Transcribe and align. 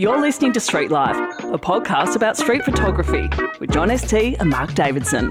You're 0.00 0.18
listening 0.18 0.54
to 0.54 0.60
Street 0.60 0.90
Life, 0.90 1.14
a 1.40 1.58
podcast 1.58 2.16
about 2.16 2.34
street 2.38 2.64
photography 2.64 3.28
with 3.58 3.70
John 3.70 3.94
ST 3.98 4.34
and 4.40 4.48
Mark 4.48 4.72
Davidson. 4.72 5.30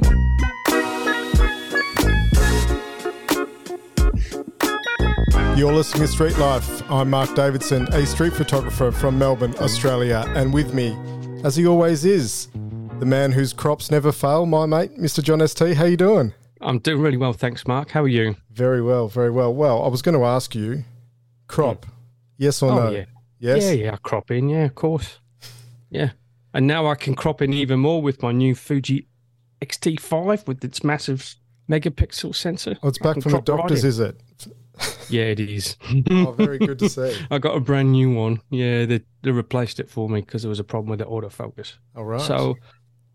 You're 5.58 5.74
listening 5.74 6.04
to 6.04 6.08
Street 6.08 6.38
Life. 6.38 6.84
I'm 6.92 7.10
Mark 7.10 7.34
Davidson, 7.36 7.88
a 7.94 8.06
street 8.06 8.34
photographer 8.34 8.92
from 8.92 9.18
Melbourne, 9.18 9.56
Australia, 9.60 10.24
and 10.36 10.54
with 10.54 10.76
me, 10.76 10.96
as 11.44 11.56
he 11.56 11.66
always 11.66 12.06
is, 12.06 12.48
the 13.00 13.08
man 13.08 13.32
whose 13.32 13.54
crops 13.54 13.90
never 13.90 14.12
fail, 14.12 14.46
my 14.46 14.68
mate, 14.68 15.00
Mr. 15.00 15.24
John 15.24 15.46
ST. 15.48 15.76
How 15.78 15.86
you 15.86 15.98
doing? 15.98 16.32
I'm 16.62 16.78
doing 16.78 17.02
really 17.02 17.18
well, 17.18 17.34
thanks, 17.34 17.66
Mark. 17.66 17.90
How 17.90 18.04
are 18.04 18.08
you? 18.08 18.36
Very 18.52 18.84
well, 18.84 19.08
very 19.08 19.32
well. 19.32 19.52
Well, 19.52 19.82
I 19.84 19.88
was 19.88 20.04
going 20.04 20.16
to 20.16 20.26
ask 20.26 20.54
you, 20.54 20.84
crop, 21.48 21.86
hmm. 21.86 21.92
yes 22.38 22.62
or 22.62 22.72
Oh, 22.72 22.76
no? 22.76 22.92
yeah. 22.92 23.06
Yes. 23.40 23.64
Yeah, 23.64 23.72
yeah, 23.72 23.94
I 23.94 23.98
crop 23.98 24.32
in, 24.32 24.50
yeah, 24.50 24.66
of 24.66 24.76
course. 24.76 25.20
Yeah. 25.90 26.12
And 26.54 26.68
now 26.68 26.88
I 26.88 26.96
can 26.96 27.16
crop 27.16 27.42
in 27.42 27.54
even 27.54 27.80
more 27.80 28.02
with 28.02 28.22
my 28.22 28.32
new 28.32 28.56
Fuji 28.56 29.08
X-T5 29.62 30.48
with 30.48 30.64
its 30.64 30.84
massive 30.84 31.36
megapixel 31.70 32.36
sensor. 32.36 32.78
Oh, 32.84 32.90
it's 32.90 32.98
back 32.98 33.22
from 33.22 33.32
the 33.32 33.42
crop 33.42 33.48
right 33.50 33.58
doctors, 33.58 33.84
is 33.84 34.00
it? 34.00 34.20
Yeah, 35.10 35.24
it 35.24 35.40
is. 35.40 35.76
Oh, 36.12 36.32
very 36.32 36.58
good 36.58 36.80
to 36.80 36.90
see. 36.90 37.16
I 37.30 37.38
got 37.38 37.56
a 37.56 37.60
brand 37.60 37.92
new 37.92 38.14
one. 38.14 38.42
Yeah, 38.50 38.86
they, 38.86 39.02
they 39.22 39.32
replaced 39.32 39.80
it 39.80 39.90
for 39.90 40.10
me 40.10 40.22
because 40.22 40.44
there 40.44 40.50
was 40.50 40.60
a 40.60 40.64
problem 40.64 40.90
with 40.90 41.00
the 41.00 41.06
autofocus. 41.06 41.74
All 41.96 42.06
right. 42.06 42.22
So, 42.22 42.56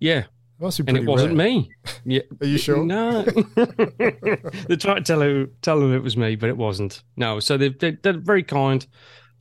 yeah, 0.01 0.25
must 0.61 0.85
be 0.85 0.89
and 0.89 0.99
it 0.99 1.05
wasn't 1.05 1.35
me. 1.35 1.71
Yeah. 2.05 2.23
Are 2.41 2.47
you 2.47 2.59
sure? 2.59 2.85
No. 2.85 3.23
they 3.23 4.77
tried 4.77 5.05
to 5.05 5.05
tell, 5.05 5.47
tell 5.63 5.81
them 5.81 5.95
it 5.95 6.03
was 6.03 6.17
me, 6.17 6.37
but 6.37 6.49
it 6.49 6.57
wasn't. 6.57 7.03
No. 7.17 7.41
So 7.41 7.57
they, 7.57 7.71
they, 7.71 7.93
they're 8.03 8.19
very 8.19 8.43
kind. 8.43 8.87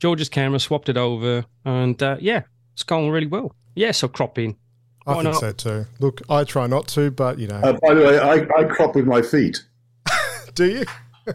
George's 0.00 0.28
camera 0.28 0.58
swapped 0.60 0.88
it 0.88 0.96
over, 0.96 1.44
and 1.64 2.02
uh, 2.02 2.16
yeah, 2.20 2.42
it's 2.74 2.82
going 2.82 3.10
really 3.10 3.26
well. 3.26 3.54
Yeah, 3.74 3.92
so 3.92 4.08
cropping. 4.08 4.56
I 5.06 5.12
Why 5.14 5.22
think 5.22 5.34
not? 5.34 5.40
so 5.40 5.52
too. 5.52 5.86
Look, 6.00 6.22
I 6.30 6.44
try 6.44 6.66
not 6.66 6.88
to, 6.88 7.10
but 7.10 7.38
you 7.38 7.46
know, 7.48 7.56
Uh, 7.56 7.72
by 7.74 7.94
the 7.94 8.00
way, 8.00 8.18
I, 8.18 8.34
I 8.58 8.64
crop 8.64 8.94
with 8.94 9.06
my 9.06 9.20
feet. 9.22 9.62
do 10.54 10.66
you? 10.66 10.84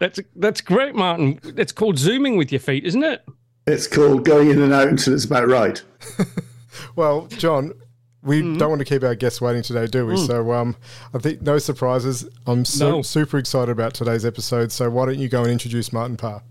That's 0.00 0.18
that's 0.34 0.60
great, 0.60 0.96
Martin. 0.96 1.38
It's 1.56 1.70
called 1.70 1.96
zooming 1.96 2.36
with 2.36 2.50
your 2.50 2.58
feet, 2.60 2.84
isn't 2.86 3.04
it? 3.04 3.24
It's 3.68 3.86
called 3.86 4.24
going 4.24 4.50
in 4.50 4.60
and 4.60 4.72
out 4.72 4.88
until 4.88 5.14
it's 5.14 5.24
about 5.24 5.46
right. 5.48 5.80
Well, 6.96 7.26
John, 7.28 7.72
we 8.22 8.40
Mm-hmm. 8.42 8.58
don't 8.58 8.68
want 8.70 8.80
to 8.80 8.84
keep 8.84 9.02
our 9.04 9.14
guests 9.14 9.40
waiting 9.40 9.62
today, 9.62 9.86
do 9.86 10.06
we? 10.06 10.16
So, 10.16 10.52
um, 10.52 10.76
I 11.14 11.18
think 11.18 11.42
no 11.42 11.58
surprises. 11.58 12.28
I'm 12.46 12.64
so, 12.64 12.86
Mm. 12.86 12.90
No. 12.96 13.02
super 13.02 13.38
excited 13.38 13.70
about 13.70 13.94
today's 13.94 14.24
episode. 14.24 14.72
So, 14.72 14.90
why 14.90 15.06
don't 15.06 15.18
you 15.18 15.28
go 15.28 15.42
and 15.42 15.52
introduce 15.52 15.92
Martin 15.92 16.16
Parr? 16.16 16.42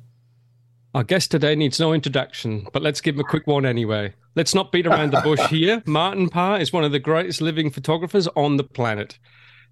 Our 0.95 1.03
guest 1.03 1.29
today 1.29 1.55
needs 1.55 1.79
no 1.79 1.93
introduction, 1.93 2.65
but 2.73 2.81
let's 2.81 2.99
give 2.99 3.13
him 3.13 3.21
a 3.21 3.23
quick 3.23 3.45
one 3.45 3.63
anyway. 3.63 4.15
Let's 4.35 4.55
not 4.55 4.71
beat 4.71 4.87
around 4.87 5.13
the 5.13 5.21
bush 5.21 5.39
here. 5.49 5.83
Martin 5.85 6.29
Parr 6.29 6.59
is 6.59 6.73
one 6.73 6.83
of 6.83 6.91
the 6.91 6.97
greatest 6.97 7.41
living 7.41 7.69
photographers 7.69 8.27
on 8.29 8.57
the 8.57 8.63
planet. 8.63 9.19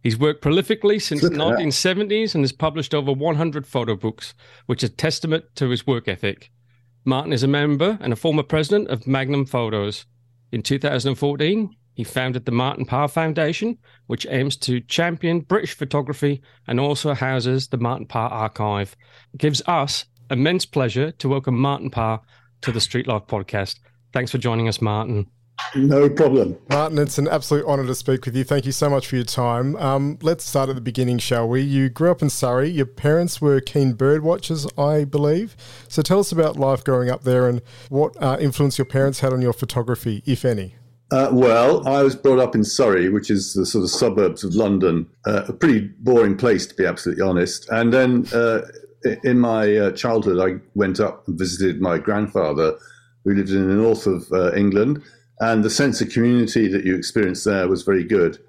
He's 0.03 0.19
worked 0.19 0.43
prolifically 0.43 1.01
since 1.01 1.21
the 1.21 1.31
Look 1.31 1.53
at 1.53 1.57
that. 1.57 1.65
1970s 1.65 2.35
and 2.35 2.43
has 2.43 2.51
published 2.51 2.93
over 2.93 3.11
100 3.11 3.65
photo 3.65 3.95
books, 3.95 4.35
which 4.67 4.83
is 4.83 4.91
testament 4.91 5.45
to 5.55 5.69
his 5.69 5.87
work 5.87 6.07
ethic. 6.07 6.51
Martin 7.03 7.33
is 7.33 7.41
a 7.41 7.47
member 7.47 7.97
and 7.99 8.13
a 8.13 8.17
former 8.17 8.43
president 8.43 8.87
of 8.89 9.07
Magnum 9.07 9.47
Photos. 9.47 10.05
In 10.52 10.61
2014, 10.61 11.75
he 11.95 12.03
founded 12.03 12.45
the 12.45 12.52
Martin 12.52 12.85
Parr 12.85 13.07
Foundation, 13.07 13.79
which 14.05 14.27
aims 14.29 14.55
to 14.57 14.81
champion 14.81 15.39
British 15.39 15.73
photography 15.73 16.43
and 16.67 16.79
also 16.79 17.15
houses 17.15 17.69
the 17.69 17.77
Martin 17.77 18.05
Parr 18.05 18.29
Archive. 18.29 18.95
It 19.33 19.39
gives 19.39 19.63
us 19.65 20.05
immense 20.30 20.66
pleasure 20.66 21.11
to 21.11 21.30
welcome 21.30 21.58
Martin 21.58 21.89
Parr 21.89 22.22
to 22.61 22.72
the 22.72 22.81
Street 22.81 23.08
Life 23.08 23.23
podcast. 23.28 23.75
Thanks 24.14 24.31
for 24.31 24.38
joining 24.38 24.67
us, 24.67 24.81
Martin. 24.81 25.28
No 25.75 26.08
problem. 26.09 26.55
Martin, 26.70 26.99
it's 26.99 27.17
an 27.17 27.27
absolute 27.27 27.65
honour 27.65 27.88
to 27.88 27.95
speak 27.95 28.26
with 28.26 28.36
you. 28.36 28.43
Thank 28.43 28.66
you 28.66 28.71
so 28.71 28.89
much 28.89 29.08
for 29.08 29.16
your 29.16 29.26
time. 29.26 29.76
Um, 29.77 30.20
let's 30.21 30.43
start 30.45 30.70
at 30.70 30.76
the 30.76 30.82
beginning, 30.82 31.17
shall 31.17 31.49
we? 31.49 31.61
You 31.61 31.89
grew 31.89 32.11
up 32.11 32.21
in 32.21 32.30
Surrey. 32.30 32.70
Your 32.70 32.86
parents 32.86 33.42
were 33.42 33.60
keen 33.60 33.93
bird 33.93 34.23
watchers, 34.23 34.67
I 34.77 35.04
believe. 35.04 35.55
So, 35.87 36.02
tell 36.04 36.20
us 36.20 36.32
about 36.32 36.58
life 36.58 36.83
growing 36.83 37.10
up 37.10 37.23
there 37.23 37.49
and 37.49 37.61
what 37.89 38.16
uh, 38.21 38.37
influence 38.39 38.77
your 38.77 38.86
parents 38.86 39.21
had 39.21 39.33
on 39.33 39.42
your 39.42 39.54
photography, 39.54 40.21
if 40.26 40.45
any. 40.45 40.76
Uh, 41.10 41.30
well, 41.32 41.87
I 41.87 42.04
was 42.04 42.16
brought 42.16 42.39
up 42.39 42.54
in 42.54 42.64
Surrey, 42.64 43.10
which 43.10 43.32
is 43.32 43.54
the 43.54 43.66
sort 43.66 43.83
of 43.83 43.89
suburbs 43.89 44.43
of 44.43 44.54
London, 44.54 45.08
uh, 45.26 45.43
a 45.48 45.54
pretty 45.54 45.89
boring 45.99 46.37
place, 46.37 46.67
to 46.67 46.76
be 46.76 46.86
absolutely 46.86 47.23
honest. 47.23 47.67
And 47.70 47.92
then 47.93 48.27
uh, 48.33 48.61
i- 48.67 48.70
in 49.23 49.39
my 49.39 49.75
uh, 49.77 49.91
childhood, 49.91 50.39
I 50.39 50.61
went 50.75 50.99
up 50.99 51.27
and 51.27 51.37
visited 51.37 51.81
my 51.81 51.97
grandfather, 51.97 52.77
who 53.23 53.33
lived 53.35 53.49
in 53.49 53.67
the 53.67 53.75
north 53.75 54.07
of 54.07 54.31
uh, 54.31 54.53
England. 54.55 55.01
And 55.39 55.63
the 55.63 55.69
sense 55.69 56.01
of 56.01 56.09
community 56.09 56.67
that 56.67 56.83
you 56.85 56.95
experienced 56.95 57.45
there 57.45 57.67
was 57.67 57.83
very 57.83 58.03
good. 58.03 58.39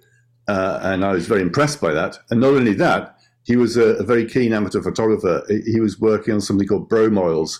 Uh, 0.46 0.80
and 0.82 1.04
I 1.04 1.12
was 1.12 1.26
very 1.26 1.42
impressed 1.42 1.80
by 1.80 1.92
that. 1.92 2.18
And 2.30 2.40
not 2.40 2.54
only 2.54 2.72
that, 2.74 3.18
he 3.44 3.56
was 3.56 3.76
a, 3.76 3.96
a 3.96 4.02
very 4.02 4.26
keen 4.26 4.52
amateur 4.52 4.82
photographer. 4.82 5.42
He 5.66 5.80
was 5.80 6.00
working 6.00 6.34
on 6.34 6.40
something 6.40 6.66
called 6.66 6.88
bromoils, 6.88 7.58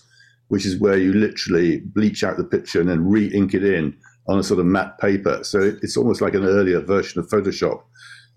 which 0.48 0.65
is 0.65 0.78
where 0.78 0.97
you 0.97 1.12
literally 1.12 1.80
bleach 1.80 2.25
out 2.25 2.36
the 2.38 2.44
picture 2.44 2.80
and 2.80 2.88
then 2.88 3.06
re-ink 3.06 3.53
it 3.54 3.65
in 3.65 3.94
on 4.28 4.38
a 4.38 4.42
sort 4.42 4.60
of 4.60 4.66
matte 4.66 4.98
paper. 4.98 5.41
So 5.42 5.60
it- 5.60 5.78
it's 5.82 5.97
almost 5.97 6.20
like 6.20 6.34
an 6.34 6.44
earlier 6.44 6.80
version 6.80 7.20
of 7.20 7.28
Photoshop. 7.28 7.82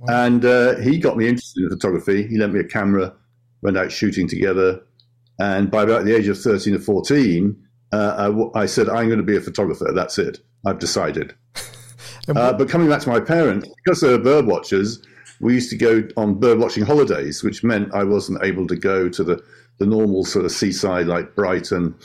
And 0.07 0.43
uh, 0.45 0.77
he 0.79 0.97
got 0.97 1.15
me 1.15 1.27
interested 1.27 1.63
in 1.63 1.69
photography. 1.69 2.25
He 2.27 2.37
lent 2.37 2.53
me 2.53 2.59
a 2.61 2.63
camera, 2.63 3.13
went 3.61 3.77
out 3.77 3.91
shooting 3.91 4.27
together. 4.27 4.81
And 5.39 5.71
by 5.71 5.83
about 5.83 6.05
the 6.05 6.15
age 6.15 6.27
of 6.27 6.39
13 6.39 6.75
or 6.75 6.79
14, 6.79 7.55
uh, 7.91 8.31
I, 8.55 8.61
I 8.61 8.65
said, 8.65 8.89
I'm 8.89 9.07
going 9.07 9.19
to 9.19 9.23
be 9.23 9.37
a 9.37 9.41
photographer. 9.41 9.91
That's 9.93 10.17
it. 10.17 10.39
I've 10.65 10.79
decided. 10.79 11.35
Uh, 12.35 12.53
but 12.53 12.69
coming 12.69 12.87
back 12.87 13.01
to 13.01 13.09
my 13.09 13.19
parents, 13.19 13.67
because 13.83 13.99
they 13.99 14.07
were 14.07 14.17
bird 14.17 14.45
watchers, 14.45 15.01
we 15.39 15.55
used 15.55 15.71
to 15.71 15.75
go 15.75 16.07
on 16.15 16.35
bird 16.35 16.59
watching 16.59 16.85
holidays, 16.85 17.43
which 17.43 17.63
meant 17.63 17.93
I 17.93 18.03
wasn't 18.03 18.43
able 18.43 18.67
to 18.67 18.75
go 18.75 19.09
to 19.09 19.23
the, 19.23 19.43
the 19.79 19.87
normal 19.87 20.23
sort 20.23 20.45
of 20.45 20.51
seaside 20.51 21.07
like 21.07 21.35
Brighton 21.35 21.95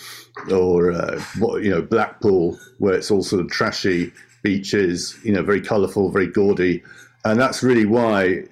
or 0.50 0.90
uh, 0.90 1.22
you 1.60 1.70
know 1.70 1.82
Blackpool, 1.82 2.58
where 2.78 2.94
it's 2.94 3.10
all 3.10 3.22
sort 3.22 3.42
of 3.44 3.50
trashy 3.50 4.10
beaches, 4.42 5.16
you 5.22 5.32
know, 5.32 5.42
very 5.42 5.60
colourful, 5.60 6.10
very 6.10 6.28
gaudy, 6.28 6.82
and 7.24 7.38
that's 7.38 7.62
really 7.62 7.84
why 7.84 8.42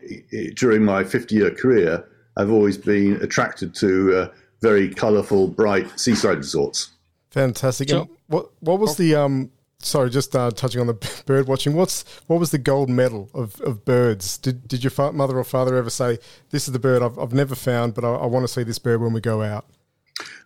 during 0.56 0.84
my 0.84 1.02
50 1.02 1.34
year 1.34 1.50
career, 1.50 2.06
I've 2.36 2.50
always 2.50 2.76
been 2.78 3.16
attracted 3.22 3.74
to 3.76 4.16
uh, 4.16 4.28
very 4.60 4.88
colourful, 4.92 5.48
bright 5.48 5.98
seaside 5.98 6.38
resorts. 6.38 6.90
Fantastic. 7.30 7.90
So- 7.90 8.08
what 8.28 8.50
what 8.60 8.80
was 8.80 8.96
the 8.96 9.14
um? 9.14 9.50
Sorry, 9.80 10.08
just 10.08 10.34
uh, 10.34 10.50
touching 10.50 10.80
on 10.80 10.86
the 10.86 11.22
bird 11.26 11.46
watching. 11.46 11.74
What's 11.74 12.04
what 12.26 12.40
was 12.40 12.50
the 12.50 12.58
gold 12.58 12.88
medal 12.88 13.28
of, 13.34 13.60
of 13.60 13.84
birds? 13.84 14.38
Did 14.38 14.66
did 14.66 14.82
your 14.82 14.90
fa- 14.90 15.12
mother 15.12 15.38
or 15.38 15.44
father 15.44 15.76
ever 15.76 15.90
say 15.90 16.18
this 16.50 16.66
is 16.66 16.72
the 16.72 16.78
bird 16.78 17.02
I've, 17.02 17.18
I've 17.18 17.34
never 17.34 17.54
found, 17.54 17.92
but 17.94 18.02
I, 18.04 18.08
I 18.14 18.26
want 18.26 18.44
to 18.44 18.52
see 18.52 18.62
this 18.62 18.78
bird 18.78 19.02
when 19.02 19.12
we 19.12 19.20
go 19.20 19.42
out? 19.42 19.66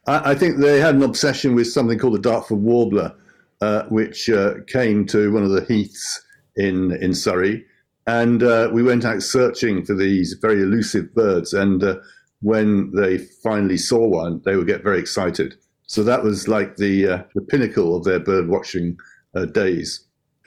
I, 0.06 0.32
I 0.32 0.34
think 0.34 0.56
they 0.58 0.80
had 0.80 0.96
an 0.96 1.02
obsession 1.04 1.54
with 1.54 1.68
something 1.68 1.98
called 1.98 2.14
the 2.14 2.18
Dartford 2.18 2.58
warbler, 2.58 3.14
uh, 3.60 3.84
which 3.84 4.28
uh, 4.28 4.54
came 4.66 5.06
to 5.06 5.32
one 5.32 5.44
of 5.44 5.50
the 5.50 5.64
heaths 5.66 6.20
in 6.56 6.92
in 7.00 7.14
Surrey, 7.14 7.64
and 8.08 8.42
uh, 8.42 8.70
we 8.72 8.82
went 8.82 9.04
out 9.04 9.22
searching 9.22 9.84
for 9.84 9.94
these 9.94 10.32
very 10.40 10.62
elusive 10.62 11.14
birds. 11.14 11.52
And 11.52 11.84
uh, 11.84 11.96
when 12.40 12.90
they 12.92 13.18
finally 13.18 13.76
saw 13.76 14.06
one, 14.06 14.40
they 14.46 14.56
would 14.56 14.66
get 14.66 14.82
very 14.82 14.98
excited. 14.98 15.56
So 15.86 16.02
that 16.04 16.24
was 16.24 16.48
like 16.48 16.76
the 16.76 17.06
uh, 17.06 17.22
the 17.34 17.42
pinnacle 17.42 17.94
of 17.94 18.04
their 18.04 18.18
bird 18.18 18.48
watching 18.48 18.98
uh, 19.34 19.44
days. 19.44 20.06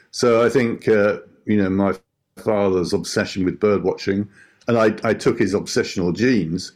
So 0.09 0.43
I 0.43 0.49
think 0.49 0.87
uh, 0.87 1.19
you 1.45 1.61
know 1.61 1.69
my 1.69 1.93
father's 2.37 2.93
obsession 2.93 3.45
with 3.45 3.59
bird 3.59 3.83
watching, 3.83 4.27
and 4.67 4.77
I, 4.77 4.95
I 5.07 5.13
took 5.13 5.37
his 5.37 5.53
obsessional 5.53 6.15
genes, 6.15 6.71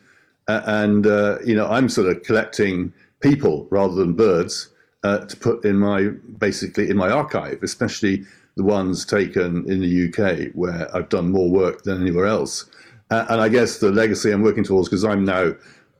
uh, 0.48 0.62
and 0.66 1.06
you 1.48 1.56
know 1.56 1.68
I'm 1.68 1.90
sort 1.90 2.10
of 2.10 2.22
collecting 2.22 2.94
people 3.22 3.68
rather 3.72 3.96
than 3.96 4.14
birds 4.14 4.70
to 5.04 5.38
put 5.40 5.66
in 5.66 5.78
my 5.78 6.10
basically 6.38 6.92
in 6.92 6.98
my 6.98 7.10
archive, 7.10 7.64
especially 7.64 8.24
the 8.56 8.64
ones 8.64 9.06
taken 9.06 9.70
in 9.70 9.82
the 9.82 10.08
UK 10.08 10.54
where 10.54 10.94
I've 10.96 11.10
done 11.10 11.32
more 11.32 11.50
work 11.50 11.84
than 11.84 12.02
anywhere 12.02 12.26
else. 12.26 12.66
Uh, 13.12 13.26
and 13.30 13.42
I 13.42 13.50
guess 13.50 13.80
the 13.80 13.92
legacy 13.92 14.32
I'm 14.32 14.42
working 14.42 14.64
towards 14.64 14.90
because 14.90 15.06
I'm 15.06 15.26
now 15.26 15.54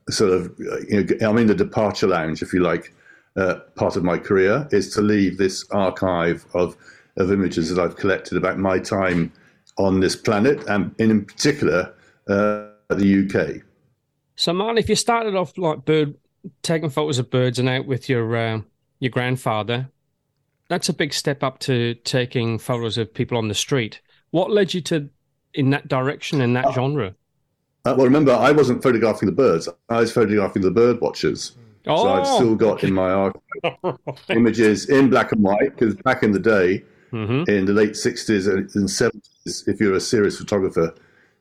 sort 0.10 0.32
of 0.32 0.54
you 0.90 1.04
know 1.04 1.30
I'm 1.30 1.38
in 1.38 1.48
the 1.48 1.56
departure 1.56 2.08
lounge, 2.08 2.42
if 2.42 2.54
you 2.54 2.62
like, 2.62 2.94
uh, 3.36 3.56
part 3.76 3.96
of 3.96 4.04
my 4.04 4.18
career 4.18 4.68
is 4.72 4.94
to 4.94 5.02
leave 5.02 5.38
this 5.38 5.66
archive 5.72 6.46
of 6.54 6.76
of 7.18 7.32
images 7.32 7.74
that 7.74 7.82
I've 7.82 7.96
collected 7.96 8.38
about 8.38 8.58
my 8.58 8.80
time 8.80 9.32
on 9.78 10.00
this 10.00 10.16
planet, 10.16 10.64
and 10.68 10.96
in 11.00 11.26
particular 11.26 11.94
uh, 12.28 12.68
the 12.90 13.26
UK. 13.26 13.64
So, 14.36 14.54
Martin, 14.54 14.78
if 14.78 14.90
you 14.90 14.96
started 14.96 15.36
off 15.36 15.58
like 15.58 15.86
bird 15.86 16.16
taking 16.62 16.90
photos 16.90 17.20
of 17.20 17.30
birds 17.30 17.60
and 17.60 17.70
out 17.70 17.86
with 17.86 18.10
your 18.10 18.36
uh, 18.36 18.62
your 19.00 19.12
grandfather, 19.12 19.90
that's 20.68 20.90
a 20.90 20.94
big 20.94 21.14
step 21.14 21.44
up 21.44 21.60
to 21.60 21.96
taking 22.04 22.58
photos 22.58 22.98
of 22.98 23.14
people 23.14 23.38
on 23.38 23.48
the 23.48 23.56
street. 23.56 24.02
What 24.32 24.52
led 24.52 24.74
you 24.74 24.82
to 24.82 25.10
in 25.54 25.70
that 25.70 25.88
direction 25.88 26.42
in 26.42 26.54
that 26.54 26.74
genre? 26.74 27.16
Uh, 27.86 27.94
well, 27.96 28.06
remember, 28.06 28.34
I 28.34 28.52
wasn't 28.52 28.82
photographing 28.82 29.28
the 29.28 29.32
birds. 29.32 29.70
I 29.90 30.00
was 30.00 30.12
photographing 30.12 30.64
the 30.64 30.72
bird 30.72 31.00
watchers. 31.02 31.56
Oh. 31.88 32.04
So 32.04 32.14
I've 32.14 32.28
still 32.28 32.56
got 32.56 32.84
in 32.84 32.94
my 32.94 33.12
archive 33.12 34.00
images 34.30 34.90
in 34.90 35.10
black 35.10 35.32
and 35.32 35.44
white 35.44 35.78
because 35.78 35.96
back 35.98 36.24
in 36.24 36.32
the 36.32 36.40
day, 36.40 36.84
mm-hmm. 37.12 37.50
in 37.50 37.66
the 37.66 37.74
late 37.74 37.92
60s 37.92 38.52
and 38.52 38.70
70s, 38.70 39.68
if 39.68 39.80
you're 39.80 39.94
a 39.94 40.02
serious 40.02 40.38
photographer, 40.38 40.96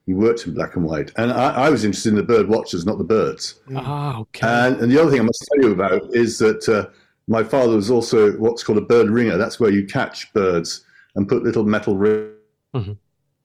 you 0.06 0.16
worked 0.16 0.46
in 0.46 0.52
black 0.52 0.76
and 0.76 0.84
white. 0.84 1.12
And 1.16 1.32
I, 1.32 1.66
I 1.66 1.70
was 1.70 1.84
interested 1.84 2.10
in 2.10 2.16
the 2.16 2.22
bird 2.22 2.48
watchers, 2.48 2.84
not 2.84 2.98
the 2.98 3.04
birds. 3.04 3.60
Ah, 3.74 4.18
okay. 4.18 4.46
And, 4.46 4.76
and, 4.82 4.92
the 4.92 5.00
other 5.00 5.10
thing 5.10 5.20
I 5.20 5.24
must 5.24 5.48
tell 5.50 5.64
you 5.64 5.72
about 5.72 6.14
is 6.14 6.38
that 6.38 6.68
uh, 6.68 6.90
my 7.28 7.42
father 7.42 7.76
was 7.76 7.90
also 7.90 8.32
what's 8.32 8.62
called 8.62 8.78
a 8.78 8.82
bird 8.82 9.08
ringer. 9.10 9.36
That's 9.36 9.58
where 9.58 9.70
you 9.70 9.86
catch 9.86 10.32
birds 10.32 10.84
and 11.14 11.28
put 11.28 11.42
little 11.42 11.64
metal 11.64 11.96
rings. 11.96 12.32
Mm-hmm. 12.74 12.92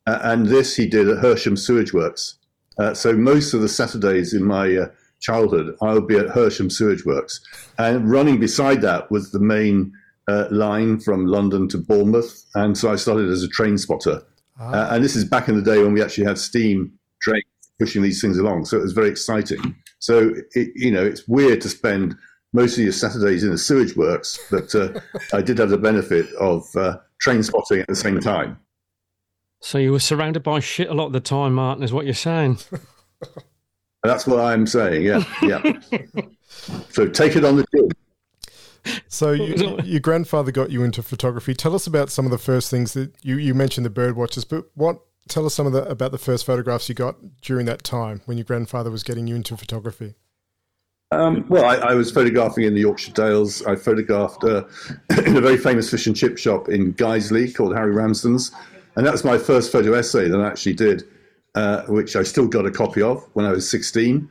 Uh, 0.08 0.20
and 0.24 0.48
this 0.48 0.76
he 0.76 0.88
did 0.88 1.08
at 1.08 1.18
Hersham 1.18 1.58
Sewage 1.58 1.94
Works. 1.94 2.36
Uh, 2.78 2.94
so 2.94 3.14
most 3.14 3.54
of 3.54 3.62
the 3.62 3.70
Saturdays 3.70 4.34
in 4.34 4.44
my 4.44 4.76
uh, 4.76 4.88
childhood, 5.20 5.76
I 5.81 5.94
would 5.94 6.08
be 6.08 6.18
at 6.18 6.28
Hersham 6.28 6.72
Sewage 6.72 7.06
Works. 7.06 7.42
And 7.78 8.10
running 8.10 8.40
beside 8.40 8.81
that 8.81 9.12
was 9.12 9.31
the 9.31 9.40
main 9.40 9.94
uh, 10.28 10.48
line 10.50 11.00
from 11.00 11.26
London 11.26 11.68
to 11.70 11.78
Bournemouth. 11.78 12.46
And 12.56 12.78
so 12.78 12.92
I 12.92 12.96
started 12.96 13.30
as 13.30 13.44
a 13.44 13.48
train 13.48 13.78
spotter. 13.78 14.24
Ah. 14.60 14.72
Uh, 14.72 14.96
and 14.96 15.04
this 15.04 15.16
is 15.16 15.26
back 15.26 15.48
in 15.48 15.56
the 15.56 15.62
day 15.62 15.81
when 15.81 15.94
we 15.94 16.02
actually 16.02 16.26
had 16.26 16.38
steam 16.38 16.92
trains 17.22 17.44
pushing 17.80 18.02
these 18.02 18.22
things 18.22 18.38
along. 18.38 18.66
So 18.66 18.78
it 18.78 18.81
was 18.81 18.94
very 18.94 19.10
exciting. 19.10 19.76
So, 20.00 20.34
it, 20.54 20.70
you 20.76 20.92
know, 20.92 21.04
it's 21.04 21.28
weird 21.28 21.62
to 21.62 21.70
spend 21.70 22.16
most 22.54 22.78
of 22.78 22.84
your 22.84 22.94
Saturdays 22.94 23.44
in 23.44 23.51
the 23.51 23.57
sewage 23.57 23.96
works, 23.96 24.40
but 24.50 24.74
uh, 24.75 25.00
I 25.34 25.42
did 25.42 25.57
have 25.60 25.69
the 25.69 25.78
benefit 25.78 26.31
of 26.36 26.63
uh, 26.75 26.98
train 27.19 27.44
spotting 27.44 27.81
at 27.81 27.88
the 27.88 27.96
same 27.96 28.19
time. 28.19 28.60
So 29.62 29.78
you 29.78 29.92
were 29.92 30.00
surrounded 30.00 30.44
by 30.44 30.60
shit 30.60 30.90
a 30.90 30.94
lot 30.94 31.07
of 31.07 31.13
the 31.13 31.19
time, 31.19 31.54
Martin, 31.54 31.84
is 31.84 31.92
what 31.92 32.06
you're 32.06 32.13
saying. 32.13 32.60
That's 34.04 34.25
what 34.25 34.40
I'm 34.40 34.66
saying. 34.66 35.04
Yeah, 35.04 35.24
yeah. 35.42 35.62
so 36.90 37.07
take 37.07 37.36
it 37.36 37.44
on 37.44 37.57
the 37.57 37.66
chin. 37.75 37.90
So 39.10 39.34
you, 39.34 39.78
your 39.84 40.00
grandfather 40.00 40.54
got 40.54 40.72
you 40.72 40.84
into 40.84 41.04
photography. 41.04 41.54
Tell 41.54 41.75
us 41.75 41.86
about 41.86 42.10
some 42.10 42.24
of 42.24 42.31
the 42.31 42.38
first 42.38 42.72
things 42.72 42.94
that 42.94 43.12
you, 43.22 43.36
you 43.36 43.54
mentioned 43.54 43.86
the 43.86 43.90
bird 43.90 44.16
watchers, 44.16 44.45
but 44.45 44.69
what 44.74 45.00
tell 45.28 45.45
us 45.45 45.54
some 45.54 45.68
of 45.68 45.74
the 45.74 45.84
about 45.90 46.12
the 46.12 46.18
first 46.18 46.45
photographs 46.45 46.88
you 46.88 46.95
got 46.95 47.18
during 47.42 47.66
that 47.66 47.84
time 47.84 48.22
when 48.25 48.38
your 48.38 48.45
grandfather 48.45 48.90
was 48.90 49.04
getting 49.04 49.28
you 49.28 49.36
into 49.36 49.57
photography. 49.57 50.16
Um, 51.12 51.44
well, 51.50 51.66
I, 51.66 51.76
I, 51.78 51.94
was 51.96 52.12
photographing 52.12 52.66
in 52.66 52.76
the 52.76 52.82
Yorkshire 52.82 53.14
Dales. 53.14 53.66
I 53.66 53.76
photographed 53.76 54.44
uh, 54.44 54.66
in 55.26 55.38
a 55.38 55.42
very 55.42 55.58
famous 55.58 55.90
fish 55.90 56.06
and 56.06 56.16
chip 56.16 56.38
shop 56.38 56.70
in 56.70 56.94
Guiseley 56.94 57.56
called 57.56 57.76
Harry 57.76 57.96
Ramsden's, 57.96 58.52
and 58.96 59.08
that 59.08 59.12
was 59.12 59.24
my 59.24 59.40
first 59.40 59.72
photo 59.72 59.94
essay 59.94 60.28
that 60.30 60.40
I 60.40 60.46
actually 60.46 60.74
did, 60.74 61.06
uh, 61.56 61.82
which 61.88 62.16
I 62.16 62.22
still 62.22 62.48
got 62.48 62.68
a 62.68 62.72
copy 62.72 63.02
of 63.02 63.28
when 63.34 63.48
I 63.48 63.52
was 63.52 63.68
16. 63.68 64.30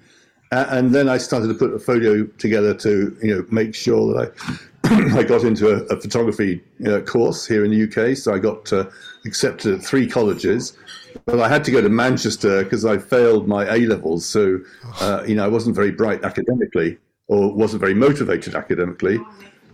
Uh, 0.53 0.67
and 0.69 0.95
then 0.95 1.09
I 1.09 1.19
started 1.19 1.49
to 1.49 1.55
put 1.55 1.75
a 1.75 1.81
photo 1.81 2.25
together 2.39 2.75
to, 2.75 3.17
you 3.21 3.35
know, 3.35 3.45
make 3.51 3.75
sure 3.75 4.15
that 4.15 4.33
I 4.33 4.59
I 5.19 5.25
got 5.25 5.43
into 5.43 5.69
a, 5.69 5.83
a 5.95 6.01
photography 6.01 6.63
uh, 6.87 7.01
course 7.01 7.45
here 7.45 7.65
in 7.65 7.73
the 7.73 7.83
UK. 7.83 8.17
So 8.17 8.33
I 8.33 8.39
got 8.39 8.73
uh, 8.73 8.89
accepted 9.27 9.75
at 9.75 9.85
three 9.85 10.07
colleges, 10.07 10.79
but 11.25 11.41
I 11.41 11.49
had 11.49 11.65
to 11.65 11.71
go 11.71 11.81
to 11.81 11.89
Manchester 11.89 12.65
because 12.65 12.85
I 12.85 12.99
failed 12.99 13.49
my 13.49 13.65
A 13.75 13.87
levels. 13.87 14.27
So, 14.27 14.61
uh, 15.01 15.25
you 15.27 15.35
know, 15.35 15.45
I 15.45 15.49
wasn't 15.49 15.77
very 15.77 15.91
bright 15.91 16.25
academically 16.25 16.99
or 17.29 17.53
wasn't 17.53 17.81
very 17.81 17.95
motivated 17.95 18.55
academically. 18.55 19.19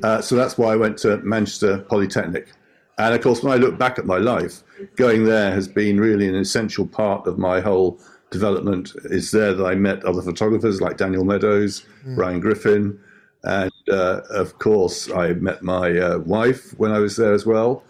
Uh, 0.02 0.20
so 0.20 0.34
that's 0.34 0.58
why 0.58 0.72
I 0.72 0.76
went 0.76 0.98
to 0.98 1.18
Manchester 1.18 1.78
Polytechnic. 1.78 2.48
And 2.98 3.14
of 3.14 3.20
course, 3.20 3.42
when 3.42 3.52
I 3.52 3.56
look 3.56 3.78
back 3.78 3.98
at 3.98 4.06
my 4.06 4.18
life, 4.18 4.62
going 4.96 5.24
there 5.24 5.52
has 5.52 5.66
been 5.68 6.00
really 6.00 6.28
an 6.28 6.34
essential 6.34 6.86
part 6.86 7.26
of 7.26 7.38
my 7.38 7.60
whole 7.60 8.00
development. 8.30 8.92
It's 9.04 9.30
there 9.30 9.54
that 9.54 9.64
I 9.64 9.74
met 9.74 10.04
other 10.04 10.22
photographers 10.22 10.80
like 10.80 10.96
Daniel 10.96 11.24
Meadows, 11.24 11.84
mm. 12.04 12.16
Brian 12.16 12.40
Griffin, 12.40 12.98
and 13.44 13.72
uh, 13.90 14.20
of 14.30 14.58
course, 14.58 15.10
I 15.10 15.34
met 15.34 15.62
my 15.62 15.96
uh, 15.96 16.18
wife 16.18 16.72
when 16.78 16.92
I 16.92 16.98
was 16.98 17.16
there 17.16 17.34
as 17.34 17.44
well. 17.44 17.84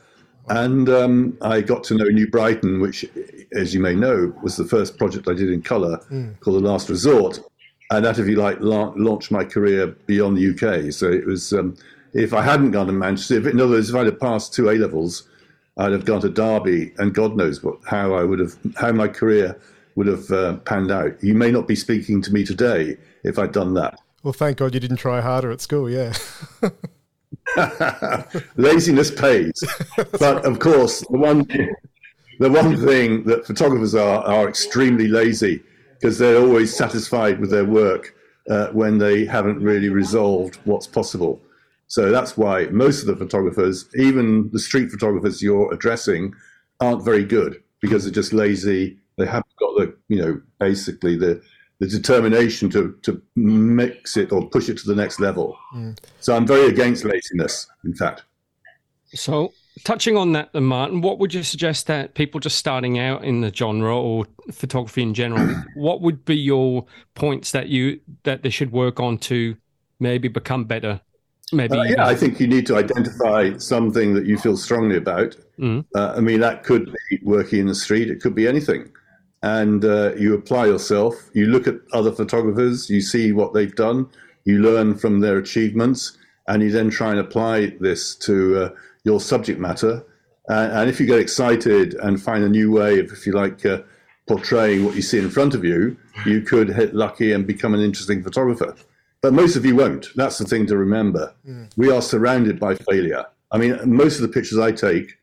And 0.48 0.88
um, 0.88 1.38
I 1.40 1.60
got 1.60 1.84
to 1.84 1.94
know 1.94 2.04
New 2.04 2.28
Brighton, 2.28 2.80
which, 2.80 3.04
as 3.54 3.72
you 3.72 3.80
may 3.80 3.94
know, 3.94 4.34
was 4.42 4.56
the 4.56 4.64
first 4.64 4.98
project 4.98 5.28
I 5.28 5.34
did 5.34 5.50
in 5.50 5.62
colour 5.62 5.98
mm. 6.10 6.38
called 6.40 6.62
The 6.62 6.68
Last 6.68 6.88
Resort. 6.88 7.40
And 7.90 8.04
that, 8.04 8.18
if 8.18 8.26
you 8.26 8.36
like, 8.36 8.60
la- 8.60 8.92
launched 8.96 9.30
my 9.30 9.44
career 9.44 9.88
beyond 10.06 10.36
the 10.36 10.50
UK. 10.50 10.92
So 10.92 11.10
it 11.10 11.26
was 11.26 11.52
um, 11.52 11.76
if 12.12 12.32
I 12.32 12.42
hadn't 12.42 12.70
gone 12.70 12.86
to 12.86 12.92
Manchester, 12.92 13.38
if, 13.38 13.46
in 13.46 13.60
other 13.60 13.72
words, 13.72 13.90
if 13.90 13.96
I'd 13.96 14.06
have 14.06 14.20
passed 14.20 14.54
two 14.54 14.70
A 14.70 14.74
levels, 14.74 15.28
I'd 15.76 15.92
have 15.92 16.04
gone 16.04 16.20
to 16.20 16.30
Derby, 16.30 16.92
and 16.98 17.12
God 17.12 17.36
knows 17.36 17.62
what 17.62 17.78
how 17.84 18.14
I 18.14 18.22
would 18.22 18.38
have 18.38 18.56
how 18.76 18.92
my 18.92 19.08
career 19.08 19.58
would 19.96 20.06
have 20.06 20.30
uh, 20.30 20.54
panned 20.58 20.90
out. 20.90 21.22
You 21.22 21.34
may 21.34 21.50
not 21.50 21.66
be 21.66 21.74
speaking 21.74 22.22
to 22.22 22.32
me 22.32 22.44
today 22.44 22.96
if 23.24 23.38
I'd 23.38 23.52
done 23.52 23.74
that. 23.74 23.98
Well, 24.22 24.32
thank 24.32 24.58
God 24.58 24.74
you 24.74 24.80
didn't 24.80 24.96
try 24.96 25.20
harder 25.20 25.50
at 25.50 25.60
school. 25.60 25.90
Yeah. 25.90 26.14
Laziness 28.56 29.10
pays, 29.10 29.64
but 30.18 30.44
of 30.44 30.58
course, 30.58 31.00
the 31.10 31.18
one 31.18 31.46
the 32.40 32.50
one 32.50 32.76
thing 32.76 33.24
that 33.24 33.46
photographers 33.46 33.94
are 33.94 34.22
are 34.24 34.48
extremely 34.48 35.08
lazy 35.08 35.62
because 35.94 36.18
they're 36.18 36.40
always 36.40 36.76
satisfied 36.76 37.40
with 37.40 37.50
their 37.50 37.64
work 37.64 38.14
uh, 38.50 38.68
when 38.68 38.98
they 38.98 39.24
haven't 39.24 39.60
really 39.62 39.88
resolved 39.88 40.56
what's 40.64 40.86
possible. 40.86 41.40
So 41.86 42.10
that's 42.10 42.36
why 42.36 42.66
most 42.66 43.02
of 43.02 43.06
the 43.06 43.16
photographers, 43.16 43.88
even 43.96 44.50
the 44.52 44.58
street 44.58 44.90
photographers 44.90 45.42
you're 45.42 45.72
addressing, 45.72 46.34
aren't 46.80 47.04
very 47.04 47.24
good 47.24 47.62
because 47.80 48.04
they're 48.04 48.12
just 48.12 48.32
lazy. 48.32 48.98
They 49.16 49.26
haven't 49.26 49.56
got 49.58 49.76
the, 49.76 49.96
you 50.08 50.20
know, 50.20 50.40
basically 50.58 51.16
the 51.16 51.40
the 51.80 51.86
determination 51.86 52.70
to 52.70 52.96
to 53.02 53.20
mix 53.36 54.16
it 54.16 54.32
or 54.32 54.48
push 54.48 54.68
it 54.68 54.78
to 54.78 54.86
the 54.86 54.94
next 54.94 55.20
level. 55.20 55.58
Mm. 55.74 55.98
So 56.20 56.36
I'm 56.36 56.46
very 56.46 56.68
against 56.68 57.04
laziness, 57.04 57.66
in 57.84 57.94
fact. 57.94 58.24
So 59.14 59.52
touching 59.84 60.16
on 60.16 60.32
that, 60.32 60.54
Martin, 60.54 61.00
what 61.00 61.18
would 61.18 61.34
you 61.34 61.42
suggest 61.42 61.86
that 61.88 62.14
people 62.14 62.40
just 62.40 62.56
starting 62.56 62.98
out 62.98 63.24
in 63.24 63.40
the 63.40 63.52
genre 63.52 63.96
or 63.96 64.26
photography 64.52 65.02
in 65.02 65.14
general, 65.14 65.62
what 65.74 66.00
would 66.00 66.24
be 66.24 66.36
your 66.36 66.86
points 67.14 67.50
that 67.52 67.68
you 67.68 68.00
that 68.22 68.42
they 68.42 68.50
should 68.50 68.72
work 68.72 69.00
on 69.00 69.18
to 69.18 69.56
maybe 70.00 70.28
become 70.28 70.64
better 70.64 71.00
Maybe. 71.52 71.78
Uh, 71.78 71.82
yeah, 71.84 72.06
I 72.06 72.14
think 72.14 72.40
you 72.40 72.46
need 72.46 72.66
to 72.66 72.76
identify 72.76 73.56
something 73.58 74.14
that 74.14 74.26
you 74.26 74.38
feel 74.38 74.56
strongly 74.56 74.96
about. 74.96 75.36
Mm. 75.58 75.84
Uh, 75.94 76.14
I 76.16 76.20
mean, 76.20 76.40
that 76.40 76.64
could 76.64 76.92
be 77.10 77.20
working 77.22 77.60
in 77.60 77.66
the 77.66 77.74
street. 77.74 78.10
It 78.10 78.20
could 78.20 78.34
be 78.34 78.48
anything. 78.48 78.90
And 79.44 79.84
uh, 79.84 80.14
you 80.14 80.34
apply 80.34 80.66
yourself. 80.66 81.14
You 81.34 81.46
look 81.48 81.66
at 81.66 81.74
other 81.92 82.10
photographers. 82.10 82.88
You 82.88 83.02
see 83.02 83.32
what 83.32 83.52
they've 83.52 83.74
done. 83.74 84.08
You 84.44 84.60
learn 84.60 84.96
from 84.96 85.20
their 85.20 85.36
achievements, 85.36 86.16
and 86.48 86.62
you 86.62 86.70
then 86.70 86.88
try 86.88 87.10
and 87.10 87.20
apply 87.20 87.76
this 87.78 88.14
to 88.16 88.58
uh, 88.58 88.70
your 89.04 89.20
subject 89.20 89.60
matter. 89.60 90.02
and 90.48 90.88
if 90.88 90.98
you 90.98 91.04
get 91.04 91.18
excited 91.18 91.92
and 91.94 92.22
find 92.22 92.42
a 92.42 92.48
new 92.48 92.72
way 92.72 92.98
of, 93.00 93.12
if 93.12 93.26
you 93.26 93.32
like, 93.32 93.66
uh, 93.66 93.82
portraying 94.26 94.84
what 94.84 94.94
you 94.94 95.02
see 95.02 95.18
in 95.18 95.28
front 95.28 95.54
of 95.54 95.62
you, 95.62 95.94
you 96.24 96.40
could 96.40 96.68
hit 96.68 96.94
lucky 96.94 97.32
and 97.32 97.46
become 97.46 97.74
an 97.74 97.80
interesting 97.80 98.22
photographer. 98.22 98.74
But 99.20 99.34
most 99.34 99.56
of 99.56 99.64
you 99.66 99.76
won't. 99.76 100.08
That's 100.16 100.38
the 100.38 100.46
thing 100.46 100.66
to 100.68 100.76
remember. 100.76 101.34
Mm. 101.46 101.70
We 101.76 101.90
are 101.90 102.02
surrounded 102.02 102.58
by 102.58 102.76
failure. 102.76 103.26
I 103.52 103.58
mean, 103.58 103.78
most 103.84 104.16
of 104.16 104.22
the 104.22 104.28
pictures 104.28 104.58
I 104.58 104.72
take 104.72 105.18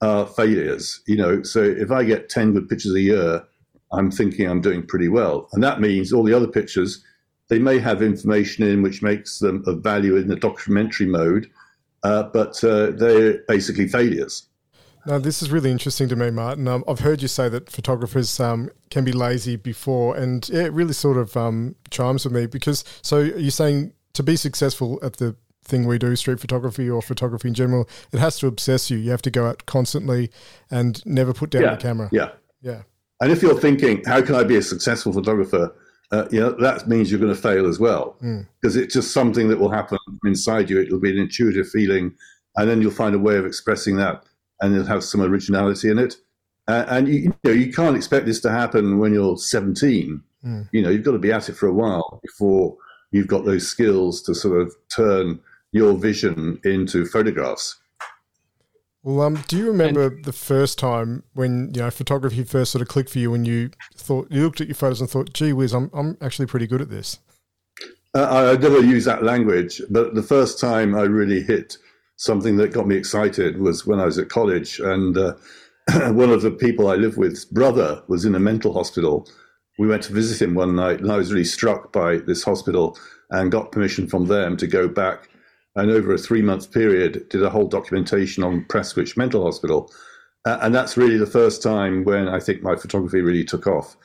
are 0.00 0.26
failures, 0.26 1.02
you 1.06 1.16
know. 1.16 1.42
So 1.42 1.62
if 1.62 1.90
I 1.90 2.04
get 2.04 2.28
10 2.28 2.54
good 2.54 2.68
pictures 2.68 2.94
a 2.94 3.00
year, 3.00 3.44
I'm 3.92 4.10
thinking 4.10 4.48
I'm 4.48 4.60
doing 4.60 4.86
pretty 4.86 5.08
well. 5.08 5.48
And 5.52 5.62
that 5.62 5.80
means 5.80 6.12
all 6.12 6.24
the 6.24 6.34
other 6.34 6.48
pictures, 6.48 7.04
they 7.48 7.58
may 7.58 7.78
have 7.78 8.02
information 8.02 8.66
in 8.66 8.82
which 8.82 9.02
makes 9.02 9.38
them 9.38 9.62
of 9.66 9.82
value 9.82 10.16
in 10.16 10.28
the 10.28 10.36
documentary 10.36 11.06
mode, 11.06 11.48
uh, 12.02 12.24
but 12.24 12.62
uh, 12.64 12.90
they're 12.90 13.38
basically 13.48 13.88
failures. 13.88 14.48
Now, 15.06 15.20
this 15.20 15.40
is 15.40 15.52
really 15.52 15.70
interesting 15.70 16.08
to 16.08 16.16
me, 16.16 16.30
Martin. 16.30 16.66
Um, 16.66 16.82
I've 16.88 16.98
heard 16.98 17.22
you 17.22 17.28
say 17.28 17.48
that 17.48 17.70
photographers 17.70 18.40
um, 18.40 18.70
can 18.90 19.04
be 19.04 19.12
lazy 19.12 19.54
before, 19.54 20.16
and 20.16 20.48
it 20.50 20.72
really 20.72 20.92
sort 20.92 21.16
of 21.16 21.36
um, 21.36 21.76
chimes 21.90 22.24
with 22.24 22.34
me 22.34 22.46
because 22.46 22.82
so 23.02 23.20
you're 23.20 23.52
saying 23.52 23.92
to 24.14 24.24
be 24.24 24.34
successful 24.34 24.98
at 25.02 25.18
the 25.18 25.36
thing 25.62 25.86
we 25.86 25.98
do, 25.98 26.16
street 26.16 26.40
photography 26.40 26.90
or 26.90 27.02
photography 27.02 27.48
in 27.48 27.54
general, 27.54 27.88
it 28.12 28.18
has 28.18 28.38
to 28.38 28.48
obsess 28.48 28.90
you. 28.90 28.96
You 28.96 29.12
have 29.12 29.22
to 29.22 29.30
go 29.30 29.46
out 29.46 29.66
constantly 29.66 30.30
and 30.70 31.04
never 31.06 31.32
put 31.32 31.50
down 31.50 31.62
yeah, 31.62 31.70
the 31.74 31.76
camera. 31.76 32.08
Yeah. 32.12 32.30
Yeah. 32.60 32.82
And 33.20 33.32
if 33.32 33.42
you're 33.42 33.58
thinking, 33.58 34.02
how 34.04 34.22
can 34.22 34.34
I 34.34 34.44
be 34.44 34.56
a 34.56 34.62
successful 34.62 35.12
photographer? 35.12 35.74
Uh, 36.12 36.26
you 36.30 36.38
know, 36.38 36.50
that 36.60 36.86
means 36.86 37.10
you're 37.10 37.20
going 37.20 37.34
to 37.34 37.40
fail 37.40 37.66
as 37.66 37.80
well 37.80 38.16
because 38.20 38.76
mm. 38.76 38.82
it's 38.82 38.94
just 38.94 39.12
something 39.12 39.48
that 39.48 39.58
will 39.58 39.70
happen 39.70 39.98
inside 40.24 40.70
you. 40.70 40.80
It'll 40.80 41.00
be 41.00 41.10
an 41.10 41.18
intuitive 41.18 41.68
feeling, 41.68 42.14
and 42.56 42.70
then 42.70 42.80
you'll 42.80 42.92
find 42.92 43.14
a 43.14 43.18
way 43.18 43.36
of 43.36 43.46
expressing 43.46 43.96
that 43.96 44.22
and 44.60 44.74
it'll 44.74 44.86
have 44.86 45.04
some 45.04 45.20
originality 45.20 45.90
in 45.90 45.98
it. 45.98 46.16
Uh, 46.68 46.84
and 46.88 47.08
you, 47.08 47.14
you, 47.14 47.34
know 47.44 47.52
you 47.52 47.72
can't 47.72 47.96
expect 47.96 48.26
this 48.26 48.40
to 48.40 48.50
happen 48.50 48.98
when 48.98 49.12
you're 49.14 49.36
17. 49.36 50.22
Mm. 50.44 50.68
You 50.72 50.82
know 50.82 50.90
you've 50.90 51.04
got 51.04 51.12
to 51.12 51.18
be 51.18 51.32
at 51.32 51.48
it 51.48 51.56
for 51.56 51.68
a 51.68 51.72
while 51.72 52.20
before 52.22 52.76
you've 53.12 53.28
got 53.28 53.44
those 53.44 53.66
skills 53.66 54.22
to 54.22 54.34
sort 54.34 54.60
of 54.60 54.74
turn 54.94 55.38
your 55.72 55.94
vision 55.94 56.60
into 56.64 57.06
photographs. 57.06 57.76
Well, 59.06 59.20
um, 59.20 59.44
do 59.46 59.56
you 59.56 59.68
remember 59.68 60.08
and, 60.08 60.24
the 60.24 60.32
first 60.32 60.80
time 60.80 61.22
when 61.32 61.70
you 61.72 61.80
know 61.80 61.92
photography 61.92 62.42
first 62.42 62.72
sort 62.72 62.82
of 62.82 62.88
clicked 62.88 63.10
for 63.10 63.20
you, 63.20 63.34
and 63.34 63.46
you 63.46 63.70
thought 63.94 64.26
you 64.32 64.42
looked 64.42 64.60
at 64.60 64.66
your 64.66 64.74
photos 64.74 65.00
and 65.00 65.08
thought, 65.08 65.32
"Gee 65.32 65.52
whiz, 65.52 65.72
I'm 65.72 65.90
I'm 65.94 66.16
actually 66.20 66.46
pretty 66.46 66.66
good 66.66 66.82
at 66.82 66.90
this." 66.90 67.20
Uh, 68.16 68.56
I 68.56 68.60
never 68.60 68.80
use 68.80 69.04
that 69.04 69.22
language, 69.22 69.80
but 69.90 70.16
the 70.16 70.24
first 70.24 70.58
time 70.58 70.96
I 70.96 71.02
really 71.02 71.40
hit 71.40 71.78
something 72.16 72.56
that 72.56 72.72
got 72.72 72.88
me 72.88 72.96
excited 72.96 73.60
was 73.60 73.86
when 73.86 74.00
I 74.00 74.06
was 74.06 74.18
at 74.18 74.28
college, 74.28 74.80
and 74.80 75.16
uh, 75.16 75.34
one 76.10 76.30
of 76.30 76.42
the 76.42 76.50
people 76.50 76.88
I 76.88 76.96
lived 76.96 77.16
with's 77.16 77.44
brother 77.44 78.02
was 78.08 78.24
in 78.24 78.34
a 78.34 78.40
mental 78.40 78.72
hospital. 78.72 79.28
We 79.78 79.86
went 79.86 80.02
to 80.04 80.14
visit 80.14 80.42
him 80.44 80.56
one 80.56 80.74
night, 80.74 80.98
and 80.98 81.12
I 81.12 81.16
was 81.16 81.32
really 81.32 81.44
struck 81.44 81.92
by 81.92 82.16
this 82.16 82.42
hospital 82.42 82.98
and 83.30 83.52
got 83.52 83.70
permission 83.70 84.08
from 84.08 84.26
them 84.26 84.56
to 84.56 84.66
go 84.66 84.88
back. 84.88 85.28
And 85.76 85.90
over 85.90 86.14
a 86.14 86.18
three 86.18 86.42
month 86.42 86.72
period, 86.72 87.28
did 87.28 87.42
a 87.42 87.50
whole 87.50 87.68
documentation 87.68 88.42
on 88.42 88.64
Prestwich 88.64 89.16
Mental 89.16 89.44
Hospital. 89.44 89.92
Uh, 90.46 90.58
and 90.62 90.74
that's 90.74 90.96
really 90.96 91.18
the 91.18 91.26
first 91.26 91.62
time 91.62 92.04
when 92.04 92.28
I 92.28 92.40
think 92.40 92.62
my 92.62 92.76
photography 92.76 93.20
really 93.20 93.44
took 93.44 93.66
off. 93.66 93.96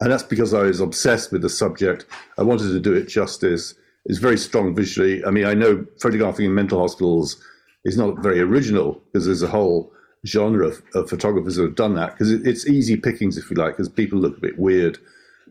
And 0.00 0.12
that's 0.12 0.22
because 0.22 0.54
I 0.54 0.62
was 0.62 0.80
obsessed 0.80 1.32
with 1.32 1.42
the 1.42 1.48
subject. 1.48 2.06
I 2.38 2.42
wanted 2.42 2.68
to 2.68 2.80
do 2.80 2.94
it 2.94 3.08
justice. 3.08 3.74
It's 4.06 4.18
very 4.18 4.38
strong 4.38 4.74
visually. 4.74 5.24
I 5.24 5.30
mean, 5.30 5.44
I 5.44 5.54
know 5.54 5.84
photographing 6.00 6.46
in 6.46 6.54
mental 6.54 6.80
hospitals 6.80 7.42
is 7.84 7.96
not 7.96 8.22
very 8.22 8.40
original 8.40 9.02
because 9.12 9.26
there's 9.26 9.42
a 9.42 9.48
whole 9.48 9.92
genre 10.26 10.68
of, 10.68 10.82
of 10.94 11.10
photographers 11.10 11.56
who 11.56 11.62
have 11.62 11.74
done 11.74 11.94
that 11.94 12.12
because 12.12 12.30
it, 12.30 12.46
it's 12.46 12.66
easy 12.66 12.96
pickings, 12.96 13.36
if 13.36 13.50
you 13.50 13.56
like, 13.56 13.76
because 13.76 13.88
people 13.88 14.18
look 14.18 14.36
a 14.36 14.40
bit 14.40 14.58
weird. 14.58 14.98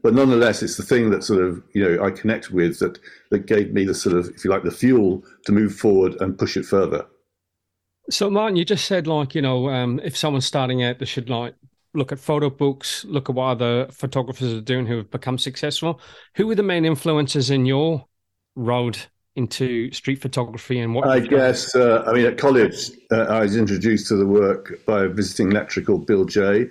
But 0.07 0.13
nonetheless, 0.13 0.63
it's 0.63 0.77
the 0.77 0.83
thing 0.83 1.09
that 1.09 1.25
sort 1.25 1.43
of, 1.43 1.61
you 1.73 1.83
know, 1.83 2.01
I 2.01 2.11
connect 2.11 2.49
with 2.49 2.79
that, 2.79 2.97
that 3.29 3.45
gave 3.45 3.73
me 3.73 3.83
the 3.83 3.93
sort 3.93 4.15
of, 4.15 4.29
if 4.29 4.45
you 4.45 4.49
like, 4.49 4.63
the 4.63 4.71
fuel 4.71 5.21
to 5.45 5.51
move 5.51 5.75
forward 5.75 6.15
and 6.21 6.39
push 6.39 6.55
it 6.55 6.65
further. 6.65 7.05
So, 8.09 8.29
Martin, 8.29 8.55
you 8.55 8.63
just 8.63 8.85
said, 8.85 9.05
like, 9.05 9.35
you 9.35 9.41
know, 9.41 9.67
um, 9.67 9.99
if 10.01 10.15
someone's 10.15 10.45
starting 10.45 10.81
out, 10.81 10.99
they 10.99 11.05
should, 11.05 11.29
like, 11.29 11.55
look 11.93 12.13
at 12.13 12.19
photo 12.19 12.49
books, 12.49 13.03
look 13.03 13.27
at 13.27 13.35
what 13.35 13.47
other 13.47 13.89
photographers 13.91 14.53
are 14.53 14.61
doing 14.61 14.85
who 14.85 14.95
have 14.95 15.11
become 15.11 15.37
successful. 15.37 15.99
Who 16.35 16.47
were 16.47 16.55
the 16.55 16.63
main 16.63 16.85
influences 16.85 17.49
in 17.49 17.65
your 17.65 18.05
road 18.55 18.97
into 19.35 19.91
street 19.91 20.21
photography 20.21 20.79
and 20.79 20.95
what? 20.95 21.05
I 21.05 21.19
guess, 21.19 21.75
uh, 21.75 22.05
I 22.07 22.13
mean, 22.13 22.27
at 22.27 22.37
college, 22.37 22.91
uh, 23.11 23.23
I 23.23 23.41
was 23.41 23.57
introduced 23.57 24.07
to 24.07 24.15
the 24.15 24.25
work 24.25 24.85
by 24.85 25.03
a 25.03 25.09
visiting 25.09 25.49
lecturer 25.49 25.83
called 25.83 26.07
Bill 26.07 26.23
Jay, 26.23 26.69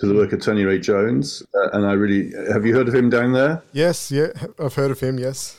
to 0.00 0.06
the 0.06 0.14
work 0.14 0.32
of 0.32 0.40
Tony 0.40 0.64
Ray 0.64 0.78
Jones. 0.78 1.42
Uh, 1.54 1.70
and 1.74 1.86
I 1.86 1.92
really, 1.92 2.32
have 2.50 2.64
you 2.64 2.74
heard 2.74 2.88
of 2.88 2.94
him 2.94 3.10
down 3.10 3.32
there? 3.32 3.62
Yes, 3.72 4.10
yeah, 4.10 4.28
I've 4.58 4.74
heard 4.74 4.90
of 4.90 5.00
him, 5.00 5.18
yes. 5.18 5.58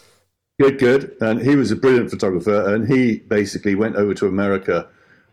Good, 0.60 0.80
good. 0.80 1.16
And 1.22 1.40
he 1.40 1.56
was 1.56 1.72
a 1.72 1.76
brilliant 1.76 2.10
photographer, 2.10 2.74
and 2.74 2.88
he 2.88 3.20
basically 3.20 3.76
went 3.76 3.96
over 3.96 4.14
to 4.16 4.28
America 4.28 4.88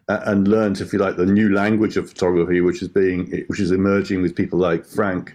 and 0.09 0.49
learned, 0.49 0.81
if 0.81 0.93
you 0.93 0.99
like, 0.99 1.17
the 1.17 1.27
new 1.27 1.53
language 1.55 1.97
of 1.97 2.09
photography, 2.09 2.61
which 2.61 2.83
is 2.83 2.89
being, 2.89 3.45
which 3.49 3.61
is 3.61 3.71
emerging 3.71 4.23
with 4.23 4.35
people 4.35 4.59
like 4.59 4.85
Frank 4.85 5.35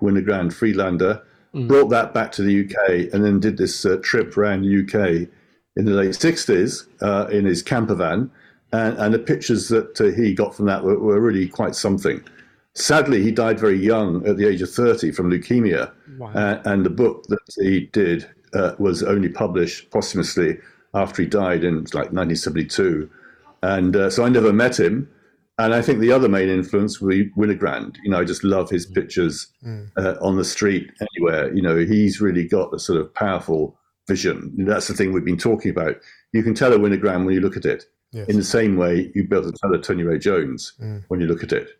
Winogrand, 0.00 0.52
Friedlander, 0.52 1.22
mm. 1.54 1.68
brought 1.68 1.88
that 1.88 2.14
back 2.14 2.32
to 2.32 2.42
the 2.42 2.64
UK, 2.64 3.12
and 3.12 3.24
then 3.24 3.40
did 3.40 3.56
this 3.56 3.84
uh, 3.84 3.98
trip 4.02 4.36
around 4.36 4.62
the 4.62 4.82
UK 4.82 5.28
in 5.76 5.84
the 5.84 5.92
late 5.92 6.12
'60s 6.12 6.86
uh, 7.02 7.28
in 7.28 7.44
his 7.44 7.62
camper 7.62 7.94
van, 7.94 8.30
and, 8.72 8.96
and 8.98 9.14
the 9.14 9.18
pictures 9.18 9.68
that 9.68 10.00
uh, 10.00 10.04
he 10.04 10.34
got 10.34 10.54
from 10.54 10.66
that 10.66 10.82
were, 10.82 10.98
were, 10.98 11.20
really 11.20 11.46
quite 11.46 11.74
something. 11.74 12.22
Sadly, 12.74 13.22
he 13.22 13.30
died 13.30 13.58
very 13.58 13.78
young, 13.78 14.26
at 14.26 14.36
the 14.36 14.48
age 14.48 14.60
of 14.60 14.70
30, 14.70 15.12
from 15.12 15.30
leukemia, 15.30 15.92
wow. 16.18 16.32
Uh, 16.32 16.60
and 16.64 16.84
the 16.84 16.90
book 16.90 17.24
that 17.28 17.38
he 17.56 17.86
did 17.92 18.28
uh, 18.52 18.72
was 18.78 19.02
only 19.02 19.28
published 19.28 19.90
posthumously 19.90 20.58
after 20.92 21.22
he 21.22 21.28
died 21.28 21.62
in 21.64 21.76
like 21.92 22.10
1972 22.12 23.08
and 23.64 23.96
uh, 23.96 24.10
so 24.10 24.24
I 24.24 24.28
never 24.28 24.52
met 24.52 24.78
him. 24.78 25.08
And 25.56 25.72
I 25.72 25.82
think 25.82 26.00
the 26.00 26.12
other 26.12 26.28
main 26.28 26.48
influence 26.48 27.00
was 27.00 27.14
Winogrand. 27.36 27.96
You 28.02 28.10
know, 28.10 28.18
I 28.18 28.24
just 28.24 28.42
love 28.42 28.68
his 28.68 28.86
pictures 28.86 29.46
mm. 29.64 29.88
uh, 29.96 30.16
on 30.20 30.36
the 30.36 30.44
street 30.44 30.90
anywhere. 31.00 31.54
You 31.54 31.62
know, 31.62 31.76
he's 31.76 32.20
really 32.20 32.46
got 32.46 32.74
a 32.74 32.78
sort 32.78 33.00
of 33.00 33.14
powerful 33.14 33.78
vision. 34.08 34.52
That's 34.58 34.88
the 34.88 34.94
thing 34.94 35.12
we've 35.12 35.24
been 35.24 35.38
talking 35.38 35.70
about. 35.70 35.96
You 36.32 36.42
can 36.42 36.54
tell 36.54 36.72
a 36.72 36.78
Winogrand 36.78 37.24
when 37.24 37.34
you 37.34 37.40
look 37.40 37.56
at 37.56 37.64
it. 37.64 37.84
Yes. 38.10 38.28
In 38.28 38.36
the 38.36 38.44
same 38.44 38.76
way, 38.76 39.12
you'd 39.14 39.30
be 39.30 39.36
able 39.36 39.50
to 39.50 39.58
tell 39.58 39.72
a 39.72 39.78
Tony 39.78 40.02
Ray 40.02 40.18
Jones 40.18 40.74
mm. 40.82 41.04
when 41.08 41.20
you 41.20 41.26
look 41.26 41.44
at 41.44 41.52
it. 41.52 41.78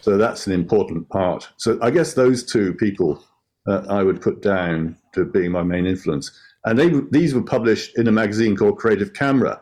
So 0.00 0.16
that's 0.16 0.46
an 0.46 0.52
important 0.52 1.08
part. 1.08 1.48
So 1.56 1.78
I 1.82 1.90
guess 1.90 2.14
those 2.14 2.44
two 2.44 2.74
people 2.74 3.22
uh, 3.68 3.84
I 3.88 4.02
would 4.02 4.20
put 4.20 4.42
down 4.42 4.96
to 5.14 5.24
being 5.24 5.52
my 5.52 5.62
main 5.62 5.86
influence. 5.86 6.30
And 6.64 6.78
they, 6.78 6.90
these 7.10 7.34
were 7.34 7.42
published 7.42 7.98
in 7.98 8.08
a 8.08 8.12
magazine 8.12 8.56
called 8.56 8.78
Creative 8.78 9.12
Camera 9.12 9.60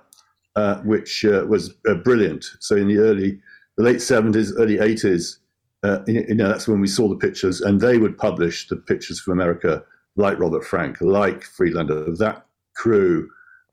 uh, 0.56 0.76
which 0.78 1.24
uh, 1.24 1.44
was 1.46 1.74
uh, 1.88 1.94
brilliant. 1.94 2.44
So 2.60 2.76
in 2.76 2.88
the 2.88 2.98
early, 2.98 3.38
the 3.76 3.84
late 3.84 4.00
seventies, 4.00 4.56
early 4.56 4.78
eighties, 4.78 5.38
uh, 5.82 5.98
you 6.06 6.34
know, 6.34 6.48
that's 6.48 6.66
when 6.66 6.80
we 6.80 6.88
saw 6.88 7.08
the 7.08 7.16
pictures, 7.16 7.60
and 7.60 7.80
they 7.80 7.98
would 7.98 8.16
publish 8.16 8.66
the 8.66 8.76
pictures 8.76 9.20
from 9.20 9.34
America, 9.34 9.84
like 10.16 10.38
Robert 10.38 10.64
Frank, 10.64 11.00
like 11.00 11.44
Friedlander, 11.44 12.16
that 12.16 12.46
crew, 12.74 13.28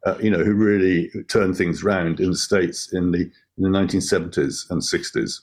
uh, 0.05 0.17
you 0.21 0.29
know, 0.29 0.43
who 0.43 0.53
really 0.53 1.09
turned 1.29 1.55
things 1.55 1.83
around 1.83 2.19
in 2.19 2.31
the 2.31 2.37
states 2.37 2.91
in 2.93 3.11
the 3.11 3.31
in 3.57 3.63
the 3.63 3.69
nineteen 3.69 4.01
seventies 4.01 4.67
and 4.69 4.83
sixties. 4.83 5.41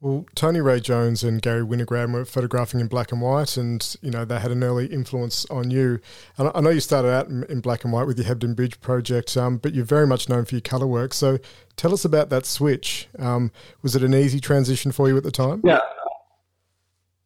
Well, 0.00 0.26
Tony 0.34 0.60
Ray 0.60 0.80
Jones 0.80 1.24
and 1.24 1.40
Garry 1.40 1.62
Winogrand 1.62 2.12
were 2.12 2.26
photographing 2.26 2.80
in 2.80 2.86
black 2.86 3.12
and 3.12 3.20
white, 3.22 3.56
and 3.56 3.96
you 4.02 4.10
know 4.10 4.26
they 4.26 4.38
had 4.38 4.50
an 4.50 4.62
early 4.62 4.86
influence 4.86 5.46
on 5.46 5.70
you. 5.70 6.00
And 6.36 6.50
I 6.54 6.60
know 6.60 6.68
you 6.68 6.80
started 6.80 7.10
out 7.10 7.28
in, 7.28 7.60
black 7.60 7.82
and 7.82 7.92
white 7.94 8.06
with 8.06 8.18
your 8.18 8.26
Hebden 8.26 8.54
Bridge 8.54 8.78
project, 8.82 9.34
um, 9.38 9.56
but 9.56 9.72
you're 9.72 9.86
very 9.86 10.06
much 10.06 10.28
known 10.28 10.44
for 10.44 10.54
your 10.54 10.60
colour 10.60 10.86
work. 10.86 11.14
So 11.14 11.38
tell 11.76 11.94
us 11.94 12.04
about 12.04 12.28
that 12.28 12.44
switch. 12.44 13.08
Um, 13.18 13.50
was 13.80 13.96
it 13.96 14.02
an 14.02 14.14
easy 14.14 14.38
transition 14.38 14.92
for 14.92 15.08
you 15.08 15.16
at 15.16 15.22
the 15.22 15.30
time? 15.30 15.62
Yeah, 15.64 15.80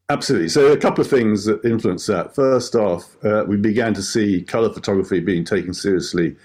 absolutely. 0.09 0.49
So 0.49 0.71
a 0.71 0.77
couple 0.77 1.03
of 1.03 1.11
things 1.11 1.47
that 1.47 1.65
influenced 1.65 2.07
that. 2.07 2.37
First 2.37 2.77
off, 2.77 3.17
uh, 3.25 3.45
we 3.49 3.57
began 3.57 3.95
to 3.95 4.03
see 4.03 4.43
colour 4.43 4.73
photography 4.73 5.19
being 5.19 5.45
taken 5.45 5.75
seriously 5.75 6.37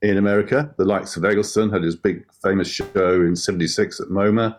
in 0.00 0.16
America. 0.16 0.72
The 0.78 0.86
likes 0.86 1.14
of 1.18 1.26
Eggleston 1.26 1.70
had 1.70 1.82
his 1.82 1.94
big 1.94 2.24
famous 2.42 2.68
show 2.68 3.20
in 3.20 3.36
'76 3.36 4.00
at 4.00 4.08
MoMA 4.08 4.56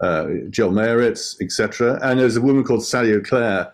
uh, 0.00 0.26
Joel 0.50 0.72
Meyerowitz, 0.72 1.40
etc. 1.40 1.98
And 2.02 2.20
there's 2.20 2.36
a 2.36 2.40
woman 2.40 2.64
called 2.64 2.84
Sally 2.84 3.12
Eauclaire 3.12 3.72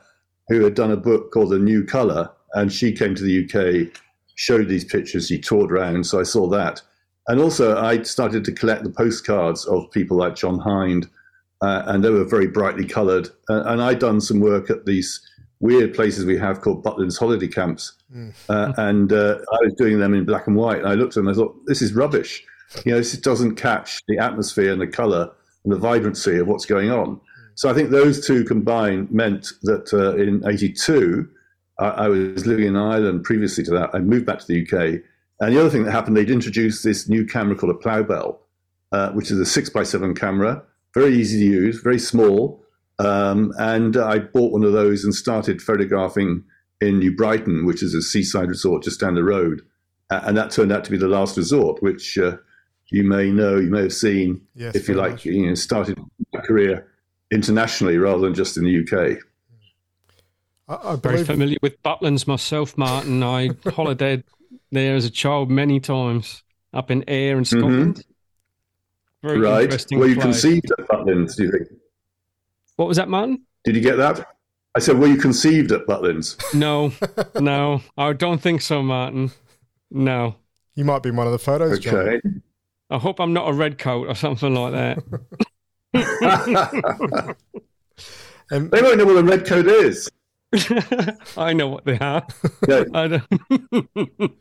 who 0.48 0.62
had 0.62 0.74
done 0.74 0.90
a 0.90 0.96
book 0.96 1.32
called 1.32 1.50
The 1.50 1.58
New 1.58 1.84
Colour, 1.84 2.30
and 2.54 2.72
she 2.72 2.92
came 2.92 3.14
to 3.14 3.22
the 3.22 3.44
UK, 3.44 3.96
showed 4.34 4.68
these 4.68 4.84
pictures, 4.84 5.28
she 5.28 5.38
toured 5.38 5.72
around, 5.72 6.06
so 6.06 6.20
I 6.20 6.24
saw 6.24 6.48
that. 6.48 6.82
And 7.28 7.40
also, 7.40 7.78
I 7.78 8.02
started 8.02 8.44
to 8.44 8.52
collect 8.52 8.84
the 8.84 8.90
postcards 8.90 9.64
of 9.64 9.90
people 9.90 10.18
like 10.18 10.36
John 10.36 10.60
Hinde, 10.60 11.08
uh, 11.62 11.84
and 11.86 12.04
they 12.04 12.10
were 12.10 12.24
very 12.24 12.46
brightly 12.46 12.86
coloured. 12.86 13.28
Uh, 13.48 13.62
and 13.64 13.82
I'd 13.82 13.98
done 13.98 14.20
some 14.20 14.40
work 14.40 14.68
at 14.68 14.84
these 14.84 15.20
weird 15.60 15.94
places 15.94 16.26
we 16.26 16.36
have 16.36 16.60
called 16.60 16.84
Butlins 16.84 17.18
holiday 17.18 17.48
camps, 17.48 17.94
mm. 18.14 18.34
uh, 18.50 18.74
and 18.76 19.12
uh, 19.12 19.38
I 19.50 19.58
was 19.62 19.74
doing 19.78 19.98
them 19.98 20.12
in 20.12 20.26
black 20.26 20.46
and 20.46 20.56
white. 20.56 20.78
And 20.78 20.88
I 20.88 20.94
looked 20.94 21.12
at 21.12 21.14
them, 21.14 21.28
and 21.28 21.36
I 21.36 21.38
thought, 21.38 21.56
this 21.66 21.80
is 21.80 21.94
rubbish. 21.94 22.44
You 22.84 22.92
know, 22.92 22.98
this 22.98 23.16
doesn't 23.16 23.54
catch 23.54 24.02
the 24.08 24.18
atmosphere 24.18 24.72
and 24.72 24.80
the 24.80 24.86
colour 24.86 25.30
the 25.64 25.78
vibrancy 25.78 26.38
of 26.38 26.46
what's 26.46 26.66
going 26.66 26.90
on. 26.90 27.20
So 27.54 27.70
I 27.70 27.74
think 27.74 27.90
those 27.90 28.26
two 28.26 28.44
combined 28.44 29.10
meant 29.10 29.52
that 29.62 29.92
uh, 29.92 30.16
in 30.16 30.46
'82, 30.46 31.28
I, 31.78 31.84
I, 31.86 32.08
was 32.08 32.46
living 32.46 32.66
in 32.66 32.76
Ireland 32.76 33.24
previously 33.24 33.64
to 33.64 33.70
that. 33.72 33.90
I 33.94 33.98
moved 34.00 34.26
back 34.26 34.40
to 34.40 34.46
the 34.46 34.62
UK, 34.62 35.00
and 35.40 35.54
the 35.54 35.60
other 35.60 35.70
thing 35.70 35.84
that 35.84 35.92
happened, 35.92 36.16
they'd 36.16 36.30
introduced 36.30 36.82
this 36.82 37.08
new 37.08 37.24
camera 37.26 37.56
called 37.56 37.74
a 37.74 37.78
Plaubel 37.78 38.38
uh, 38.94 39.10
which 39.10 39.32
is 39.32 39.40
a 39.40 39.44
six 39.44 39.68
by 39.68 39.82
seven 39.82 40.14
camera, 40.14 40.62
very 40.94 41.16
easy 41.16 41.40
to 41.40 41.44
use, 41.44 41.80
very 41.80 41.98
small. 41.98 42.62
Um, 43.00 43.52
and 43.58 43.96
I 43.96 44.20
bought 44.20 44.52
one 44.52 44.62
of 44.62 44.72
those 44.72 45.02
and 45.02 45.12
started 45.12 45.60
photographing 45.60 46.44
in 46.80 47.00
New 47.00 47.14
Brighton, 47.14 47.66
which 47.66 47.82
is 47.82 47.92
a 47.92 48.00
seaside 48.00 48.48
resort 48.48 48.84
just 48.84 49.00
down 49.00 49.16
the 49.16 49.24
road. 49.24 49.62
And 50.10 50.36
that 50.36 50.52
turned 50.52 50.70
out 50.70 50.84
to 50.84 50.92
be 50.92 50.96
the 50.96 51.08
last 51.08 51.36
resort, 51.36 51.82
which 51.82 52.16
uh, 52.18 52.36
you 52.90 53.04
may 53.04 53.30
know, 53.30 53.56
you 53.56 53.70
may 53.70 53.82
have 53.82 53.92
seen, 53.92 54.40
yes, 54.54 54.74
if 54.74 54.88
you 54.88 54.94
like, 54.94 55.12
much. 55.12 55.24
you 55.26 55.46
know, 55.46 55.54
started 55.54 55.98
a 56.34 56.42
career 56.42 56.88
internationally 57.30 57.98
rather 57.98 58.20
than 58.20 58.34
just 58.34 58.56
in 58.56 58.64
the 58.64 58.80
UK. 58.80 59.18
I, 60.68 60.92
I 60.92 60.96
very 60.96 61.24
familiar 61.24 61.58
with 61.62 61.82
Butlins 61.82 62.26
myself, 62.26 62.76
Martin. 62.78 63.22
I 63.22 63.48
holidayed 63.64 64.24
there 64.70 64.94
as 64.94 65.04
a 65.04 65.10
child 65.10 65.50
many 65.50 65.80
times 65.80 66.42
up 66.72 66.90
in 66.90 67.04
Ayr 67.08 67.38
in 67.38 67.44
Scotland. 67.44 67.96
Mm-hmm. 67.96 69.28
Very 69.28 69.40
right. 69.40 69.64
interesting. 69.64 69.98
Were 69.98 70.06
you 70.06 70.16
place. 70.16 70.42
conceived 70.42 70.70
at 70.78 70.86
Butlins, 70.86 71.36
do 71.36 71.44
you 71.44 71.50
think? 71.50 71.68
What 72.76 72.88
was 72.88 72.96
that, 72.98 73.08
Martin? 73.08 73.42
Did 73.64 73.76
you 73.76 73.80
get 73.80 73.96
that? 73.96 74.26
I 74.76 74.80
said, 74.80 74.98
were 74.98 75.06
you 75.06 75.16
conceived 75.16 75.70
at 75.72 75.86
Butlins? 75.86 76.36
No, 76.52 76.92
no, 77.40 77.80
I 77.96 78.12
don't 78.12 78.40
think 78.40 78.60
so, 78.60 78.82
Martin. 78.82 79.30
No. 79.90 80.34
You 80.74 80.84
might 80.84 81.02
be 81.02 81.12
one 81.12 81.26
of 81.26 81.32
the 81.32 81.38
photos. 81.38 81.78
Okay. 81.78 82.20
John. 82.22 82.42
I 82.94 82.98
hope 82.98 83.18
I'm 83.18 83.32
not 83.32 83.48
a 83.48 83.52
red 83.52 83.76
coat 83.76 84.06
or 84.06 84.14
something 84.14 84.54
like 84.54 84.72
that. 84.72 84.98
um, 88.52 88.68
they 88.70 88.82
won't 88.82 88.98
know 88.98 89.04
what 89.04 89.16
a 89.16 89.24
red 89.24 89.44
coat 89.44 89.66
is. 89.66 90.08
I 91.36 91.52
know 91.54 91.66
what 91.66 91.84
they 91.84 91.98
are. 91.98 92.24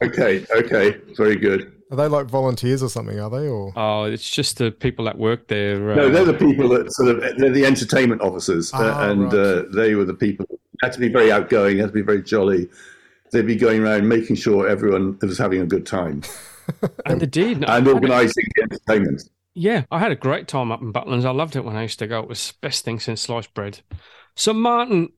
okay, 0.03 0.45
okay, 0.55 1.01
very 1.17 1.35
good. 1.35 1.71
Are 1.89 1.97
they 1.97 2.07
like 2.07 2.27
volunteers 2.27 2.83
or 2.83 2.89
something? 2.89 3.19
Are 3.19 3.31
they? 3.31 3.47
Or 3.47 3.73
oh, 3.75 4.03
it's 4.03 4.29
just 4.29 4.59
the 4.59 4.69
people 4.69 5.05
that 5.05 5.17
work 5.17 5.47
there. 5.47 5.91
Uh, 5.91 5.95
no, 5.95 6.09
they're 6.11 6.25
the 6.25 6.35
people 6.35 6.69
that 6.69 6.93
sort 6.93 7.09
of 7.09 7.37
they're 7.37 7.49
the 7.49 7.65
entertainment 7.65 8.21
officers, 8.21 8.69
ah, 8.75 8.77
uh, 8.77 9.09
and 9.09 9.33
right. 9.33 9.41
uh, 9.41 9.63
they 9.73 9.95
were 9.95 10.05
the 10.05 10.13
people. 10.13 10.45
Had 10.83 10.93
to 10.93 10.99
be 10.99 11.09
very 11.09 11.31
outgoing, 11.31 11.79
had 11.79 11.87
to 11.87 11.93
be 11.93 12.01
very 12.03 12.21
jolly. 12.21 12.69
they'd 13.31 13.47
be 13.47 13.55
going 13.55 13.81
around 13.81 14.07
making 14.07 14.35
sure 14.35 14.67
everyone 14.67 15.17
was 15.23 15.39
having 15.39 15.59
a 15.59 15.65
good 15.65 15.87
time 15.87 16.21
And 17.05 17.19
they 17.19 17.25
did. 17.25 17.57
and 17.57 17.65
I 17.65 17.75
had 17.75 17.87
a- 17.87 17.91
organising 17.91 18.45
the 18.55 18.63
entertainment. 18.63 19.23
Yeah, 19.55 19.83
I 19.91 19.99
had 19.99 20.11
a 20.11 20.15
great 20.15 20.47
time 20.47 20.71
up 20.71 20.81
in 20.81 20.91
Butlins. 20.91 21.25
I 21.25 21.31
loved 21.31 21.55
it 21.55 21.63
when 21.63 21.75
I 21.75 21.83
used 21.83 21.99
to 21.99 22.07
go. 22.07 22.19
It 22.21 22.27
was 22.27 22.51
the 22.51 22.67
best 22.67 22.83
thing 22.83 22.99
since 22.99 23.21
sliced 23.21 23.53
bread. 23.53 23.81
So, 24.35 24.51
Martin, 24.51 25.09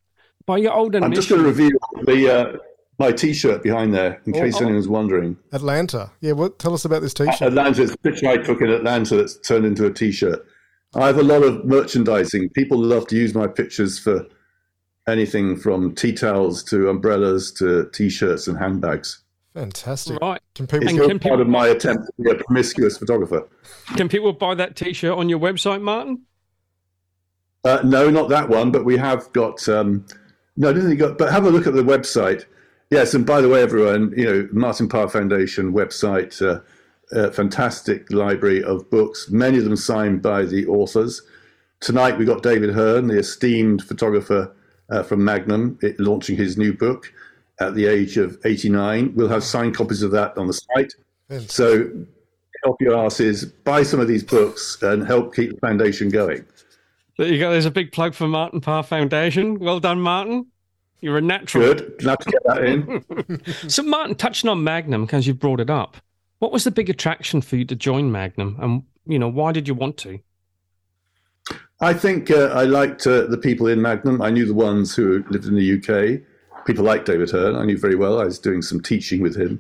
by 0.46 0.58
your 0.58 0.74
old 0.74 0.96
I'm 0.96 1.14
just 1.14 1.30
going 1.30 1.42
to 1.42 1.48
reveal 1.48 1.72
the 2.04 2.30
uh, 2.30 2.58
my 3.00 3.12
T-shirt 3.12 3.64
behind 3.64 3.94
there, 3.94 4.22
in 4.26 4.34
case 4.34 4.56
oh. 4.58 4.66
anyone's 4.66 4.88
wondering. 4.88 5.38
Atlanta. 5.54 6.12
Yeah, 6.22 6.34
what? 6.34 6.60
Tell 6.60 6.74
us 6.74 6.86
about 6.86 7.02
this 7.02 7.14
T-shirt. 7.14 7.42
Atlanta, 7.42 7.84
it's 7.84 7.94
a 7.94 7.98
picture 7.98 8.28
I 8.28 8.38
took 8.38 8.62
in 8.62 8.70
Atlanta 8.70 9.18
that's 9.18 9.38
turned 9.40 9.66
into 9.66 9.86
a 9.86 9.94
T-shirt. 9.94 10.46
I 10.96 11.08
have 11.08 11.18
a 11.18 11.24
lot 11.24 11.44
of 11.44 11.66
merchandising. 11.66 12.50
People 12.50 12.78
love 12.78 13.08
to 13.08 13.16
use 13.16 13.34
my 13.34 13.48
pictures 13.48 14.00
for 14.00 14.26
anything 15.08 15.58
from 15.58 15.94
tea 15.94 16.14
towels 16.14 16.64
to 16.66 16.90
umbrellas 16.90 17.52
to 17.54 17.90
T-shirts 17.92 18.48
and 18.48 18.58
handbags. 18.58 19.22
Fantastic. 19.56 20.20
right? 20.22 20.42
Can 20.54 20.68
people? 20.68 20.88
And 20.90 20.98
It's 21.00 21.08
can 21.08 21.18
part 21.18 21.32
people- 21.34 21.42
of 21.42 21.48
my 21.48 21.68
attempt 21.70 22.06
to 22.08 22.22
be 22.22 22.30
a 22.30 22.36
promiscuous 22.36 22.98
photographer. 22.98 23.48
Can 23.96 24.10
people 24.10 24.32
buy 24.34 24.54
that 24.54 24.76
T-shirt 24.76 25.18
on 25.18 25.30
your 25.30 25.40
website, 25.40 25.82
Martin? 25.82 26.22
Uh, 27.64 27.80
no, 27.84 28.10
not 28.12 28.30
that 28.30 28.48
one, 28.50 28.70
but 28.70 28.84
we 28.86 28.98
have 28.98 29.32
got. 29.32 29.68
Um, 29.70 30.06
no, 30.58 30.74
didn't 30.74 30.90
think 30.90 31.00
you 31.00 31.08
got. 31.08 31.18
But 31.18 31.32
have 31.32 31.46
a 31.46 31.50
look 31.50 31.66
at 31.68 31.74
the 31.74 31.84
website. 31.84 32.46
Yes, 32.92 33.14
and 33.14 33.26
by 33.26 33.42
the 33.42 33.50
way, 33.50 33.62
everyone, 33.64 34.14
you 34.16 34.26
know, 34.26 34.48
Martin 34.52 34.88
Parr 34.88 35.10
Foundation 35.10 35.74
website, 35.74 36.40
uh, 36.42 36.60
uh, 37.18 37.32
fantastic 37.32 38.12
library 38.12 38.62
of 38.64 38.88
books, 38.92 39.30
many 39.32 39.58
of 39.58 39.64
them 39.64 39.76
signed 39.76 40.22
by 40.22 40.44
the 40.44 40.68
authors. 40.68 41.22
Tonight 41.80 42.18
we 42.18 42.26
got 42.26 42.44
David 42.44 42.72
Hurn, 42.76 43.08
the 43.08 43.18
esteemed 43.18 43.84
photographer 43.84 44.54
uh, 44.90 45.02
from 45.02 45.24
Magnum, 45.26 45.80
it, 45.82 46.00
launching 46.00 46.36
his 46.38 46.58
new 46.58 46.74
book 46.74 47.12
at 47.60 47.76
the 47.76 47.86
age 47.86 48.18
of 48.18 48.38
89. 48.46 49.14
We'll 49.16 49.30
have 49.30 49.44
signed 49.44 49.76
copies 49.76 50.02
of 50.02 50.12
that 50.12 50.38
on 50.38 50.48
the 50.48 50.54
site. 50.54 50.94
So 51.48 51.90
help 52.64 52.82
your 52.82 52.98
asses, 52.98 53.46
buy 53.46 53.84
some 53.84 54.00
of 54.00 54.08
these 54.08 54.24
books 54.24 54.82
and 54.82 55.06
help 55.06 55.36
keep 55.36 55.52
the 55.52 55.60
foundation 55.60 56.10
going. 56.10 56.46
There 57.18 57.28
you 57.28 57.40
go. 57.40 57.52
There's 57.52 57.66
a 57.66 57.72
big 57.72 57.92
plug 57.92 58.14
for 58.14 58.28
Martin 58.28 58.60
Parr 58.60 58.84
Foundation. 58.84 59.60
Well 59.60 59.80
done, 59.80 60.02
Martin. 60.02 60.48
You're 61.00 61.18
a 61.18 61.22
natural. 61.22 61.74
Good. 61.74 61.96
Glad 62.00 62.20
to 62.22 62.32
get 62.32 62.44
that 62.46 62.64
in. 62.64 63.42
So, 63.70 63.84
Martin, 63.84 64.16
touching 64.16 64.50
on 64.50 64.64
Magnum, 64.64 65.06
because 65.06 65.28
you 65.28 65.34
brought 65.34 65.60
it 65.60 65.70
up, 65.70 65.98
what 66.40 66.52
was 66.52 66.64
the 66.64 66.72
big 66.72 66.90
attraction 66.90 67.42
for 67.42 67.56
you 67.56 67.66
to 67.66 67.76
join 67.76 68.12
Magnum, 68.12 68.58
and 68.60 68.84
you 69.06 69.20
know 69.20 69.28
why 69.28 69.52
did 69.52 69.68
you 69.68 69.74
want 69.74 69.98
to? 69.98 70.20
I 71.80 71.94
think 71.94 72.32
uh, 72.32 72.48
I 72.48 72.64
liked 72.64 73.06
uh, 73.06 73.28
the 73.28 73.38
people 73.38 73.68
in 73.68 73.82
Magnum. 73.82 74.22
I 74.22 74.30
knew 74.30 74.46
the 74.46 74.54
ones 74.54 74.96
who 74.96 75.24
lived 75.30 75.46
in 75.46 75.56
the 75.56 75.74
UK. 75.78 76.22
People 76.66 76.84
like 76.84 77.06
David 77.06 77.30
Hurn. 77.32 77.56
I 77.56 77.66
knew 77.66 77.78
very 77.78 77.96
well. 77.96 78.20
I 78.20 78.26
was 78.26 78.40
doing 78.40 78.62
some 78.62 78.82
teaching 78.82 79.22
with 79.22 79.36
him. 79.36 79.60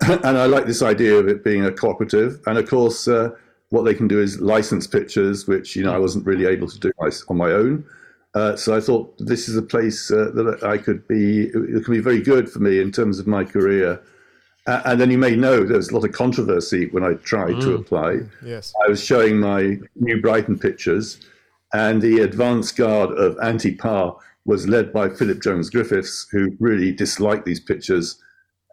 and 0.00 0.38
I 0.38 0.46
like 0.46 0.66
this 0.66 0.82
idea 0.82 1.14
of 1.14 1.28
it 1.28 1.44
being 1.44 1.64
a 1.64 1.72
cooperative. 1.72 2.40
And 2.46 2.58
of 2.58 2.68
course, 2.68 3.08
uh, 3.08 3.30
what 3.70 3.82
they 3.82 3.94
can 3.94 4.08
do 4.08 4.20
is 4.20 4.40
license 4.40 4.86
pictures, 4.86 5.46
which 5.46 5.74
you 5.76 5.84
know 5.84 5.94
I 5.94 5.98
wasn't 5.98 6.26
really 6.26 6.46
able 6.46 6.68
to 6.68 6.78
do 6.78 6.92
my- 6.98 7.10
on 7.28 7.36
my 7.36 7.50
own. 7.50 7.84
Uh, 8.34 8.56
so 8.56 8.76
I 8.76 8.80
thought 8.80 9.14
this 9.18 9.48
is 9.48 9.56
a 9.56 9.62
place 9.62 10.10
uh, 10.10 10.30
that 10.34 10.64
I 10.64 10.76
could 10.78 11.06
be. 11.06 11.44
It 11.46 11.84
could 11.84 11.92
be 11.92 12.00
very 12.00 12.20
good 12.20 12.50
for 12.50 12.58
me 12.58 12.80
in 12.80 12.90
terms 12.90 13.18
of 13.18 13.26
my 13.26 13.44
career. 13.44 14.00
Uh, 14.66 14.80
and 14.86 15.00
then 15.00 15.10
you 15.10 15.18
may 15.18 15.36
know 15.36 15.62
there 15.62 15.76
was 15.76 15.90
a 15.90 15.94
lot 15.94 16.04
of 16.04 16.12
controversy 16.12 16.88
when 16.88 17.04
I 17.04 17.14
tried 17.14 17.60
to 17.60 17.74
apply. 17.74 18.20
Yes. 18.42 18.72
I 18.84 18.88
was 18.88 19.04
showing 19.04 19.38
my 19.38 19.78
New 19.94 20.20
Brighton 20.20 20.58
pictures, 20.58 21.20
and 21.74 22.00
the 22.00 22.20
advance 22.20 22.72
guard 22.72 23.10
of 23.10 23.38
anti 23.42 23.74
Parr 23.74 24.16
was 24.46 24.68
led 24.68 24.92
by 24.92 25.08
Philip 25.08 25.42
Jones 25.42 25.70
Griffiths, 25.70 26.26
who 26.30 26.56
really 26.60 26.92
disliked 26.92 27.44
these 27.44 27.60
pictures. 27.60 28.20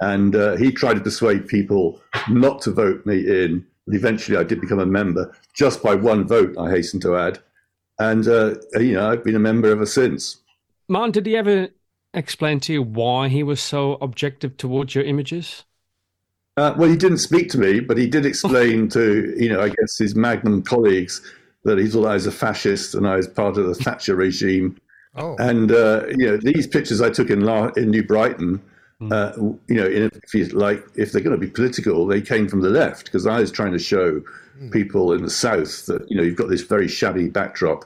And 0.01 0.35
uh, 0.35 0.55
he 0.57 0.71
tried 0.71 0.95
to 0.95 1.01
persuade 1.01 1.47
people 1.47 2.01
not 2.29 2.61
to 2.63 2.71
vote 2.71 3.05
me 3.05 3.19
in. 3.19 3.65
But 3.85 3.95
eventually, 3.95 4.37
I 4.37 4.43
did 4.43 4.61
become 4.61 4.79
a 4.79 4.85
member, 4.85 5.35
just 5.53 5.81
by 5.81 5.95
one 5.95 6.27
vote, 6.27 6.55
I 6.57 6.69
hasten 6.69 6.99
to 7.01 7.15
add. 7.15 7.39
And, 7.99 8.27
uh, 8.27 8.55
you 8.79 8.93
know, 8.93 9.09
I've 9.09 9.23
been 9.23 9.35
a 9.35 9.39
member 9.39 9.69
ever 9.69 9.85
since. 9.85 10.37
Martin, 10.87 11.11
did 11.11 11.25
he 11.25 11.37
ever 11.37 11.69
explain 12.13 12.59
to 12.61 12.73
you 12.73 12.83
why 12.83 13.27
he 13.29 13.43
was 13.43 13.61
so 13.61 13.93
objective 14.01 14.57
towards 14.57 14.95
your 14.95 15.03
images? 15.03 15.63
Uh, 16.57 16.73
well, 16.77 16.89
he 16.89 16.97
didn't 16.97 17.19
speak 17.19 17.49
to 17.49 17.57
me, 17.57 17.79
but 17.79 17.97
he 17.97 18.07
did 18.07 18.25
explain 18.25 18.87
to, 18.89 19.33
you 19.37 19.49
know, 19.49 19.61
I 19.61 19.69
guess 19.69 19.97
his 19.97 20.15
Magnum 20.15 20.63
colleagues 20.63 21.21
that 21.63 21.77
he 21.77 21.87
thought 21.87 22.07
I 22.07 22.15
was 22.15 22.27
a 22.27 22.31
fascist 22.31 22.95
and 22.95 23.07
I 23.07 23.15
was 23.15 23.27
part 23.27 23.57
of 23.57 23.67
the 23.67 23.75
Thatcher 23.75 24.15
regime. 24.15 24.77
Oh, 25.15 25.35
And 25.39 25.71
uh, 25.71 26.05
you 26.09 26.25
know, 26.25 26.37
these 26.37 26.67
pictures 26.67 27.01
I 27.01 27.09
took 27.09 27.29
in 27.29 27.41
La- 27.41 27.71
in 27.75 27.89
New 27.89 28.03
Brighton, 28.03 28.61
uh, 29.11 29.33
you 29.67 29.75
know, 29.75 29.85
in, 29.87 30.09
if 30.23 30.33
you 30.33 30.45
like, 30.47 30.85
if 30.95 31.11
they're 31.11 31.21
going 31.21 31.37
to 31.37 31.45
be 31.45 31.51
political, 31.51 32.05
they 32.05 32.21
came 32.21 32.47
from 32.47 32.61
the 32.61 32.69
left 32.69 33.05
because 33.05 33.25
I 33.27 33.39
was 33.39 33.51
trying 33.51 33.73
to 33.73 33.79
show 33.79 34.21
people 34.69 35.13
in 35.13 35.23
the 35.23 35.29
south 35.29 35.87
that 35.87 36.09
you 36.09 36.15
know 36.15 36.23
you've 36.23 36.35
got 36.35 36.49
this 36.49 36.61
very 36.61 36.87
shabby 36.87 37.27
backdrop, 37.27 37.83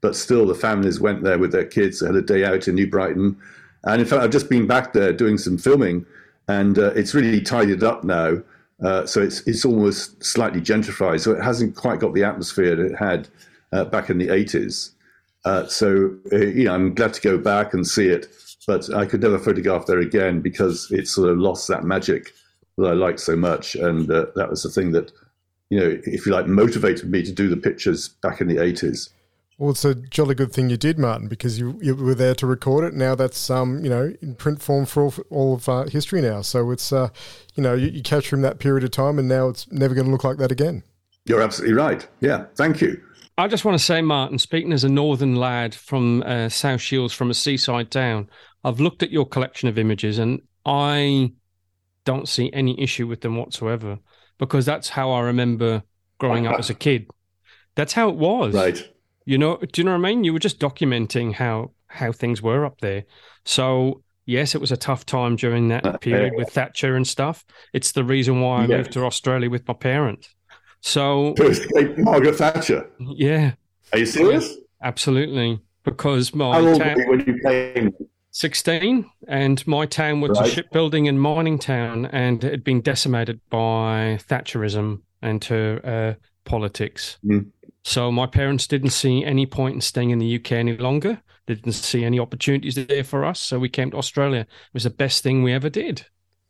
but 0.00 0.14
still 0.14 0.46
the 0.46 0.54
families 0.54 1.00
went 1.00 1.22
there 1.22 1.38
with 1.38 1.52
their 1.52 1.64
kids, 1.64 2.04
had 2.04 2.14
a 2.14 2.22
day 2.22 2.44
out 2.44 2.68
in 2.68 2.74
New 2.74 2.86
Brighton, 2.86 3.36
and 3.84 4.00
in 4.00 4.06
fact 4.06 4.22
I've 4.22 4.30
just 4.30 4.50
been 4.50 4.66
back 4.66 4.92
there 4.92 5.12
doing 5.12 5.38
some 5.38 5.56
filming, 5.56 6.04
and 6.48 6.78
uh, 6.78 6.92
it's 6.94 7.14
really 7.14 7.40
tidied 7.40 7.82
up 7.82 8.04
now. 8.04 8.42
Uh, 8.84 9.06
so 9.06 9.22
it's 9.22 9.40
it's 9.46 9.64
almost 9.64 10.22
slightly 10.22 10.60
gentrified, 10.60 11.20
so 11.20 11.32
it 11.32 11.42
hasn't 11.42 11.74
quite 11.74 11.98
got 11.98 12.14
the 12.14 12.24
atmosphere 12.24 12.76
that 12.76 12.92
it 12.92 12.96
had 12.96 13.28
uh, 13.72 13.84
back 13.84 14.10
in 14.10 14.18
the 14.18 14.28
80s. 14.28 14.90
Uh, 15.44 15.66
so 15.66 16.16
uh, 16.32 16.36
you 16.36 16.64
know, 16.64 16.74
I'm 16.74 16.94
glad 16.94 17.14
to 17.14 17.20
go 17.20 17.38
back 17.38 17.74
and 17.74 17.86
see 17.86 18.08
it, 18.08 18.26
but 18.66 18.92
I 18.94 19.06
could 19.06 19.22
never 19.22 19.38
photograph 19.38 19.86
there 19.86 20.00
again 20.00 20.40
because 20.40 20.90
it 20.90 21.08
sort 21.08 21.30
of 21.30 21.38
lost 21.38 21.68
that 21.68 21.84
magic 21.84 22.32
that 22.76 22.88
I 22.88 22.92
liked 22.92 23.20
so 23.20 23.36
much, 23.36 23.74
and 23.74 24.10
uh, 24.10 24.26
that 24.36 24.50
was 24.50 24.62
the 24.62 24.70
thing 24.70 24.92
that 24.92 25.12
you 25.70 25.78
know, 25.78 26.00
if 26.04 26.26
you 26.26 26.32
like, 26.32 26.46
motivated 26.46 27.10
me 27.10 27.22
to 27.22 27.32
do 27.32 27.48
the 27.48 27.56
pictures 27.56 28.08
back 28.08 28.40
in 28.40 28.48
the 28.48 28.56
80s. 28.56 29.10
well, 29.58 29.70
it's 29.70 29.84
a 29.84 29.94
jolly 29.94 30.34
good 30.34 30.52
thing 30.52 30.70
you 30.70 30.76
did, 30.76 30.98
Martin, 30.98 31.28
because 31.28 31.58
you 31.58 31.78
you 31.82 31.94
were 31.94 32.14
there 32.14 32.34
to 32.36 32.46
record 32.46 32.84
it. 32.84 32.94
Now 32.94 33.14
that's 33.14 33.50
um 33.50 33.84
you 33.84 33.90
know 33.90 34.14
in 34.22 34.34
print 34.34 34.62
form 34.62 34.86
for 34.86 35.04
all, 35.04 35.14
all 35.30 35.54
of 35.54 35.68
uh, 35.68 35.84
history 35.84 36.22
now. 36.22 36.42
So 36.42 36.70
it's 36.70 36.92
uh 36.92 37.08
you 37.54 37.62
know 37.62 37.74
you, 37.74 37.88
you 37.88 38.02
capture 38.02 38.36
him 38.36 38.42
that 38.42 38.58
period 38.58 38.84
of 38.84 38.90
time, 38.90 39.18
and 39.18 39.28
now 39.28 39.48
it's 39.48 39.70
never 39.70 39.94
going 39.94 40.06
to 40.06 40.12
look 40.12 40.24
like 40.24 40.38
that 40.38 40.52
again. 40.52 40.82
You're 41.26 41.42
absolutely 41.42 41.74
right. 41.74 42.06
Yeah, 42.20 42.46
thank 42.54 42.80
you. 42.80 43.02
I 43.38 43.46
just 43.46 43.64
want 43.64 43.78
to 43.78 43.84
say, 43.84 44.02
Martin, 44.02 44.36
speaking 44.36 44.72
as 44.72 44.82
a 44.82 44.88
northern 44.88 45.36
lad 45.36 45.72
from 45.72 46.24
uh, 46.24 46.48
South 46.48 46.80
Shields, 46.80 47.14
from 47.14 47.30
a 47.30 47.34
seaside 47.34 47.88
town, 47.88 48.28
I've 48.64 48.80
looked 48.80 49.04
at 49.04 49.12
your 49.12 49.26
collection 49.26 49.68
of 49.68 49.78
images 49.78 50.18
and 50.18 50.42
I 50.66 51.32
don't 52.04 52.28
see 52.28 52.52
any 52.52 52.78
issue 52.80 53.06
with 53.06 53.20
them 53.20 53.36
whatsoever 53.36 53.98
because 54.38 54.66
that's 54.66 54.88
how 54.88 55.12
I 55.12 55.20
remember 55.20 55.84
growing 56.18 56.48
up 56.48 56.58
as 56.58 56.68
a 56.68 56.74
kid. 56.74 57.06
That's 57.76 57.92
how 57.92 58.08
it 58.08 58.16
was. 58.16 58.54
Right. 58.54 58.82
You 59.24 59.38
know, 59.38 59.58
do 59.58 59.80
you 59.80 59.84
know 59.84 59.92
what 59.92 60.04
I 60.04 60.10
mean? 60.10 60.24
You 60.24 60.32
were 60.32 60.38
just 60.40 60.58
documenting 60.58 61.32
how 61.34 61.70
how 61.86 62.10
things 62.12 62.42
were 62.42 62.64
up 62.64 62.80
there. 62.80 63.04
So 63.44 64.02
yes, 64.26 64.54
it 64.56 64.60
was 64.60 64.72
a 64.72 64.76
tough 64.76 65.06
time 65.06 65.36
during 65.36 65.68
that 65.68 66.00
period 66.00 66.32
with 66.36 66.50
Thatcher 66.50 66.96
and 66.96 67.06
stuff. 67.06 67.44
It's 67.72 67.92
the 67.92 68.04
reason 68.04 68.40
why 68.40 68.62
I 68.62 68.66
Yeah. 68.66 68.78
moved 68.78 68.92
to 68.92 69.04
Australia 69.04 69.48
with 69.48 69.68
my 69.68 69.74
parents. 69.74 70.34
So 70.80 71.34
To 71.34 71.46
escape 71.48 71.98
Margaret 71.98 72.36
Thatcher. 72.36 72.88
yeah, 72.98 73.52
Are 73.92 73.98
you 73.98 74.06
serious? 74.06 74.56
absolutely. 74.82 75.60
Because 75.84 76.34
my 76.34 76.52
How 76.60 76.66
old 76.68 76.80
town, 76.80 76.96
when 77.08 77.20
you 77.26 77.40
came? 77.44 77.94
16 78.30 79.10
and 79.26 79.66
my 79.66 79.86
town 79.86 80.20
was 80.20 80.38
a 80.38 80.46
shipbuilding 80.46 81.08
and 81.08 81.20
mining 81.20 81.58
town 81.58 82.06
and 82.06 82.44
it 82.44 82.50
had 82.50 82.62
been 82.64 82.80
decimated 82.80 83.40
by 83.50 84.18
Thatcherism 84.28 85.00
and 85.22 85.42
her 85.44 85.80
uh, 85.82 86.22
politics. 86.44 87.18
Mm. 87.24 87.46
So 87.84 88.12
my 88.12 88.26
parents 88.26 88.66
didn't 88.66 88.90
see 88.90 89.24
any 89.24 89.46
point 89.46 89.76
in 89.76 89.80
staying 89.80 90.10
in 90.10 90.18
the 90.18 90.36
UK 90.36 90.52
any 90.52 90.76
longer. 90.76 91.22
They 91.46 91.54
didn't 91.54 91.72
see 91.72 92.04
any 92.04 92.20
opportunities 92.20 92.74
there 92.74 93.02
for 93.02 93.24
us. 93.24 93.40
So 93.40 93.58
we 93.58 93.70
came 93.70 93.90
to 93.92 93.96
Australia. 93.96 94.40
It 94.40 94.74
was 94.74 94.84
the 94.84 94.90
best 94.90 95.22
thing 95.22 95.42
we 95.42 95.52
ever 95.52 95.70
did. 95.70 96.06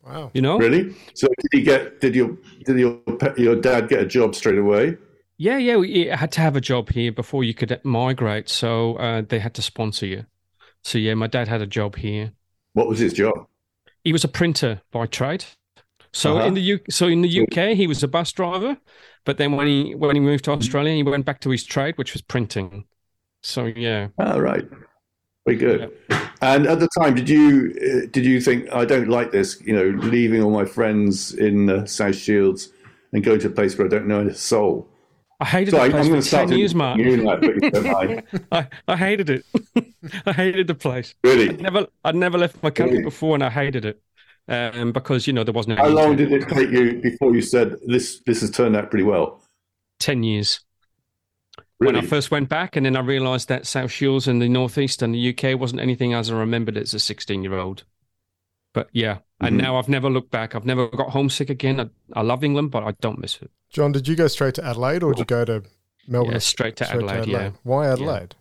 Wow. 0.09 0.31
You 0.35 0.42
know? 0.42 0.59
Really? 0.59 0.94
So 1.14 1.29
did 1.29 1.59
you 1.59 1.64
get? 1.64 2.01
Did 2.01 2.14
your 2.14 2.37
did 2.64 2.79
your 2.79 3.01
your 3.37 3.57
dad 3.57 3.88
get 3.88 4.01
a 4.01 4.07
job 4.07 4.35
straight 4.35 4.59
away? 4.59 4.97
Yeah, 5.37 5.59
yeah. 5.59 5.77
We 5.77 5.88
you 5.88 6.11
had 6.12 6.33
to 6.33 6.40
have 6.40 6.57
a 6.57 6.61
job 6.61 6.88
here 6.90 7.12
before 7.12 7.44
you 7.44 7.55
could 7.55 7.79
migrate. 7.85 8.49
So 8.49 8.97
uh, 8.97 9.23
they 9.29 9.38
had 9.38 9.55
to 9.55 9.62
sponsor 9.62 10.07
you. 10.07 10.25
So 10.83 10.99
yeah, 10.99 11.14
my 11.14 11.27
dad 11.27 11.49
had 11.49 11.61
a 11.61 11.66
job 11.66 11.97
here. 11.97 12.33
What 12.73 12.88
was 12.88 12.99
his 13.01 13.12
job? 13.12 13.47
he 14.05 14.12
was 14.12 14.25
a 14.25 14.29
printer 14.29 14.81
by 14.92 15.07
trade. 15.07 15.44
So 16.12 16.37
Uh-huh. 16.38 16.47
in 16.47 16.55
the 16.55 16.62
U- 16.62 16.81
so 16.90 17.07
in 17.09 17.21
the 17.23 17.29
UK 17.29 17.75
he 17.77 17.87
was 17.87 18.03
a 18.03 18.09
bus 18.09 18.33
driver, 18.33 18.79
but 19.25 19.37
then 19.37 19.53
when 19.57 19.66
he 19.66 19.94
when 19.94 20.16
he 20.16 20.21
moved 20.21 20.44
to 20.44 20.53
Australia 20.53 20.94
he 20.94 21.03
went 21.03 21.27
back 21.27 21.40
to 21.40 21.51
his 21.51 21.64
trade, 21.64 21.99
which 21.99 22.14
was 22.14 22.23
printing. 22.23 22.87
So 23.42 23.66
yeah, 23.66 24.09
Ah, 24.18 24.37
right. 24.38 24.64
Very 25.56 25.56
good. 25.58 25.92
And 26.40 26.66
at 26.66 26.78
the 26.80 26.88
time, 26.98 27.14
did 27.14 27.28
you 27.28 27.74
uh, 27.82 28.06
did 28.12 28.24
you 28.24 28.40
think 28.40 28.72
I 28.72 28.84
don't 28.84 29.08
like 29.08 29.32
this? 29.32 29.61
You 29.62 29.74
know, 29.74 29.88
leaving 30.08 30.42
all 30.42 30.50
my 30.50 30.64
friends 30.64 31.32
in 31.34 31.68
uh, 31.70 31.84
South 31.87 32.16
Shields 32.16 32.70
and 33.12 33.24
going 33.24 33.40
to 33.40 33.48
a 33.48 33.50
place 33.50 33.76
where 33.76 33.87
I 33.87 33.90
don't 33.90 34.06
know 34.06 34.20
a 34.20 34.34
soul. 34.34 34.88
I 35.40 35.44
hated 35.44 35.70
So 35.72 35.78
I, 35.80 35.88
the 35.88 35.94
place 35.94 36.08
going 36.08 36.22
for 36.22 36.28
ten 36.28 36.52
years, 36.52 36.72
doing 36.72 36.78
Martin. 36.78 37.06
you 37.06 37.16
know, 37.18 37.37
but 37.40 37.54
you 37.62 37.70
don't 37.70 37.92
mind. 37.92 38.22
I, 38.52 38.68
I 38.88 38.96
hated 38.96 39.30
it. 39.30 39.44
I 40.26 40.32
hated 40.32 40.66
the 40.66 40.74
place. 40.74 41.14
Really? 41.24 41.48
I'd 41.50 41.61
never 41.61 41.87
I'd 42.04 42.16
never 42.16 42.38
left 42.38 42.62
my 42.62 42.70
country 42.70 42.98
Really? 42.98 43.04
before, 43.04 43.34
and 43.34 43.42
I 43.44 43.50
hated 43.50 43.84
it. 43.84 44.00
um, 44.48 44.92
because 44.92 45.26
you 45.26 45.32
know 45.32 45.44
there 45.44 45.54
wasn't. 45.54 45.78
How 45.78 45.88
long 45.88 46.16
did 46.16 46.32
it 46.32 46.48
take 46.48 46.70
you 46.70 47.00
before 47.02 47.34
you 47.34 47.42
said 47.42 47.76
this? 47.87 48.20
This 48.26 48.40
has 48.42 48.50
turned 48.50 48.76
out 48.76 48.90
pretty 48.90 49.04
well. 49.04 49.42
Ten 49.98 50.22
years. 50.22 50.61
Really? 51.80 51.94
When 51.94 52.04
I 52.04 52.06
first 52.08 52.30
went 52.30 52.48
back, 52.48 52.74
and 52.76 52.84
then 52.86 52.96
I 52.96 53.00
realised 53.00 53.48
that 53.48 53.66
South 53.66 53.92
Shields 53.92 54.26
in 54.26 54.40
the 54.40 54.48
northeast 54.48 55.00
and 55.00 55.14
the 55.14 55.28
UK 55.30 55.58
wasn't 55.58 55.80
anything 55.80 56.12
as 56.12 56.30
I 56.30 56.34
remembered 56.36 56.76
it 56.76 56.82
as 56.82 56.94
a 56.94 56.98
16 56.98 57.42
year 57.44 57.54
old. 57.56 57.84
But 58.74 58.88
yeah, 58.92 59.18
and 59.40 59.56
Mhm. 59.56 59.62
now 59.62 59.76
I've 59.76 59.88
never 59.88 60.10
looked 60.10 60.30
back. 60.30 60.54
I've 60.54 60.64
never 60.66 60.88
got 60.88 61.10
homesick 61.10 61.50
again. 61.50 61.80
I, 61.80 61.88
I 62.14 62.22
love 62.22 62.42
England, 62.44 62.70
but 62.72 62.82
I 62.84 62.92
don't 63.00 63.18
miss 63.20 63.40
it. 63.40 63.50
John, 63.70 63.92
did 63.92 64.08
you 64.08 64.16
go 64.16 64.26
straight 64.28 64.54
to 64.54 64.64
Adelaide 64.64 65.02
or 65.02 65.12
did 65.12 65.20
you 65.20 65.24
go 65.24 65.44
to 65.44 65.62
Melbourne? 66.08 66.32
Yeah, 66.32 66.38
straight 66.38 66.76
to 66.76 66.88
Adelaide. 66.90 67.26
Yeah, 67.28 67.50
Why 67.62 67.86
Adelaide? 67.88 68.34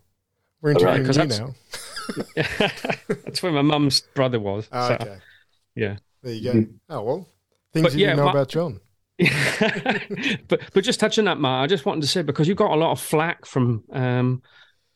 We're 0.60 0.74
All 0.74 0.84
right, 0.84 1.00
interviewing 1.00 1.28
'cause 1.30 1.38
you 1.38 1.44
that's- 1.44 2.74
now. 3.08 3.08
that's 3.24 3.42
where 3.42 3.52
my 3.52 3.62
mum's 3.62 4.00
brother 4.14 4.40
was. 4.40 4.68
Oh, 4.72 4.88
so, 4.88 4.94
okay. 4.94 5.18
yeah. 5.76 5.96
There 6.22 6.32
you 6.34 6.52
go. 6.52 6.66
Oh 6.90 7.02
well, 7.02 7.28
things 7.72 7.84
But 7.84 7.92
you 7.94 8.00
yeah, 8.00 8.06
didn't 8.08 8.18
know 8.18 8.24
my- 8.26 8.30
about 8.32 8.48
John. 8.48 8.80
but 10.48 10.60
but 10.72 10.84
just 10.84 11.00
touching 11.00 11.24
that, 11.24 11.38
Mark, 11.40 11.64
I 11.64 11.66
just 11.66 11.84
wanted 11.86 12.02
to 12.02 12.06
say 12.06 12.22
because 12.22 12.48
you 12.48 12.54
got 12.54 12.70
a 12.70 12.76
lot 12.76 12.92
of 12.92 13.00
flack 13.00 13.44
from 13.46 13.84
um, 13.92 14.42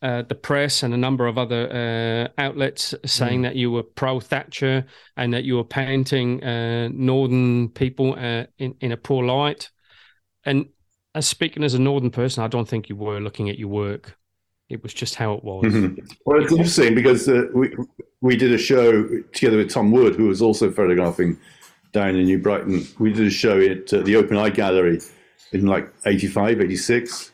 uh, 0.00 0.22
the 0.22 0.34
press 0.34 0.82
and 0.82 0.94
a 0.94 0.96
number 0.96 1.26
of 1.26 1.38
other 1.38 2.28
uh, 2.36 2.40
outlets 2.40 2.94
saying 3.04 3.40
Mm. 3.40 3.42
that 3.44 3.56
you 3.56 3.70
were 3.70 3.82
pro 3.82 4.20
Thatcher 4.20 4.84
and 5.16 5.32
that 5.34 5.44
you 5.44 5.56
were 5.56 5.64
painting 5.64 6.42
uh, 6.42 6.88
northern 6.92 7.68
people 7.70 8.14
uh, 8.18 8.44
in 8.58 8.74
in 8.80 8.92
a 8.92 8.96
poor 8.96 9.24
light. 9.24 9.70
And 10.44 10.66
as 11.14 11.26
speaking 11.28 11.62
as 11.64 11.74
a 11.74 11.78
northern 11.78 12.10
person, 12.10 12.42
I 12.42 12.48
don't 12.48 12.68
think 12.68 12.88
you 12.88 12.96
were 12.96 13.20
looking 13.20 13.48
at 13.50 13.58
your 13.58 13.68
work. 13.68 14.16
It 14.68 14.82
was 14.82 14.94
just 14.94 15.14
how 15.16 15.34
it 15.34 15.44
was. 15.44 15.64
Mhm. 15.64 15.98
Well, 16.24 16.42
it's 16.42 16.52
interesting 16.52 16.94
because 16.94 17.28
uh, 17.28 17.44
we 17.54 17.76
we 18.20 18.36
did 18.36 18.52
a 18.52 18.58
show 18.58 19.06
together 19.32 19.56
with 19.58 19.70
Tom 19.70 19.90
Wood, 19.90 20.14
who 20.16 20.28
was 20.28 20.40
also 20.40 20.70
photographing 20.70 21.36
down 21.92 22.16
in 22.16 22.24
New 22.24 22.38
Brighton. 22.38 22.86
We 22.98 23.12
did 23.12 23.26
a 23.26 23.30
show 23.30 23.60
at 23.60 23.92
uh, 23.92 24.00
the 24.00 24.16
Open 24.16 24.36
Eye 24.36 24.50
Gallery 24.50 25.00
in 25.52 25.66
like 25.66 25.92
85, 26.06 26.60
86. 26.60 27.32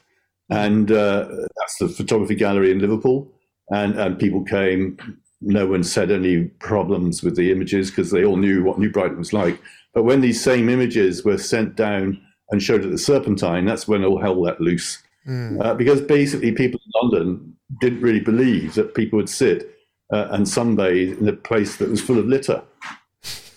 And 0.50 0.90
uh, 0.90 1.28
that's 1.56 1.78
the 1.78 1.88
photography 1.88 2.34
gallery 2.34 2.70
in 2.70 2.78
Liverpool. 2.78 3.30
And, 3.70 3.98
and 3.98 4.18
people 4.18 4.44
came. 4.44 4.96
No 5.40 5.66
one 5.66 5.84
said 5.84 6.10
any 6.10 6.44
problems 6.44 7.22
with 7.22 7.36
the 7.36 7.52
images 7.52 7.90
because 7.90 8.10
they 8.10 8.24
all 8.24 8.36
knew 8.36 8.64
what 8.64 8.78
New 8.78 8.90
Brighton 8.90 9.18
was 9.18 9.32
like. 9.32 9.60
But 9.94 10.02
when 10.02 10.20
these 10.20 10.42
same 10.42 10.68
images 10.68 11.24
were 11.24 11.38
sent 11.38 11.76
down 11.76 12.20
and 12.50 12.62
showed 12.62 12.84
at 12.84 12.90
the 12.90 12.98
Serpentine, 12.98 13.66
that's 13.66 13.86
when 13.86 14.04
all 14.04 14.20
hell 14.20 14.40
let 14.40 14.60
loose 14.60 14.98
Mm. 15.26 15.62
uh, 15.62 15.74
because 15.74 16.00
basically 16.00 16.52
people 16.52 16.80
in 16.86 16.92
London 17.02 17.54
didn't 17.82 18.00
really 18.00 18.20
believe 18.20 18.74
that 18.74 18.94
people 18.94 19.18
would 19.18 19.28
sit 19.28 19.74
uh, 20.10 20.28
and 20.30 20.46
sunbathe 20.46 21.20
in 21.20 21.28
a 21.28 21.34
place 21.34 21.76
that 21.76 21.90
was 21.90 22.00
full 22.00 22.18
of 22.18 22.24
litter. 22.26 22.62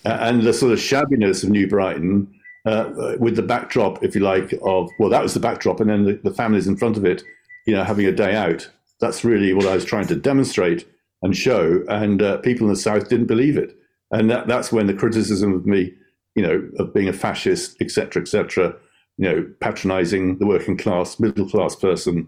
Uh, 0.05 0.17
and 0.21 0.41
the 0.41 0.53
sort 0.53 0.71
of 0.71 0.79
shabbiness 0.79 1.43
of 1.43 1.49
New 1.49 1.67
Brighton, 1.67 2.27
uh, 2.65 3.15
with 3.19 3.35
the 3.35 3.41
backdrop, 3.41 4.03
if 4.03 4.15
you 4.15 4.21
like, 4.21 4.53
of 4.63 4.89
well, 4.99 5.09
that 5.09 5.23
was 5.23 5.33
the 5.33 5.39
backdrop, 5.39 5.79
and 5.79 5.89
then 5.89 6.05
the, 6.05 6.19
the 6.23 6.33
families 6.33 6.67
in 6.67 6.77
front 6.77 6.97
of 6.97 7.05
it, 7.05 7.23
you 7.65 7.75
know, 7.75 7.83
having 7.83 8.05
a 8.05 8.11
day 8.11 8.35
out. 8.35 8.69
That's 8.99 9.23
really 9.23 9.53
what 9.53 9.65
I 9.65 9.75
was 9.75 9.85
trying 9.85 10.07
to 10.07 10.15
demonstrate 10.15 10.87
and 11.21 11.35
show, 11.35 11.83
and 11.87 12.21
uh, 12.21 12.37
people 12.37 12.67
in 12.67 12.73
the 12.73 12.79
south 12.79 13.09
didn't 13.09 13.27
believe 13.27 13.57
it, 13.57 13.75
and 14.11 14.29
that, 14.29 14.47
that's 14.47 14.71
when 14.71 14.87
the 14.87 14.93
criticism 14.93 15.53
of 15.53 15.65
me, 15.65 15.93
you 16.35 16.43
know, 16.43 16.67
of 16.79 16.93
being 16.93 17.07
a 17.07 17.13
fascist, 17.13 17.81
etc., 17.81 18.21
etc., 18.21 18.75
you 19.17 19.29
know, 19.29 19.47
patronising 19.59 20.37
the 20.37 20.47
working 20.47 20.77
class, 20.77 21.19
middle 21.19 21.49
class 21.49 21.75
person, 21.75 22.27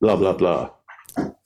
blah 0.00 0.16
blah 0.16 0.32
blah. 0.32 0.70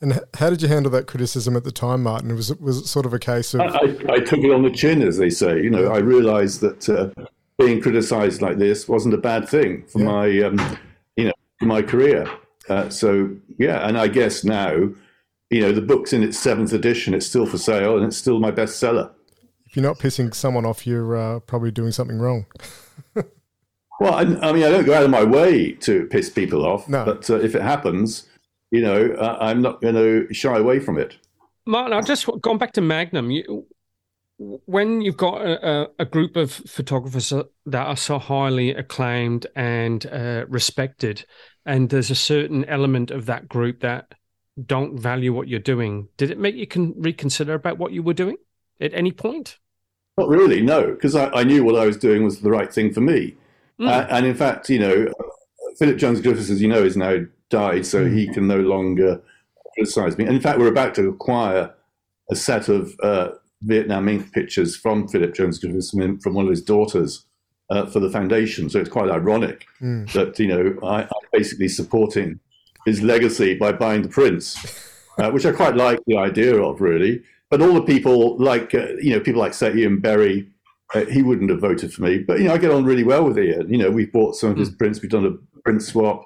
And 0.00 0.20
how 0.34 0.50
did 0.50 0.62
you 0.62 0.68
handle 0.68 0.90
that 0.92 1.06
criticism 1.06 1.56
at 1.56 1.64
the 1.64 1.72
time, 1.72 2.02
Martin? 2.02 2.34
Was 2.34 2.50
it 2.50 2.60
was 2.60 2.78
it 2.78 2.86
sort 2.86 3.06
of 3.06 3.14
a 3.14 3.18
case 3.18 3.54
of 3.54 3.60
I, 3.62 3.66
I, 3.66 3.96
I 4.14 4.18
took 4.20 4.40
it 4.40 4.50
on 4.52 4.62
the 4.62 4.70
chin, 4.70 5.02
as 5.02 5.16
they 5.18 5.30
say. 5.30 5.62
You 5.62 5.70
know, 5.70 5.86
I 5.92 5.98
realised 5.98 6.60
that 6.60 6.88
uh, 6.88 7.10
being 7.58 7.80
criticised 7.80 8.42
like 8.42 8.58
this 8.58 8.86
wasn't 8.88 9.14
a 9.14 9.18
bad 9.18 9.48
thing 9.48 9.84
for 9.86 9.98
Yeah. 10.00 10.04
my, 10.04 10.40
um, 10.42 10.78
you 11.16 11.24
know, 11.26 11.32
for 11.58 11.64
my 11.66 11.82
career. 11.82 12.30
Uh, 12.68 12.88
so 12.90 13.30
yeah, 13.58 13.88
and 13.88 13.96
I 13.96 14.08
guess 14.08 14.44
now, 14.44 14.72
you 15.50 15.60
know, 15.60 15.72
the 15.72 15.80
book's 15.80 16.12
in 16.12 16.22
its 16.22 16.38
seventh 16.38 16.72
edition. 16.72 17.14
It's 17.14 17.26
still 17.26 17.46
for 17.46 17.58
sale, 17.58 17.96
and 17.96 18.04
it's 18.06 18.16
still 18.16 18.38
my 18.38 18.50
bestseller. 18.52 19.10
if 19.64 19.76
you're 19.76 19.82
not 19.84 19.98
pissing 19.98 20.34
someone 20.34 20.66
off, 20.66 20.86
you're 20.86 21.16
uh, 21.16 21.40
probably 21.40 21.70
doing 21.70 21.92
something 21.92 22.18
wrong. 22.18 22.46
Well, 23.98 24.12
I, 24.12 24.20
I 24.46 24.52
mean, 24.52 24.62
I 24.62 24.68
don't 24.70 24.84
go 24.84 24.92
out 24.92 25.04
of 25.04 25.10
my 25.10 25.24
way 25.24 25.72
to 25.72 26.04
piss 26.06 26.28
people 26.28 26.66
off, 26.66 26.86
No. 26.86 27.04
but 27.06 27.30
uh, 27.30 27.36
if 27.40 27.54
it 27.54 27.62
happens, 27.62 28.28
you 28.70 28.80
know, 28.80 29.14
uh, 29.18 29.38
I'm 29.40 29.62
not 29.62 29.80
going 29.80 29.94
to 29.94 30.32
shy 30.32 30.56
away 30.56 30.80
from 30.80 30.98
it. 30.98 31.16
Martin, 31.66 31.92
I've 31.92 32.06
just 32.06 32.28
gone 32.40 32.58
back 32.58 32.72
to 32.74 32.80
Magnum. 32.80 33.30
You, 33.30 33.66
when 34.38 35.00
you've 35.00 35.16
got 35.16 35.40
a, 35.40 35.90
a, 35.98 36.04
group 36.04 36.36
of 36.36 36.52
photographers 36.52 37.30
that 37.30 37.86
are 37.86 37.96
so 37.96 38.18
highly 38.18 38.70
acclaimed 38.70 39.46
and 39.56 40.04
uh, 40.06 40.44
respected, 40.48 41.24
and 41.64 41.88
there's 41.88 42.10
a 42.10 42.16
certain 42.16 42.64
element 42.66 43.10
of 43.10 43.26
that 43.26 43.48
group 43.48 43.80
that 43.80 44.14
don't 44.64 44.98
value 44.98 45.32
what 45.32 45.48
you're 45.48 45.58
doing, 45.58 46.08
did 46.16 46.30
it 46.30 46.38
make 46.38 46.54
you 46.54 46.66
con- 46.66 46.94
reconsider 46.96 47.54
about 47.54 47.78
what 47.78 47.92
you 47.92 48.02
were 48.02 48.14
doing 48.14 48.36
at 48.80 48.92
any 48.94 49.12
point? 49.12 49.58
Not 50.18 50.28
really, 50.28 50.62
no, 50.62 50.92
because 50.92 51.14
I, 51.14 51.28
I 51.30 51.44
knew 51.44 51.64
what 51.64 51.76
I 51.76 51.86
was 51.86 51.96
doing 51.96 52.22
was 52.22 52.40
the 52.40 52.50
right 52.50 52.72
thing 52.72 52.92
for 52.92 53.00
me. 53.00 53.36
Mm. 53.80 53.88
Uh, 53.88 54.06
and 54.10 54.24
in 54.24 54.34
fact, 54.34 54.70
you 54.70 54.78
know, 54.78 55.12
Philip 55.78 55.98
Jones 55.98 56.20
Griffiths, 56.20 56.50
as 56.50 56.62
you 56.62 56.68
know, 56.68 56.82
is 56.82 56.96
now 56.96 57.18
died, 57.50 57.86
so 57.86 58.06
he 58.06 58.26
can 58.28 58.46
no 58.46 58.60
longer 58.60 59.22
criticize 59.74 60.18
me. 60.18 60.24
And 60.24 60.34
in 60.34 60.40
fact, 60.40 60.58
we're 60.58 60.68
about 60.68 60.94
to 60.96 61.08
acquire 61.08 61.72
a 62.30 62.36
set 62.36 62.68
of 62.68 62.92
uh, 63.02 63.30
Vietnam 63.62 64.06
Inc 64.06 64.32
pictures 64.32 64.76
from 64.76 65.08
Philip 65.08 65.34
Jones 65.34 65.58
Griffiths 65.58 65.90
from, 65.90 66.34
one 66.34 66.44
of 66.44 66.50
his 66.50 66.62
daughters 66.62 67.24
uh, 67.70 67.86
for 67.86 68.00
the 68.00 68.10
foundation. 68.10 68.68
So 68.70 68.80
it's 68.80 68.90
quite 68.90 69.10
ironic 69.10 69.64
Mm. 69.80 70.10
that, 70.12 70.38
you 70.38 70.48
know, 70.48 70.78
I, 70.82 71.02
I'm 71.02 71.28
basically 71.32 71.68
supporting 71.68 72.40
his 72.84 73.02
legacy 73.02 73.54
by 73.54 73.72
buying 73.72 74.02
the 74.02 74.08
prints, 74.08 74.56
uh, 75.18 75.30
which 75.30 75.44
I 75.44 75.52
quite 75.52 75.76
like 75.76 76.00
the 76.06 76.16
idea 76.16 76.56
of, 76.56 76.80
really. 76.80 77.22
But 77.50 77.60
all 77.62 77.74
the 77.74 77.82
people 77.82 78.36
like, 78.38 78.74
uh, 78.74 78.94
you 79.00 79.10
know, 79.10 79.20
people 79.20 79.40
like, 79.40 79.54
say, 79.54 79.74
Ian 79.74 80.00
Berry, 80.00 80.48
uh, 80.94 81.04
he 81.06 81.22
wouldn't 81.22 81.50
have 81.50 81.60
voted 81.60 81.92
for 81.92 82.02
me. 82.02 82.18
But, 82.18 82.38
you 82.38 82.44
know, 82.46 82.54
I 82.54 82.58
get 82.58 82.70
on 82.70 82.84
really 82.84 83.04
well 83.04 83.24
with 83.24 83.38
Ian. 83.38 83.68
You 83.72 83.78
know, 83.78 83.90
we've 83.90 84.12
bought 84.12 84.36
some 84.36 84.50
of 84.50 84.56
his 84.56 84.70
prints, 84.70 85.00
we've 85.00 85.10
done 85.10 85.26
a 85.26 85.60
print 85.62 85.82
swap. 85.82 86.24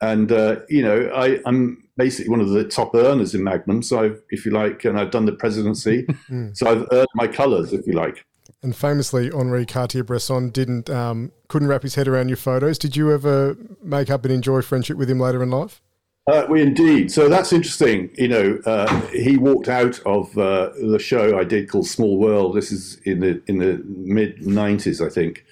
And, 0.00 0.30
uh, 0.30 0.56
you 0.68 0.82
know, 0.82 1.10
I, 1.14 1.40
I'm 1.46 1.88
basically 1.96 2.30
one 2.30 2.40
of 2.40 2.50
the 2.50 2.64
top 2.64 2.94
earners 2.94 3.34
in 3.34 3.42
Magnum. 3.42 3.82
So, 3.82 4.00
I've, 4.00 4.20
if 4.30 4.44
you 4.44 4.52
like, 4.52 4.84
and 4.84 4.98
I've 4.98 5.10
done 5.10 5.26
the 5.26 5.32
presidency. 5.32 6.06
Mm. 6.28 6.56
so 6.56 6.66
I've 6.66 6.86
earned 6.90 7.08
my 7.14 7.28
colours, 7.28 7.72
if 7.72 7.86
you 7.86 7.92
like. 7.92 8.24
And 8.62 8.74
famously, 8.74 9.30
Henri 9.30 9.64
Cartier-Bresson 9.64 10.50
didn't 10.50 10.90
um, 10.90 11.30
couldn't 11.48 11.68
wrap 11.68 11.82
his 11.82 11.94
head 11.94 12.08
around 12.08 12.28
your 12.28 12.36
photos. 12.36 12.78
Did 12.78 12.96
you 12.96 13.12
ever 13.12 13.56
make 13.80 14.10
up 14.10 14.24
and 14.24 14.34
enjoy 14.34 14.62
friendship 14.62 14.96
with 14.96 15.08
him 15.08 15.20
later 15.20 15.42
in 15.42 15.50
life? 15.50 15.80
Uh, 16.26 16.44
we 16.48 16.60
indeed. 16.60 17.12
So 17.12 17.28
that's 17.28 17.52
interesting. 17.52 18.10
You 18.16 18.28
know, 18.28 18.58
uh, 18.66 19.00
he 19.08 19.36
walked 19.36 19.68
out 19.68 20.00
of 20.00 20.36
uh, 20.36 20.70
the 20.80 20.98
show 20.98 21.38
I 21.38 21.44
did 21.44 21.70
called 21.70 21.86
Small 21.86 22.18
World. 22.18 22.56
This 22.56 22.72
is 22.72 22.96
in 23.04 23.20
the 23.20 23.40
in 23.46 23.58
the 23.58 23.80
mid 23.86 24.38
'90s, 24.38 25.04
I 25.04 25.10
think. 25.10 25.44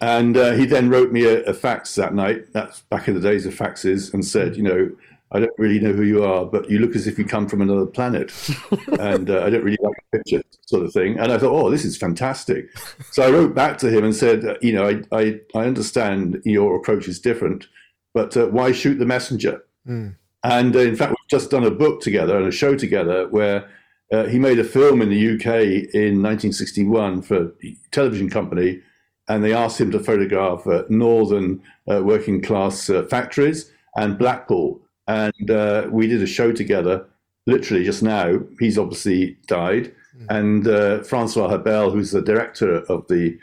And 0.00 0.36
uh, 0.36 0.52
he 0.52 0.66
then 0.66 0.90
wrote 0.90 1.12
me 1.12 1.24
a, 1.24 1.42
a 1.44 1.54
fax 1.54 1.94
that 1.94 2.14
night. 2.14 2.52
That's 2.52 2.80
back 2.82 3.08
in 3.08 3.14
the 3.14 3.20
days 3.20 3.46
of 3.46 3.54
faxes, 3.54 4.12
and 4.12 4.24
said, 4.24 4.56
you 4.56 4.62
know, 4.62 4.90
I 5.32 5.40
don't 5.40 5.58
really 5.58 5.80
know 5.80 5.92
who 5.92 6.04
you 6.04 6.22
are, 6.22 6.44
but 6.44 6.70
you 6.70 6.78
look 6.78 6.94
as 6.94 7.06
if 7.06 7.18
you 7.18 7.24
come 7.24 7.48
from 7.48 7.60
another 7.60 7.86
planet, 7.86 8.32
and 9.00 9.28
uh, 9.28 9.42
I 9.42 9.50
don't 9.50 9.64
really 9.64 9.78
like 9.80 9.94
the 10.12 10.18
picture, 10.18 10.42
sort 10.66 10.84
of 10.84 10.92
thing. 10.92 11.18
And 11.18 11.32
I 11.32 11.38
thought, 11.38 11.52
oh, 11.52 11.70
this 11.70 11.84
is 11.84 11.96
fantastic. 11.96 12.68
So 13.10 13.22
I 13.22 13.30
wrote 13.30 13.54
back 13.54 13.78
to 13.78 13.90
him 13.90 14.04
and 14.04 14.14
said, 14.14 14.44
uh, 14.44 14.54
you 14.60 14.72
know, 14.72 14.88
I 14.88 15.02
I, 15.18 15.40
I 15.54 15.64
understand 15.64 16.42
your 16.44 16.76
approach 16.76 17.08
is 17.08 17.18
different, 17.18 17.66
but 18.14 18.36
uh, 18.36 18.46
why 18.48 18.72
shoot 18.72 18.98
the 18.98 19.06
messenger? 19.06 19.64
Mm. 19.88 20.14
And 20.44 20.76
uh, 20.76 20.80
in 20.80 20.94
fact, 20.94 21.10
we've 21.10 21.28
just 21.28 21.50
done 21.50 21.64
a 21.64 21.70
book 21.70 22.00
together 22.00 22.36
and 22.36 22.46
a 22.46 22.52
show 22.52 22.76
together 22.76 23.26
where 23.28 23.68
uh, 24.12 24.24
he 24.24 24.38
made 24.38 24.60
a 24.60 24.64
film 24.64 25.02
in 25.02 25.10
the 25.10 25.34
UK 25.34 25.92
in 25.92 26.22
1961 26.22 27.22
for 27.22 27.52
a 27.64 27.76
television 27.90 28.30
company, 28.30 28.80
and 29.28 29.42
they 29.42 29.52
asked 29.52 29.80
him 29.80 29.90
to 29.90 29.98
photograph 29.98 30.66
uh, 30.66 30.84
northern 30.88 31.62
uh, 31.90 32.02
working 32.02 32.40
class 32.40 32.88
uh, 32.90 33.04
factories 33.04 33.72
and 33.96 34.18
Blackpool. 34.18 34.80
And 35.06 35.50
uh, 35.50 35.88
we 35.90 36.06
did 36.06 36.22
a 36.22 36.26
show 36.26 36.52
together, 36.52 37.06
literally 37.46 37.84
just 37.84 38.02
now. 38.02 38.40
He's 38.58 38.78
obviously 38.78 39.36
died. 39.46 39.94
And 40.28 40.66
uh, 40.66 41.02
Francois 41.02 41.50
Hébel, 41.50 41.92
who's 41.92 42.10
the 42.10 42.22
director 42.22 42.78
of 42.88 43.06
the 43.08 43.38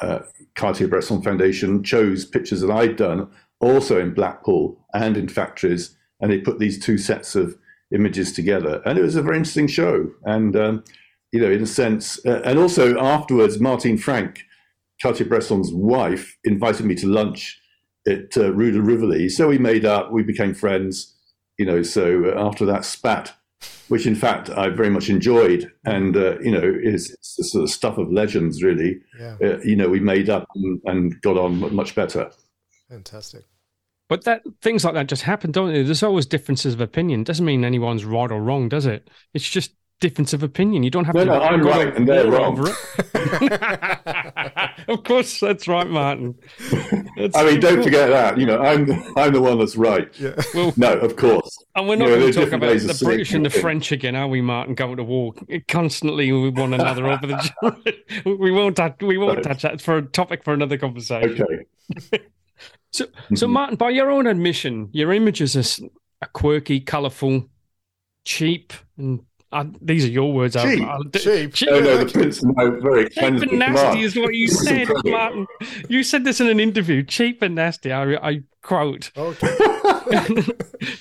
uh, 0.00 0.20
Cartier-Bresson 0.56 1.22
Foundation, 1.22 1.84
chose 1.84 2.24
pictures 2.24 2.60
that 2.60 2.70
I'd 2.70 2.96
done 2.96 3.28
also 3.60 4.00
in 4.00 4.12
Blackpool 4.12 4.78
and 4.92 5.16
in 5.16 5.28
factories, 5.28 5.96
and 6.20 6.30
they 6.30 6.38
put 6.38 6.58
these 6.58 6.78
two 6.78 6.98
sets 6.98 7.34
of 7.36 7.56
images 7.92 8.32
together, 8.32 8.82
and 8.84 8.98
it 8.98 9.02
was 9.02 9.16
a 9.16 9.22
very 9.22 9.36
interesting 9.36 9.68
show. 9.68 10.10
And 10.24 10.56
um, 10.56 10.84
you 11.32 11.40
know, 11.40 11.50
in 11.50 11.62
a 11.62 11.66
sense, 11.66 12.24
uh, 12.26 12.42
and 12.44 12.58
also 12.58 12.98
afterwards, 12.98 13.60
Martine 13.60 13.98
Franck, 13.98 14.44
Cartier-Bresson's 15.02 15.72
wife, 15.72 16.36
invited 16.44 16.86
me 16.86 16.94
to 16.96 17.06
lunch 17.06 17.60
at 18.08 18.36
uh, 18.36 18.52
Rue 18.52 18.70
de 18.72 18.80
Rivoli. 18.80 19.28
So 19.28 19.48
we 19.48 19.58
made 19.58 19.84
up, 19.84 20.12
we 20.12 20.22
became 20.22 20.54
friends. 20.54 21.14
You 21.58 21.64
know, 21.66 21.82
so 21.82 22.26
uh, 22.36 22.46
after 22.46 22.66
that 22.66 22.84
spat 22.84 23.34
which 23.88 24.06
in 24.06 24.14
fact 24.14 24.50
I 24.50 24.68
very 24.68 24.90
much 24.90 25.08
enjoyed, 25.08 25.72
and 25.84 26.16
uh, 26.16 26.38
you 26.40 26.50
know 26.50 26.60
is 26.82 27.16
the 27.38 27.44
sort 27.44 27.62
of 27.64 27.70
stuff 27.70 27.98
of 27.98 28.12
legends. 28.12 28.62
Really, 28.62 29.00
Yeah. 29.18 29.36
uh, 29.42 29.58
you 29.64 29.76
know, 29.76 29.88
we 29.88 30.00
made 30.00 30.28
up 30.28 30.46
and, 30.54 30.80
and 30.84 31.20
got 31.22 31.38
on 31.38 31.74
much 31.74 31.94
better. 31.94 32.30
Fantastic. 32.90 33.44
But 34.08 34.24
that 34.24 34.42
things 34.60 34.84
like 34.84 34.94
that 34.94 35.08
just 35.08 35.22
happen, 35.22 35.50
don't 35.52 35.72
they? 35.72 35.82
There's 35.82 36.02
always 36.02 36.26
differences 36.26 36.74
of 36.74 36.80
opinion. 36.80 37.24
Doesn't 37.24 37.46
mean 37.46 37.64
anyone's 37.64 38.04
right 38.04 38.30
or 38.30 38.40
wrong, 38.42 38.68
does 38.68 38.86
it? 38.86 39.08
It's 39.34 39.48
just 39.48 39.72
difference 40.00 40.32
of 40.32 40.42
opinion. 40.42 40.82
You 40.82 40.90
don't 40.90 41.04
have 41.06 41.14
No, 41.14 41.24
to. 41.24 41.30
no, 41.30 41.40
I'm 41.40 41.62
right 41.62 41.94
and 41.96 42.06
they're 42.08 42.30
wrong. 42.30 42.58
over 42.58 42.70
it. 42.70 42.76
of 44.88 45.04
course, 45.04 45.40
that's 45.40 45.66
right, 45.68 45.88
Martin. 45.88 46.34
That's- 46.70 47.34
I 47.34 47.44
mean, 47.44 47.60
don't 47.60 47.82
forget 47.82 48.10
that. 48.10 48.38
You 48.38 48.46
know, 48.46 48.60
I'm 48.60 48.90
I'm 49.16 49.32
the 49.32 49.40
one 49.40 49.58
that's 49.58 49.76
right. 49.76 50.08
Yeah. 50.18 50.34
Well, 50.54 50.72
No, 50.76 50.94
of 50.98 51.16
course. 51.16 51.56
and 51.74 51.88
we're 51.88 51.96
not 51.96 52.06
you 52.08 52.14
know, 52.14 52.20
going 52.20 52.32
to 52.32 52.40
talk 52.44 52.52
about 52.52 52.78
the 52.78 53.00
British 53.04 53.32
and 53.32 53.46
the. 53.46 53.50
French 53.50 53.90
again, 53.90 54.14
are 54.14 54.28
we, 54.28 54.40
Martin? 54.42 54.74
Going 54.74 54.96
to 54.98 55.04
war 55.04 55.32
constantly 55.68 56.30
with 56.32 56.58
one 56.58 56.74
another 56.74 57.06
over 57.06 57.26
the. 57.26 57.94
we 58.38 58.50
won't. 58.50 58.76
Touch, 58.76 58.96
we 59.00 59.16
won't 59.18 59.42
touch 59.42 59.62
that. 59.62 59.80
For 59.80 59.98
a 59.98 60.02
topic 60.02 60.44
for 60.44 60.52
another 60.52 60.78
conversation. 60.78 61.42
Okay. 61.42 62.24
So, 62.92 63.04
so 63.34 63.46
Mhm. 63.46 63.50
Martin, 63.50 63.76
by 63.76 63.90
your 63.90 64.10
own 64.10 64.26
admission, 64.26 64.88
your 64.92 65.12
images 65.12 65.54
are, 65.54 65.58
s- 65.60 65.80
are 66.22 66.28
quirky, 66.32 66.80
colourful, 66.80 67.46
cheap, 68.24 68.72
and 68.96 69.20
uh, 69.52 69.64
these 69.80 70.04
are 70.04 70.08
your 70.10 70.32
words. 70.32 70.56
I- 70.56 70.74
Cheap? 70.76 70.84
I- 70.88 71.18
Cheap. 71.18 71.54
cheap, 71.54 71.70
No, 71.70 71.80
no, 71.80 72.04
the 72.04 72.12
prince 72.12 72.42
no, 72.42 72.80
very 72.80 73.08
cheap 73.08 73.22
and 73.22 73.52
nasty 73.58 74.02
is 74.02 74.16
what 74.16 74.34
you 74.34 74.48
said, 74.48 74.88
Martin. 75.04 75.46
You 75.88 76.02
said 76.02 76.24
this 76.24 76.40
in 76.40 76.48
an 76.48 76.60
interview. 76.60 77.02
Cheap 77.02 77.42
and 77.42 77.54
nasty. 77.54 77.92
I, 77.92 78.14
I 78.16 78.42
quote. 78.62 79.12
Okay. 79.16 79.56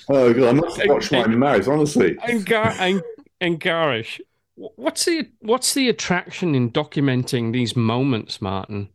Oh 0.10 0.34
god, 0.34 0.43
I'm 0.49 0.58
must 0.58 0.81
watch 0.88 1.12
my 1.12 1.27
mouth, 1.27 1.67
honestly. 1.67 2.17
and, 2.27 2.45
gar- 2.45 2.73
and, 2.79 3.01
and 3.41 3.60
garish. 3.60 4.21
What's 4.55 5.05
the 5.05 5.27
what's 5.39 5.73
the 5.73 5.89
attraction 5.89 6.55
in 6.55 6.71
documenting 6.71 7.51
these 7.51 7.75
moments, 7.75 8.41
Martin? 8.41 8.89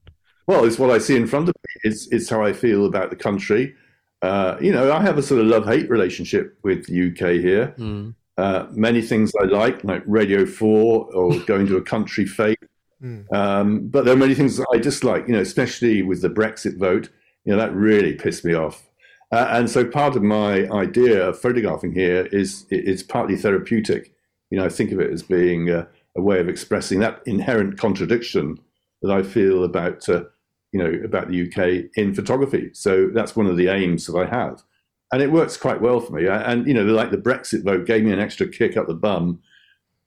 Well, 0.46 0.64
it's 0.64 0.78
what 0.78 0.90
I 0.90 0.98
see 0.98 1.16
in 1.16 1.26
front 1.26 1.48
of 1.48 1.54
me. 1.54 1.90
It's 1.90 2.08
it's 2.10 2.30
how 2.30 2.42
I 2.42 2.52
feel 2.52 2.86
about 2.86 3.10
the 3.10 3.16
country. 3.16 3.74
Uh, 4.22 4.56
you 4.60 4.72
know, 4.72 4.90
I 4.92 5.02
have 5.02 5.18
a 5.18 5.22
sort 5.22 5.40
of 5.42 5.46
love 5.48 5.66
hate 5.66 5.90
relationship 5.90 6.58
with 6.62 6.86
the 6.86 7.08
UK 7.10 7.40
here. 7.40 7.74
Hmm. 7.76 8.10
Uh, 8.40 8.66
many 8.72 9.02
things 9.02 9.32
I 9.40 9.44
like, 9.44 9.84
like 9.84 10.02
Radio 10.06 10.46
Four 10.46 11.12
or 11.14 11.38
going 11.46 11.66
to 11.66 11.76
a 11.76 11.82
country 11.82 12.24
fete. 12.24 12.58
Mm. 13.02 13.30
Um, 13.32 13.88
but 13.88 14.04
there 14.04 14.14
are 14.14 14.18
many 14.18 14.34
things 14.34 14.60
I 14.72 14.78
dislike. 14.78 15.26
You 15.26 15.34
know, 15.34 15.40
especially 15.40 16.02
with 16.02 16.22
the 16.22 16.30
Brexit 16.30 16.78
vote. 16.78 17.10
You 17.44 17.52
know, 17.52 17.58
that 17.58 17.74
really 17.74 18.14
pissed 18.14 18.44
me 18.44 18.54
off. 18.54 18.90
Uh, 19.32 19.46
and 19.50 19.70
so 19.70 19.84
part 19.84 20.16
of 20.16 20.22
my 20.22 20.68
idea 20.70 21.28
of 21.28 21.38
photographing 21.38 21.92
here 21.92 22.26
is 22.32 22.66
it's 22.70 23.02
partly 23.02 23.36
therapeutic. 23.36 24.12
You 24.50 24.58
know, 24.58 24.64
I 24.64 24.68
think 24.68 24.90
of 24.90 25.00
it 25.00 25.10
as 25.10 25.22
being 25.22 25.70
a, 25.70 25.86
a 26.16 26.20
way 26.20 26.40
of 26.40 26.48
expressing 26.48 26.98
that 27.00 27.22
inherent 27.26 27.78
contradiction 27.78 28.58
that 29.02 29.12
I 29.12 29.22
feel 29.22 29.64
about, 29.64 30.08
uh, 30.08 30.24
you 30.72 30.82
know, 30.82 30.92
about 31.04 31.28
the 31.28 31.46
UK 31.46 31.90
in 31.96 32.14
photography. 32.14 32.70
So 32.72 33.08
that's 33.14 33.36
one 33.36 33.46
of 33.46 33.56
the 33.56 33.68
aims 33.68 34.06
that 34.06 34.16
I 34.16 34.26
have, 34.26 34.62
and 35.12 35.22
it 35.22 35.32
works 35.32 35.56
quite 35.56 35.80
well 35.80 36.00
for 36.00 36.12
me. 36.12 36.26
And 36.26 36.66
you 36.66 36.74
know, 36.74 36.84
like 36.84 37.10
the 37.10 37.16
Brexit 37.18 37.64
vote 37.64 37.86
gave 37.86 38.04
me 38.04 38.12
an 38.12 38.20
extra 38.20 38.48
kick 38.48 38.76
up 38.76 38.86
the 38.86 38.94
bum. 38.94 39.40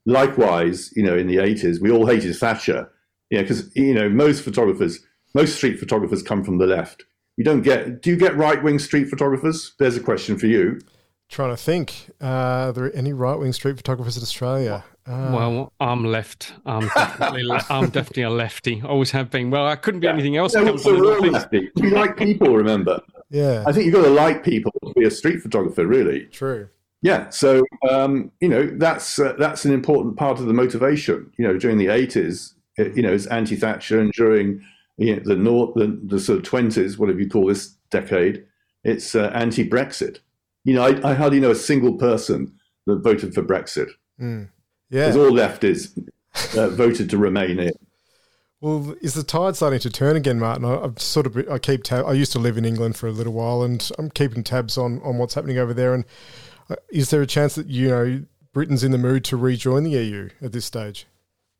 Likewise, 0.06 0.90
you 0.94 1.02
know, 1.02 1.16
in 1.16 1.26
the 1.26 1.38
eighties, 1.38 1.80
we 1.80 1.90
all 1.90 2.06
hated 2.06 2.36
Thatcher. 2.36 2.90
You 3.30 3.38
know, 3.38 3.42
because 3.44 3.74
you 3.74 3.94
know 3.94 4.08
most 4.08 4.42
photographers, 4.42 5.00
most 5.34 5.56
street 5.56 5.78
photographers 5.78 6.22
come 6.22 6.44
from 6.44 6.58
the 6.58 6.66
left. 6.66 7.04
You 7.36 7.44
don't 7.44 7.62
get. 7.62 8.02
Do 8.02 8.10
you 8.10 8.16
get 8.16 8.36
right 8.36 8.62
wing 8.62 8.78
street 8.78 9.08
photographers? 9.08 9.74
There's 9.78 9.96
a 9.96 10.00
question 10.00 10.38
for 10.38 10.46
you. 10.46 10.80
Trying 11.30 11.50
to 11.50 11.56
think. 11.56 12.10
Uh, 12.20 12.26
are 12.68 12.72
there 12.72 12.94
any 12.94 13.12
right 13.14 13.38
wing 13.38 13.52
street 13.54 13.76
photographers 13.78 14.16
in 14.18 14.22
Australia? 14.22 14.84
Uh, 15.06 15.30
Well, 15.34 15.72
I'm 15.80 16.04
left. 16.04 16.52
I'm 16.66 16.86
definitely, 16.88 17.42
le- 17.44 17.64
I'm 17.70 17.88
definitely 17.88 18.22
a 18.24 18.30
lefty. 18.30 18.82
Always 18.82 19.10
have 19.12 19.30
been. 19.30 19.50
Well, 19.50 19.66
I 19.66 19.76
couldn't 19.76 20.00
be 20.00 20.06
anything 20.06 20.36
else. 20.36 20.54
No, 20.54 20.60
It 20.60 20.72
what's 20.72 20.84
comes 20.84 20.96
the 20.96 21.02
real 21.02 21.32
lefty? 21.32 21.70
You 21.76 21.90
like 21.90 22.16
people, 22.18 22.54
remember? 22.54 23.00
Yeah, 23.30 23.64
I 23.66 23.72
think 23.72 23.86
you've 23.86 23.94
got 23.94 24.02
to 24.04 24.10
like 24.10 24.44
people 24.44 24.72
to 24.86 24.92
be 24.94 25.04
a 25.06 25.10
street 25.10 25.40
photographer, 25.40 25.86
really. 25.86 26.26
true. 26.26 26.68
Yeah, 27.02 27.28
so 27.28 27.62
um, 27.90 28.30
you 28.40 28.48
know 28.48 28.66
that's 28.66 29.18
uh, 29.18 29.34
that's 29.38 29.64
an 29.66 29.72
important 29.74 30.16
part 30.16 30.38
of 30.40 30.46
the 30.46 30.54
motivation. 30.54 31.30
You 31.36 31.46
know, 31.46 31.58
during 31.58 31.76
the 31.78 31.88
eighties, 31.88 32.54
you 32.78 33.02
know, 33.02 33.12
it's 33.12 33.26
anti-Thatcher, 33.26 34.00
and 34.00 34.10
during 34.12 34.64
you 34.96 35.16
know, 35.16 35.22
the 35.24 35.36
north, 35.36 35.74
the, 35.74 36.00
the 36.04 36.18
sort 36.18 36.38
of 36.38 36.44
twenties, 36.44 36.96
whatever 36.98 37.20
you 37.20 37.28
call 37.28 37.46
this 37.46 37.74
decade, 37.90 38.46
it's 38.84 39.14
uh, 39.14 39.30
anti-Brexit. 39.34 40.20
You 40.64 40.74
know, 40.76 40.82
I, 40.82 41.10
I 41.10 41.14
hardly 41.14 41.40
know 41.40 41.50
a 41.50 41.54
single 41.54 41.94
person 41.98 42.54
that 42.86 43.02
voted 43.02 43.34
for 43.34 43.42
Brexit. 43.42 43.90
Mm. 44.20 44.48
Because 44.88 45.16
Yeah. 45.16 45.22
all 45.22 45.30
lefties 45.30 45.90
uh, 46.56 46.68
voted 46.70 47.10
to 47.10 47.18
remain 47.18 47.58
in. 47.58 47.72
Well, 48.64 48.94
is 49.02 49.12
the 49.12 49.22
tide 49.22 49.56
starting 49.56 49.78
to 49.80 49.90
turn 49.90 50.16
again, 50.16 50.38
Martin? 50.38 50.64
I, 50.64 50.84
I've 50.84 50.98
sort 50.98 51.26
of 51.26 51.36
I 51.50 51.58
keep 51.58 51.82
tab. 51.82 52.06
I 52.06 52.14
used 52.14 52.32
to 52.32 52.38
live 52.38 52.56
in 52.56 52.64
England 52.64 52.96
for 52.96 53.06
a 53.06 53.12
little 53.12 53.34
while, 53.34 53.62
and 53.62 53.86
I'm 53.98 54.08
keeping 54.08 54.42
tabs 54.42 54.78
on 54.78 55.02
on 55.02 55.18
what's 55.18 55.34
happening 55.34 55.58
over 55.58 55.74
there. 55.74 55.92
And 55.92 56.06
uh, 56.70 56.76
is 56.90 57.10
there 57.10 57.20
a 57.20 57.26
chance 57.26 57.56
that 57.56 57.66
you 57.66 57.88
know 57.90 58.24
Britain's 58.54 58.82
in 58.82 58.90
the 58.90 58.96
mood 58.96 59.22
to 59.24 59.36
rejoin 59.36 59.84
the 59.84 59.90
EU 59.90 60.30
at 60.40 60.52
this 60.52 60.64
stage? 60.64 61.06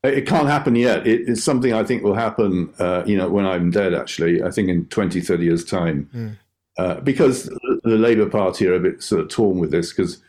It 0.03 0.27
can't 0.27 0.49
happen 0.49 0.77
yet. 0.77 1.07
It's 1.07 1.45
something 1.45 1.75
I 1.75 1.85
think 1.85 2.03
will 2.03 2.15
happen, 2.15 2.73
uh, 2.79 3.03
you 3.05 3.19
know, 3.19 3.29
when 3.29 3.45
I'm 3.45 3.71
dead, 3.71 3.93
actually. 3.93 4.43
I 4.43 4.51
think 4.51 4.71
in 4.71 4.87
20, 4.87 5.21
30 5.21 5.45
years' 5.45 5.65
time. 5.65 6.09
Mm. 6.15 6.39
Uh, 6.79 7.01
because 7.01 7.45
the 7.45 7.81
the 7.85 7.99
Labour 7.99 8.31
Party 8.31 8.67
are 8.67 8.77
a 8.77 8.81
bit 8.81 9.03
sort 9.03 9.21
of 9.21 9.29
torn 9.29 9.59
with 9.59 9.71
this, 9.71 9.93
because 9.93 10.23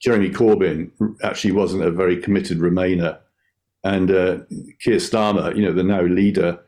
Jeremy 0.00 0.30
Corbyn 0.30 0.90
actually 1.22 1.52
wasn't 1.52 1.84
a 1.84 1.92
very 1.92 2.16
committed 2.16 2.58
Remainer. 2.58 3.20
And 3.84 4.10
uh, 4.10 4.38
Keir 4.80 4.96
Starmer, 4.96 5.54
you 5.54 5.62
know, 5.62 5.72
the 5.72 5.82
now 5.82 6.02
leader, 6.02 6.60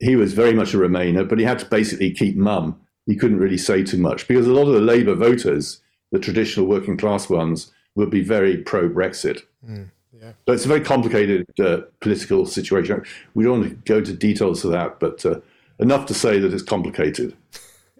he 0.00 0.16
was 0.16 0.32
very 0.32 0.52
much 0.52 0.74
a 0.74 0.78
Remainer, 0.78 1.28
but 1.28 1.38
he 1.38 1.44
had 1.44 1.58
to 1.60 1.66
basically 1.66 2.10
keep 2.10 2.36
mum. 2.36 2.78
He 3.06 3.16
couldn't 3.16 3.38
really 3.38 3.58
say 3.58 3.82
too 3.82 3.98
much 3.98 4.28
because 4.28 4.46
a 4.46 4.52
lot 4.52 4.68
of 4.68 4.74
the 4.74 4.80
Labour 4.80 5.14
voters, 5.14 5.80
the 6.12 6.18
traditional 6.18 6.66
working 6.66 6.96
class 6.96 7.28
ones, 7.30 7.72
would 7.94 8.10
be 8.10 8.22
very 8.22 8.58
pro 8.58 8.88
Brexit. 8.88 9.42
Mm. 9.66 9.90
Yeah. 10.20 10.32
So 10.46 10.52
it's 10.52 10.64
a 10.64 10.68
very 10.68 10.80
complicated 10.80 11.46
uh, 11.58 11.78
political 12.00 12.44
situation. 12.44 13.02
We 13.34 13.44
don't 13.44 13.60
want 13.60 13.70
to 13.70 13.92
go 13.92 13.98
into 13.98 14.14
details 14.14 14.64
of 14.64 14.72
that, 14.72 15.00
but 15.00 15.24
uh, 15.24 15.40
enough 15.78 16.06
to 16.06 16.14
say 16.14 16.38
that 16.38 16.52
it's 16.52 16.62
complicated. 16.62 17.36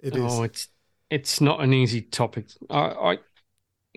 It 0.03 0.15
is. 0.17 0.23
Oh, 0.23 0.43
it's 0.43 0.69
it's 1.11 1.41
not 1.41 1.61
an 1.61 1.73
easy 1.73 2.03
topic. 2.03 2.47
I, 2.71 2.79
I 2.79 3.19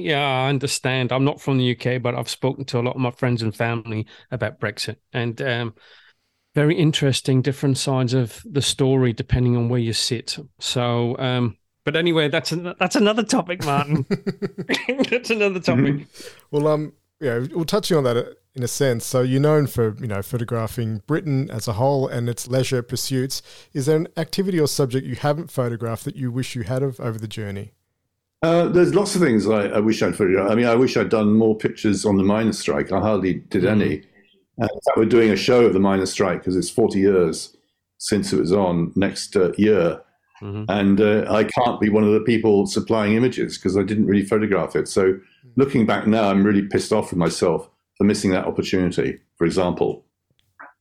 yeah, 0.04 0.26
I 0.26 0.50
understand. 0.50 1.12
I'm 1.12 1.24
not 1.24 1.42
from 1.42 1.58
the 1.58 1.76
UK, 1.76 2.02
but 2.02 2.16
I've 2.16 2.30
spoken 2.30 2.66
to 2.66 2.80
a 2.80 2.82
lot 2.82 2.96
of 2.96 3.02
my 3.02 3.12
friends 3.12 3.42
and 3.42 3.56
family 3.56 4.08
about 4.32 4.60
Brexit, 4.60 4.98
and 5.14 5.42
um, 5.42 5.74
very 6.56 6.76
interesting, 6.78 7.42
different 7.42 7.78
sides 7.78 8.14
of 8.14 8.42
the 8.46 8.62
story 8.62 9.14
depending 9.14 9.56
on 9.56 9.70
where 9.70 9.80
you 9.80 9.94
sit. 9.94 10.38
So, 10.60 11.18
um, 11.18 11.58
but 11.86 11.96
anyway, 11.96 12.30
that's 12.30 12.52
an, 12.52 12.74
that's 12.80 12.96
another 12.96 13.24
topic, 13.24 13.66
Martin. 13.66 14.06
that's 15.10 15.30
another 15.30 15.60
topic. 15.60 16.08
Well, 16.52 16.68
um, 16.68 16.94
yeah, 17.20 17.46
well, 17.54 17.66
touching 17.66 17.98
on 17.98 18.04
that 18.04 18.18
uh, 18.18 18.24
in 18.54 18.64
a 18.64 18.68
sense. 18.68 19.06
So 19.06 19.22
you're 19.22 19.40
known 19.40 19.68
for 19.68 19.96
you 20.00 20.08
know 20.08 20.22
photographing 20.22 21.02
Britain 21.08 21.50
as 21.50 21.68
a 21.68 21.74
whole 21.74 22.08
and 22.08 22.28
its 22.28 22.48
leisure 22.48 22.82
pursuits. 22.82 23.42
Is 23.74 23.86
there 23.86 23.98
an 23.98 24.08
activity 24.18 24.60
or 24.60 24.68
subject 24.68 25.06
you 25.06 25.16
haven't 25.16 25.52
photographed 25.52 26.06
that 26.06 26.16
you 26.16 26.32
wish 26.32 26.56
you 26.56 26.64
had 26.64 26.84
of 26.84 27.00
over 27.00 27.18
the 27.18 27.28
journey? 27.28 27.74
Uh, 28.44 28.68
there's 28.70 28.96
lots 28.96 29.16
of 29.16 29.22
things 29.22 29.48
I, 29.48 29.68
I 29.68 29.80
wish 29.80 30.02
I'd 30.02 30.16
figured 30.16 30.40
out. 30.40 30.50
I 30.52 30.56
mean, 30.56 30.66
I 30.66 30.76
wish 30.76 30.98
I'd 30.98 31.10
done 31.10 31.34
more 31.34 31.56
pictures 31.56 32.06
on 32.06 32.18
the 32.18 32.24
miners' 32.24 32.58
strike. 32.60 32.92
I 32.92 33.00
hardly 33.00 33.36
did 33.36 33.66
any. 33.66 34.00
Uh, 34.60 34.64
in 34.64 34.80
fact, 34.86 34.98
we're 34.98 35.06
doing 35.06 35.30
a 35.30 35.36
show 35.36 35.64
of 35.66 35.74
the 35.74 35.80
miners' 35.80 36.12
strike 36.12 36.40
because 36.40 36.56
it's 36.56 36.70
40 36.70 37.00
years 37.00 37.56
since 37.98 38.34
it 38.34 38.40
was 38.40 38.52
on 38.52 38.92
next 38.96 39.36
uh, 39.36 39.52
year. 39.58 40.02
Mhm. 40.42 40.66
And 40.70 41.00
uh, 41.00 41.32
I 41.32 41.44
can't 41.44 41.80
be 41.80 41.90
one 41.90 42.04
of 42.04 42.14
the 42.14 42.20
people 42.22 42.66
supplying 42.66 43.14
images 43.14 43.60
because 43.60 43.78
I 43.78 43.84
didn't 43.84 44.08
really 44.08 44.26
photograph 44.26 44.76
it. 44.76 44.88
So 44.88 45.20
looking 45.56 45.86
back 45.86 46.08
now, 46.08 46.30
I'm 46.30 46.44
really 46.44 46.64
pissed 46.64 46.92
off 46.92 47.12
with 47.12 47.20
myself 47.20 47.70
for 48.00 48.06
missing 48.06 48.32
that 48.32 48.46
opportunity, 48.46 49.20
for 49.38 49.46
example. 49.46 50.04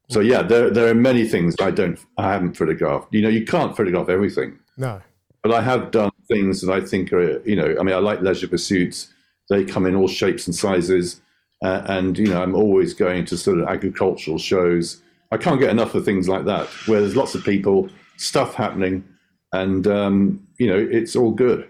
So 0.09 0.21
yeah, 0.21 0.41
there, 0.43 0.71
there 0.71 0.89
are 0.91 0.95
many 0.95 1.29
things 1.29 1.55
I 1.61 1.71
don't, 1.73 1.99
I 2.17 2.33
haven't 2.33 2.55
photographed. 2.57 3.09
You 3.13 3.21
know, 3.21 3.29
you 3.29 3.45
can't 3.45 3.77
photograph 3.77 4.09
everything 4.09 4.59
No. 4.79 5.03
but 5.43 5.53
I 5.53 5.61
have 5.61 5.91
done 5.91 6.10
things 6.31 6.61
that 6.63 6.73
I 6.73 6.81
think 6.81 7.13
are, 7.13 7.41
you 7.47 7.57
know, 7.57 7.77
I 7.79 7.83
mean, 7.83 7.95
I 7.95 7.99
like 7.99 8.21
leisure 8.23 8.49
pursuits. 8.49 9.13
They 9.49 9.65
come 9.65 9.85
in 9.87 9.95
all 9.95 10.09
shapes 10.09 10.47
and 10.47 10.55
sizes. 10.55 11.21
Uh, 11.63 11.83
and, 11.87 12.17
you 12.17 12.29
know, 12.29 12.43
I'm 12.43 12.55
always 12.55 12.95
going 12.95 13.27
to 13.27 13.37
sort 13.37 13.59
of 13.59 13.69
agricultural 13.69 14.39
shows. 14.39 15.03
I 15.31 15.37
can't 15.37 15.61
get 15.61 15.69
enough 15.71 15.95
of 15.95 16.05
things 16.05 16.29
like 16.29 16.45
that, 16.47 16.67
where 16.87 17.01
there's 17.01 17.17
lots 17.17 17.35
of 17.35 17.45
people, 17.45 17.89
stuff 18.17 18.55
happening, 18.55 19.05
and, 19.53 19.87
um, 19.87 20.47
you 20.59 20.67
know, 20.69 20.79
it's 20.79 21.15
all 21.15 21.33
good. 21.33 21.69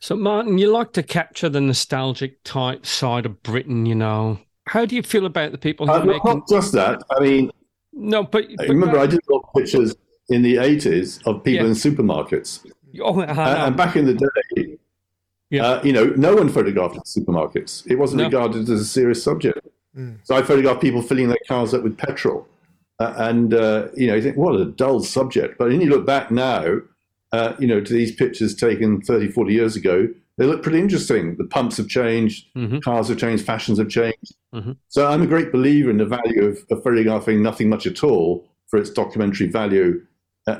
So, 0.00 0.14
Martin, 0.16 0.58
you 0.58 0.70
like 0.70 0.92
to 0.92 1.02
capture 1.02 1.48
the 1.48 1.60
nostalgic 1.60 2.42
type 2.44 2.84
side 2.84 3.24
of 3.26 3.42
Britain, 3.42 3.86
you 3.86 3.94
know. 3.94 4.38
How 4.68 4.84
do 4.84 4.94
you 4.94 5.02
feel 5.02 5.26
about 5.26 5.52
the 5.52 5.58
people 5.58 5.86
who 5.86 5.92
Uh, 5.92 5.98
are 6.00 6.20
not, 6.34 6.48
just 6.48 6.72
that. 6.72 7.02
I 7.10 7.20
mean, 7.20 7.50
No, 7.92 8.22
but, 8.22 8.44
but 8.56 8.68
remember 8.68 8.98
I 8.98 9.06
did 9.06 9.20
a 9.28 9.32
lot 9.32 9.44
of 9.48 9.54
pictures 9.62 9.94
in 10.28 10.42
the 10.42 10.56
80s 10.56 11.20
of 11.26 11.42
people 11.42 11.64
Yeah. 11.64 11.70
in 11.70 11.74
supermarkets. 11.74 12.60
Oh, 13.02 13.20
I 13.20 13.26
Uh, 13.26 13.66
and 13.66 13.76
back 13.76 13.96
in 13.96 14.06
the 14.06 14.14
day, 14.14 14.76
Yeah. 15.50 15.66
Uh, 15.66 15.82
you 15.82 15.92
know, 15.92 16.04
no 16.16 16.34
one 16.36 16.48
photographed 16.48 16.98
supermarkets. 17.06 17.84
It 17.90 17.96
wasn't 17.96 18.18
No. 18.20 18.24
regarded 18.26 18.62
as 18.68 18.80
a 18.80 18.84
serious 18.84 19.22
subject. 19.22 19.58
So 20.22 20.36
I 20.36 20.42
photographed 20.42 20.80
people 20.80 21.02
filling 21.02 21.28
their 21.28 21.38
cars 21.48 21.74
up 21.74 21.82
with 21.82 21.98
petrol. 21.98 22.46
Uh, 23.00 23.12
and, 23.16 23.52
uh, 23.54 23.88
you 23.96 24.06
know, 24.06 24.14
you 24.14 24.22
think, 24.22 24.36
what 24.36 24.54
a 24.60 24.64
dull 24.66 25.00
subject. 25.00 25.58
But 25.58 25.70
then 25.70 25.80
you 25.80 25.88
look 25.88 26.06
back 26.06 26.30
now, 26.30 26.78
uh, 27.32 27.54
you 27.58 27.66
know, 27.66 27.80
to 27.80 27.92
these 27.92 28.12
pictures 28.14 28.54
taken 28.54 29.00
30, 29.00 29.28
40 29.28 29.52
years 29.52 29.74
ago, 29.74 30.08
they 30.36 30.46
look 30.46 30.62
pretty 30.62 30.78
interesting. 30.78 31.34
The 31.36 31.44
pumps 31.44 31.76
have 31.78 31.88
changed, 31.88 32.46
Mhm. 32.56 32.82
cars 32.82 33.08
have 33.08 33.18
changed, 33.18 33.44
fashions 33.44 33.78
have 33.78 33.88
changed. 33.88 34.34
Mhm. 34.54 34.76
So 34.88 35.06
I'm 35.08 35.22
a 35.22 35.26
great 35.26 35.50
believer 35.50 35.90
in 35.90 35.96
the 35.98 36.06
value 36.06 36.44
of, 36.44 36.58
of 36.70 36.82
photographing 36.84 37.42
nothing 37.42 37.68
much 37.68 37.86
at 37.86 38.04
all 38.04 38.46
for 38.68 38.78
its 38.78 38.90
documentary 38.90 39.48
value 39.48 40.00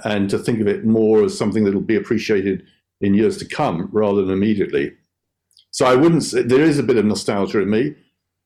and 0.05 0.29
to 0.31 0.38
think 0.38 0.61
of 0.61 0.68
it 0.68 0.85
more 0.85 1.24
as 1.24 1.37
something 1.37 1.64
that 1.64 1.74
will 1.74 1.81
be 1.81 1.96
appreciated 1.96 2.64
in 3.00 3.14
years 3.14 3.37
to 3.38 3.44
come 3.44 3.88
rather 3.92 4.22
than 4.22 4.35
immediately. 4.35 4.92
So 5.70 5.87
I 5.87 5.94
wouldn't 5.94 6.24
say 6.24 6.42
there 6.42 6.62
is 6.62 6.79
a 6.79 6.83
bit 6.83 6.96
of 6.96 7.05
nostalgia 7.05 7.61
in 7.61 7.70
me. 7.70 7.94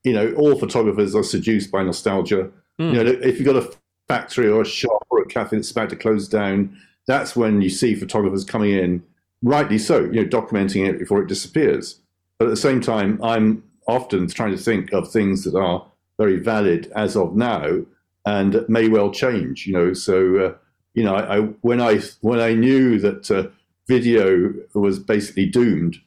You 0.03 0.13
know, 0.13 0.33
all 0.33 0.57
photographers 0.57 1.15
are 1.15 1.23
seduced 1.23 1.71
by 1.71 1.83
nostalgia. 1.83 2.51
Mm. 2.79 2.93
You 2.93 3.03
know, 3.03 3.11
if 3.23 3.39
you've 3.39 3.45
got 3.45 3.55
a 3.55 3.71
factory 4.07 4.47
or 4.47 4.61
a 4.61 4.65
shop 4.65 5.05
or 5.09 5.21
a 5.21 5.25
cafe 5.25 5.55
that's 5.55 5.71
about 5.71 5.89
to 5.89 5.95
close 5.95 6.27
down, 6.27 6.77
that's 7.07 7.35
when 7.35 7.61
you 7.61 7.69
see 7.69 7.95
photographers 7.95 8.45
coming 8.45 8.71
in, 8.71 9.03
rightly 9.41 9.77
so, 9.77 10.01
you 10.01 10.23
know, 10.23 10.25
documenting 10.25 10.87
it 10.87 10.99
before 10.99 11.21
it 11.21 11.27
disappears. 11.27 11.99
But 12.37 12.45
at 12.45 12.51
the 12.51 12.57
same 12.57 12.81
time, 12.81 13.19
I'm 13.23 13.63
often 13.87 14.27
trying 14.27 14.51
to 14.51 14.61
think 14.61 14.91
of 14.93 15.11
things 15.11 15.43
that 15.43 15.55
are 15.55 15.85
very 16.17 16.37
valid 16.37 16.91
as 16.95 17.15
of 17.15 17.35
now 17.35 17.81
and 18.25 18.65
may 18.67 18.87
well 18.87 19.11
change. 19.11 19.65
You 19.65 19.73
know, 19.73 19.93
so 19.93 20.37
uh, 20.37 20.53
you 20.95 21.03
know, 21.03 21.13
I, 21.15 21.37
I 21.37 21.39
when 21.61 21.79
I 21.81 21.99
when 22.21 22.39
I 22.39 22.53
knew 22.53 22.99
that 22.99 23.29
uh, 23.29 23.47
video 23.87 24.53
was 24.73 24.97
basically 24.99 25.45
doomed, 25.45 25.97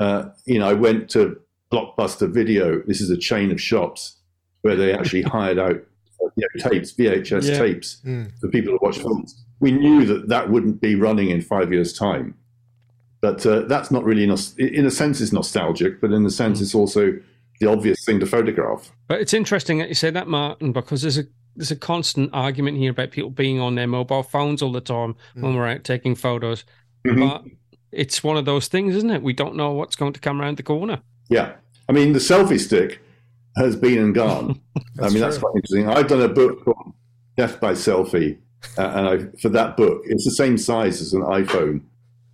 uh, 0.00 0.30
you 0.46 0.58
know, 0.58 0.68
I 0.68 0.72
went 0.72 1.10
to 1.10 1.38
Blockbuster 1.72 2.30
Video. 2.32 2.80
This 2.86 3.00
is 3.00 3.10
a 3.10 3.16
chain 3.16 3.50
of 3.50 3.60
shops 3.60 4.16
where 4.62 4.76
they 4.76 4.94
actually 4.94 5.22
hired 5.36 5.58
out 5.58 5.76
uh, 5.76 6.28
you 6.36 6.46
know, 6.54 6.70
tapes, 6.70 6.92
VHS 6.92 7.50
Yeah. 7.50 7.58
tapes 7.58 8.00
Mm. 8.06 8.30
for 8.40 8.48
people 8.48 8.72
to 8.72 8.78
watch 8.80 8.98
films. 8.98 9.42
We 9.60 9.72
knew 9.72 10.04
that 10.06 10.28
that 10.28 10.50
wouldn't 10.50 10.80
be 10.80 10.94
running 10.94 11.28
in 11.30 11.40
five 11.42 11.72
years' 11.72 11.92
time. 11.92 12.34
But 13.22 13.44
uh, 13.46 13.60
that's 13.62 13.90
not 13.90 14.04
really, 14.04 14.26
nos- 14.26 14.54
in 14.58 14.84
a 14.86 14.90
sense, 14.90 15.20
it's 15.20 15.32
nostalgic, 15.32 16.00
but 16.00 16.12
in 16.12 16.24
a 16.26 16.30
sense, 16.30 16.60
it's 16.60 16.74
also 16.74 17.18
the 17.60 17.66
obvious 17.66 18.04
thing 18.04 18.20
to 18.20 18.26
photograph. 18.26 18.92
But 19.08 19.20
it's 19.22 19.32
interesting 19.32 19.78
that 19.78 19.88
you 19.88 19.94
say 19.94 20.10
that, 20.10 20.28
Martin, 20.28 20.72
because 20.72 21.00
there's 21.02 21.16
a 21.18 21.24
there's 21.56 21.70
a 21.70 21.76
constant 21.76 22.30
argument 22.32 22.78
here 22.78 22.90
about 22.90 23.10
people 23.10 23.30
being 23.30 23.60
on 23.60 23.74
their 23.74 23.86
mobile 23.86 24.22
phones 24.22 24.62
all 24.62 24.72
the 24.72 24.80
time 24.80 25.16
when 25.34 25.54
we're 25.54 25.66
out 25.66 25.84
taking 25.84 26.14
photos. 26.14 26.64
Mhm. 27.06 27.28
But 27.28 27.44
it's 27.92 28.22
one 28.22 28.36
of 28.36 28.44
those 28.44 28.68
things, 28.68 28.94
isn't 28.94 29.10
it? 29.10 29.22
We 29.22 29.32
don't 29.32 29.56
know 29.56 29.72
what's 29.72 29.96
going 29.96 30.12
to 30.12 30.20
come 30.20 30.40
around 30.40 30.58
the 30.58 30.62
corner. 30.62 31.00
Yeah. 31.28 31.54
I 31.88 31.92
mean, 31.92 32.12
the 32.12 32.18
selfie 32.18 32.60
stick 32.60 33.00
has 33.56 33.76
been 33.76 33.98
and 33.98 34.14
gone. 34.14 34.60
I 35.00 35.08
mean, 35.08 35.20
that's 35.20 35.38
quite 35.38 35.54
interesting. 35.56 35.88
I've 35.88 36.08
done 36.08 36.22
a 36.22 36.28
book 36.28 36.64
called 36.64 36.92
Death 37.36 37.60
by 37.60 37.72
Selfie, 37.72 38.38
uh, 38.76 38.92
and 38.94 39.08
I, 39.08 39.38
for 39.40 39.48
that 39.50 39.76
book, 39.76 40.02
it's 40.04 40.24
the 40.24 40.32
same 40.32 40.58
size 40.58 41.00
as 41.00 41.12
an 41.12 41.22
iPhone. 41.22 41.82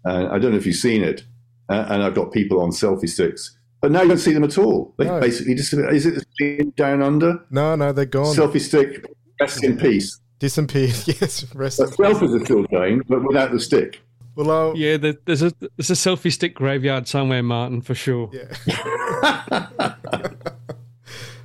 And 0.05 0.29
I 0.29 0.39
don't 0.39 0.51
know 0.53 0.57
if 0.57 0.67
you've 0.67 0.77
seen 0.77 1.03
it. 1.03 1.25
Uh, 1.69 1.87
and 1.89 2.03
I've 2.03 2.15
got 2.15 2.33
people 2.33 2.61
on 2.61 2.71
selfie 2.71 3.09
sticks. 3.09 3.57
But 3.83 3.91
now 3.91 4.03
you 4.03 4.09
don't 4.09 4.19
see 4.19 4.33
them 4.33 4.45
at 4.45 4.57
all. 4.57 4.95
They 4.97 5.05
No. 5.07 5.21
basically 5.21 5.55
disappear. 5.55 5.91
Is 5.93 6.07
it 6.07 6.77
down 6.77 7.03
under? 7.03 7.41
No, 7.51 7.75
no, 7.75 7.93
they're 7.93 8.05
gone. 8.07 8.35
Selfie 8.35 8.61
stick, 8.61 9.05
rest 9.41 9.63
in 9.65 9.77
peace. 9.77 10.19
Disappeared. 10.39 10.95
Yes, 11.07 11.45
rest. 11.55 11.79
But 11.79 11.89
in- 11.89 11.95
selfies 12.17 12.41
are 12.41 12.45
still 12.45 12.63
going, 12.65 13.03
but 13.09 13.23
without 13.25 13.51
the 13.53 13.61
stick. 13.61 14.01
Well, 14.37 14.51
uh, 14.71 14.75
Yeah, 14.75 14.97
there's 14.97 15.43
a 15.43 15.53
there's 15.77 15.91
a 15.91 15.95
selfie 15.95 16.33
stick 16.33 16.55
graveyard 16.55 17.07
somewhere, 17.07 17.43
Martin, 17.43 17.83
for 17.83 17.95
sure. 17.95 18.31
yeah. 18.33 19.67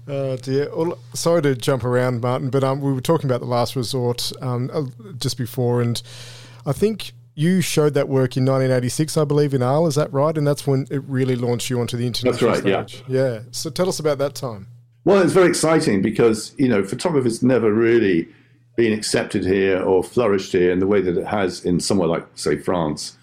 Oh 0.10 0.38
dear. 0.38 0.74
Well, 0.74 0.98
sorry 1.14 1.42
to 1.42 1.54
jump 1.54 1.84
around, 1.84 2.22
Martin, 2.22 2.50
but 2.50 2.64
um, 2.64 2.80
we 2.80 2.94
were 2.94 3.02
talking 3.02 3.30
about 3.30 3.42
the 3.42 3.46
last 3.48 3.76
resort 3.76 4.32
um, 4.42 4.70
uh, 4.72 4.84
just 5.18 5.38
before, 5.38 5.82
and 5.82 6.02
I 6.66 6.72
think 6.72 7.12
you 7.38 7.62
showed 7.62 7.94
that 7.94 8.10
work 8.10 8.36
in 8.36 8.46
1986, 8.46 9.16
I 9.16 9.24
believe, 9.24 9.54
in 9.54 9.62
Arles. 9.62 9.90
Is 9.90 9.96
that 9.96 10.12
right? 10.12 10.36
And 10.36 10.48
that's 10.48 10.66
when 10.66 10.88
it 10.90 11.04
really 11.04 11.36
launched 11.36 11.70
you 11.70 11.80
onto 11.80 11.96
the 11.96 12.08
international 12.08 12.50
right, 12.50 12.66
yeah. 12.66 12.86
stage. 12.86 13.04
Yeah. 13.08 13.42
So 13.52 13.70
tell 13.70 13.88
us 13.88 14.00
about 14.00 14.18
that 14.18 14.34
time. 14.34 14.66
Well, 15.06 15.22
it's 15.22 15.34
very 15.34 15.48
exciting 15.48 16.02
because 16.02 16.56
you 16.58 16.68
know 16.68 16.84
photography's 16.84 17.44
never 17.44 17.72
really 17.72 18.28
been 18.76 18.92
accepted 18.92 19.46
here 19.46 19.80
or 19.82 20.04
flourished 20.04 20.52
here 20.52 20.72
in 20.72 20.80
the 20.80 20.88
way 20.88 21.00
that 21.00 21.16
it 21.16 21.28
has 21.28 21.64
in 21.64 21.80
somewhere 21.80 22.08
like, 22.08 22.28
say, 22.34 22.58
France. 22.58 23.16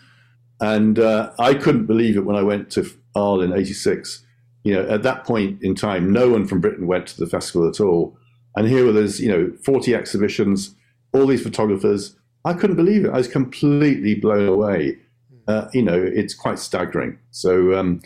And 0.61 1.01
uh, 1.01 1.33
I 1.41 1.55
couldn't 1.55 1.87
believe 1.87 2.17
it 2.17 2.25
when 2.25 2.37
I 2.37 2.43
went 2.43 2.71
to 2.71 2.89
Arles 3.17 3.43
in 3.43 3.53
'86. 3.53 4.25
You 4.63 4.75
know, 4.75 4.89
at 4.89 5.03
that 5.03 5.25
point 5.25 5.61
in 5.61 5.75
time, 5.75 6.13
no 6.13 6.31
one 6.31 6.47
from 6.47 6.61
Britain 6.61 6.87
went 6.87 7.09
to 7.09 7.19
the 7.19 7.27
festival 7.27 7.69
at 7.69 7.81
all. 7.81 8.17
And 8.55 8.69
here 8.69 8.85
were 8.85 8.93
there's 8.93 9.21
you 9.21 9.29
know 9.29 9.53
40 9.65 9.93
exhibitions, 9.93 10.77
all 11.13 11.27
these 11.27 11.43
photographers. 11.43 12.15
I 12.45 12.55
couldn't 12.55 12.77
believe 12.77 13.05
it. 13.05 13.11
I 13.11 13.17
was 13.19 13.29
completely 13.29 14.15
blown 14.15 14.49
away. 14.49 14.99
Uh, 15.47 15.69
you 15.73 15.83
know, 15.83 16.01
it's 16.03 16.35
quite 16.35 16.59
staggering. 16.59 17.19
So. 17.31 17.75
Um, 17.79 18.01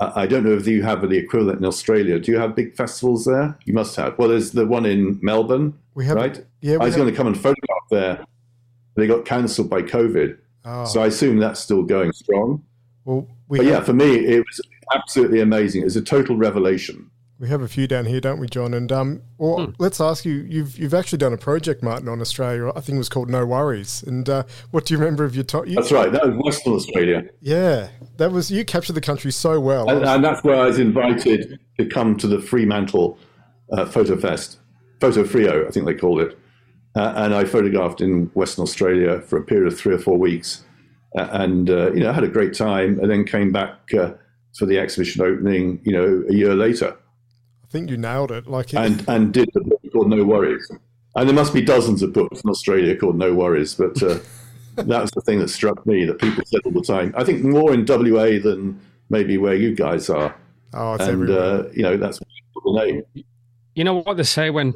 I 0.00 0.22
I 0.22 0.26
don't 0.26 0.44
know 0.44 0.54
if 0.54 0.66
you 0.66 0.82
have 0.82 1.02
the 1.08 1.18
equivalent 1.18 1.58
in 1.58 1.64
Australia. 1.66 2.18
Do 2.18 2.32
you 2.32 2.38
have 2.38 2.56
big 2.56 2.74
festivals 2.74 3.26
there? 3.26 3.58
You 3.66 3.74
must 3.74 3.96
have. 3.96 4.18
Well, 4.18 4.28
there's 4.30 4.52
the 4.52 4.66
one 4.66 4.86
in 4.86 5.18
Melbourne, 5.22 5.74
We 5.94 6.06
have 6.06 6.16
right? 6.16 6.44
Yeah, 6.62 6.76
I 6.80 6.84
was 6.84 6.94
have, 6.94 7.02
going 7.02 7.10
to 7.12 7.16
come 7.16 7.26
and 7.26 7.36
photograph 7.36 7.86
there. 7.90 8.24
They 8.96 9.06
got 9.06 9.26
cancelled 9.26 9.68
by 9.68 9.82
COVID. 9.82 10.38
oh, 10.64 10.84
So 10.86 11.02
I 11.02 11.06
assume 11.08 11.38
that's 11.38 11.60
still 11.60 11.82
going 11.82 12.12
strong. 12.12 12.64
well, 13.04 13.28
we 13.48 13.58
But 13.58 13.66
have, 13.66 13.74
yeah, 13.74 13.80
for 13.84 13.92
me, 13.92 14.26
it 14.26 14.38
was 14.38 14.60
absolutely 14.94 15.40
amazing. 15.40 15.82
It 15.82 15.84
was 15.84 15.96
a 15.96 16.02
total 16.02 16.36
revelation. 16.36 17.09
We 17.40 17.48
have 17.48 17.62
a 17.62 17.68
few 17.68 17.86
down 17.86 18.04
here, 18.04 18.20
don't 18.20 18.38
we, 18.38 18.46
John? 18.48 18.74
And 18.74 18.92
um, 18.92 19.22
well, 19.38 19.64
Hmm. 19.64 19.70
let's 19.78 19.98
ask 19.98 20.26
you. 20.26 20.46
You've 20.46 20.78
you've 20.78 20.92
actually 20.92 21.16
done 21.16 21.32
a 21.32 21.38
project, 21.38 21.82
Martin, 21.82 22.06
on 22.06 22.20
Australia. 22.20 22.70
I 22.76 22.80
think 22.80 22.96
it 22.96 22.98
was 22.98 23.08
called 23.08 23.30
No 23.30 23.46
Worries. 23.46 24.02
And 24.06 24.28
uh, 24.28 24.42
what 24.72 24.84
do 24.84 24.92
you 24.92 24.98
remember 24.98 25.24
of 25.24 25.34
your 25.34 25.44
time? 25.44 25.72
That's 25.74 25.90
right. 25.90 26.12
That 26.12 26.26
was 26.26 26.36
Western 26.44 26.74
Australia. 26.74 27.22
Yeah, 27.40 27.88
that 28.18 28.30
was 28.30 28.50
you 28.50 28.62
captured 28.66 28.92
the 28.92 29.00
country 29.00 29.32
so 29.32 29.58
well. 29.58 29.88
And, 29.88 30.04
and 30.04 30.22
that's 30.22 30.44
where 30.44 30.56
I 30.56 30.66
was 30.66 30.78
invited 30.78 31.58
to 31.78 31.86
come 31.86 32.14
to 32.18 32.26
the 32.28 32.42
Fremantle 32.42 33.18
uh, 33.72 33.86
Photo 33.86 34.18
Fest, 34.18 34.58
FotoFreo, 34.98 35.66
I 35.66 35.70
think 35.70 35.86
they 35.86 35.94
called 35.94 36.20
it. 36.20 36.38
Uh, 36.94 37.14
and 37.16 37.34
I 37.34 37.44
photographed 37.44 38.02
in 38.02 38.26
Western 38.34 38.64
Australia 38.64 39.20
for 39.22 39.38
a 39.38 39.42
period 39.42 39.72
of 39.72 39.78
three 39.78 39.94
or 39.94 39.98
four 39.98 40.18
weeks. 40.18 40.64
Uh, 41.16 41.28
and, 41.30 41.70
uh, 41.70 41.90
you 41.92 42.00
know, 42.00 42.12
had 42.12 42.24
a 42.24 42.28
great 42.28 42.52
time 42.52 42.98
and 43.00 43.10
then 43.10 43.24
came 43.24 43.50
back 43.50 43.78
uh, 43.94 44.12
for 44.58 44.66
the 44.66 44.78
exhibition 44.78 45.22
opening, 45.22 45.80
you 45.84 45.92
know, 45.92 46.22
a 46.28 46.34
year 46.34 46.54
later 46.54 46.88
I 46.88 46.94
think 47.70 47.90
you 47.90 47.96
nailed 47.96 48.30
it. 48.32 48.46
Like 48.46 48.72
it- 48.74 48.78
and, 48.78 49.04
and 49.08 49.32
did 49.32 49.48
the 49.54 49.60
book 49.60 49.80
called 49.92 50.10
No 50.10 50.22
Worries. 50.24 50.70
And 51.16 51.28
there 51.28 51.34
must 51.34 51.52
be 51.52 51.60
dozens 51.62 52.02
of 52.02 52.12
books 52.12 52.40
in 52.42 52.50
Australia 52.50 52.96
called 52.96 53.16
No 53.16 53.34
Worries, 53.34 53.74
but 53.74 54.00
uh, 54.02 54.18
that 54.76 55.02
was 55.02 55.10
the 55.10 55.20
thing 55.22 55.38
that 55.40 55.48
struck 55.48 55.84
me 55.86 56.04
that 56.04 56.18
people 56.20 56.44
said 56.46 56.60
all 56.64 56.70
the 56.72 56.82
time. 56.82 57.12
I 57.16 57.24
think 57.24 57.42
more 57.44 57.72
in 57.74 57.84
WA 57.86 58.38
than 58.42 58.80
maybe 59.08 59.36
where 59.38 59.54
you 59.54 59.74
guys 59.74 60.08
are. 60.10 60.34
oh, 60.74 60.94
it's 60.94 61.02
and 61.02 61.10
everywhere. 61.12 61.40
uh, 61.40 61.64
you 61.72 61.82
know 61.82 61.96
that's 61.96 62.18
the 62.20 62.24
name. 62.66 63.02
You 63.74 63.82
know 63.84 63.94
what 63.94 64.16
they 64.16 64.22
say 64.22 64.50
when 64.50 64.74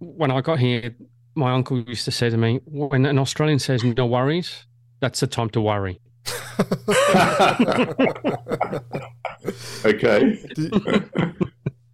when 0.00 0.30
I 0.30 0.40
got 0.42 0.58
here, 0.58 0.94
my 1.34 1.52
uncle 1.52 1.78
used 1.80 2.04
to 2.06 2.10
say 2.10 2.28
to 2.30 2.36
me, 2.36 2.60
when 2.66 3.06
an 3.06 3.18
Australian 3.18 3.58
says 3.58 3.82
no 3.84 4.06
worries, 4.06 4.66
that's 5.00 5.20
the 5.20 5.26
time 5.26 5.48
to 5.50 5.60
worry. 5.60 6.00
okay, 9.84 10.38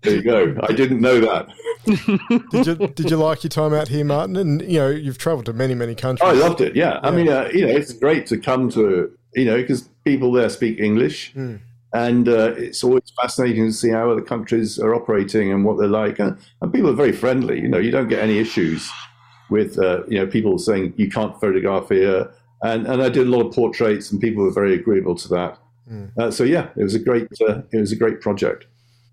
there 0.06 0.16
you 0.16 0.22
go. 0.22 0.56
I 0.62 0.72
didn't 0.72 1.00
know 1.00 1.20
that. 1.20 1.48
did 2.50 2.66
you 2.66 2.74
did 2.88 3.10
you 3.10 3.16
like 3.16 3.44
your 3.44 3.50
time 3.50 3.72
out 3.74 3.88
here, 3.88 4.04
Martin? 4.04 4.36
And 4.36 4.62
you 4.62 4.78
know, 4.78 4.88
you've 4.88 5.18
travelled 5.18 5.46
to 5.46 5.52
many 5.52 5.74
many 5.74 5.94
countries. 5.94 6.26
Oh, 6.28 6.30
I 6.30 6.34
loved 6.38 6.60
it. 6.60 6.74
Yeah, 6.74 7.00
I 7.02 7.10
mean, 7.10 7.28
uh, 7.28 7.48
you 7.52 7.66
know, 7.66 7.72
it's 7.72 7.92
great 7.92 8.26
to 8.28 8.38
come 8.38 8.70
to 8.70 9.10
you 9.34 9.44
know 9.44 9.56
because 9.56 9.88
people 10.04 10.32
there 10.32 10.48
speak 10.48 10.78
English, 10.80 11.32
Mm. 11.34 11.60
and 11.92 12.28
uh, 12.28 12.54
it's 12.56 12.82
always 12.82 13.02
fascinating 13.20 13.66
to 13.66 13.72
see 13.72 13.90
how 13.90 14.10
other 14.10 14.22
countries 14.22 14.78
are 14.78 14.94
operating 14.94 15.52
and 15.52 15.64
what 15.64 15.78
they're 15.78 15.88
like. 15.88 16.18
And, 16.18 16.36
and 16.60 16.72
people 16.72 16.90
are 16.90 16.94
very 16.94 17.12
friendly. 17.12 17.60
You 17.60 17.68
know, 17.68 17.78
you 17.78 17.90
don't 17.90 18.08
get 18.08 18.20
any 18.22 18.38
issues 18.38 18.90
with 19.50 19.78
uh, 19.78 20.02
you 20.08 20.18
know 20.18 20.26
people 20.26 20.58
saying 20.58 20.94
you 20.96 21.10
can't 21.10 21.38
photograph 21.40 21.88
here. 21.88 22.30
And 22.62 22.86
and 22.86 23.02
I 23.02 23.08
did 23.10 23.26
a 23.26 23.30
lot 23.30 23.46
of 23.46 23.54
portraits, 23.54 24.10
and 24.10 24.20
people 24.20 24.42
were 24.42 24.50
very 24.52 24.74
agreeable 24.74 25.14
to 25.16 25.28
that. 25.28 25.58
Mm. 25.90 26.10
Uh, 26.18 26.30
so 26.32 26.42
yeah, 26.42 26.68
it 26.76 26.82
was 26.82 26.94
a 26.94 26.98
great 26.98 27.28
uh, 27.48 27.60
it 27.70 27.78
was 27.78 27.92
a 27.92 27.96
great 27.96 28.20
project. 28.20 28.66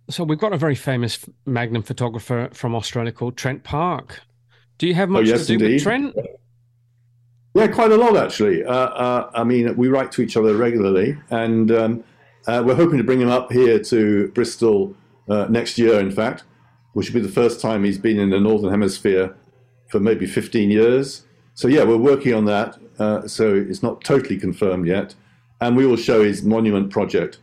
So 0.10 0.24
we've 0.24 0.40
got 0.40 0.54
a 0.54 0.58
very 0.58 0.76
famous 0.76 1.20
Magnum 1.46 1.82
photographer 1.84 2.50
from 2.54 2.76
Australia 2.76 3.12
called 3.12 3.38
Trent 3.38 3.64
Parke. 3.64 4.22
Do 4.78 4.88
you 4.88 4.94
have 4.96 5.10
much 5.10 5.22
Oh, 5.28 5.30
yes, 5.30 5.42
to 5.48 5.48
do 5.48 5.54
indeed. 5.66 5.74
with 5.76 5.84
Trent? 5.84 6.16
Yeah, 7.56 7.68
quite 7.68 7.92
a 7.92 7.98
lot 7.98 8.18
actually. 8.18 8.64
Uh, 8.66 8.74
uh, 8.74 9.30
I 9.36 9.44
mean, 9.44 9.78
we 9.78 9.88
write 9.88 10.12
to 10.14 10.24
each 10.24 10.36
other 10.36 10.56
regularly, 10.56 11.16
and 11.30 11.70
um, 11.72 12.04
uh, 12.48 12.64
we're 12.66 12.74
hoping 12.74 12.98
to 12.98 13.04
bring 13.04 13.22
him 13.22 13.30
up 13.30 13.52
here 13.52 13.78
to 13.78 14.30
Bristol 14.30 14.96
uh, 15.30 15.46
next 15.52 15.78
year. 15.78 16.00
In 16.00 16.10
fact, 16.10 16.46
which 16.94 17.10
will 17.12 17.22
be 17.22 17.28
the 17.28 17.32
first 17.32 17.62
time 17.62 17.84
he's 17.84 18.00
been 18.00 18.20
in 18.20 18.32
the 18.32 18.40
Northern 18.40 18.72
Hemisphere 18.72 19.36
for 19.88 20.00
maybe 20.00 20.26
15 20.26 20.72
years. 20.72 21.26
So 21.54 21.68
yeah, 21.68 21.84
we're 21.84 21.96
working 21.96 22.34
on 22.34 22.46
that. 22.46 22.80
Uh, 22.98 23.28
so 23.28 23.54
it's 23.54 23.84
not 23.84 24.04
totally 24.04 24.40
confirmed 24.40 24.88
yet, 24.88 25.14
and 25.62 25.78
we 25.78 25.86
will 25.86 25.96
show 25.96 26.24
his 26.24 26.42
monument 26.42 26.90
project 26.90 27.38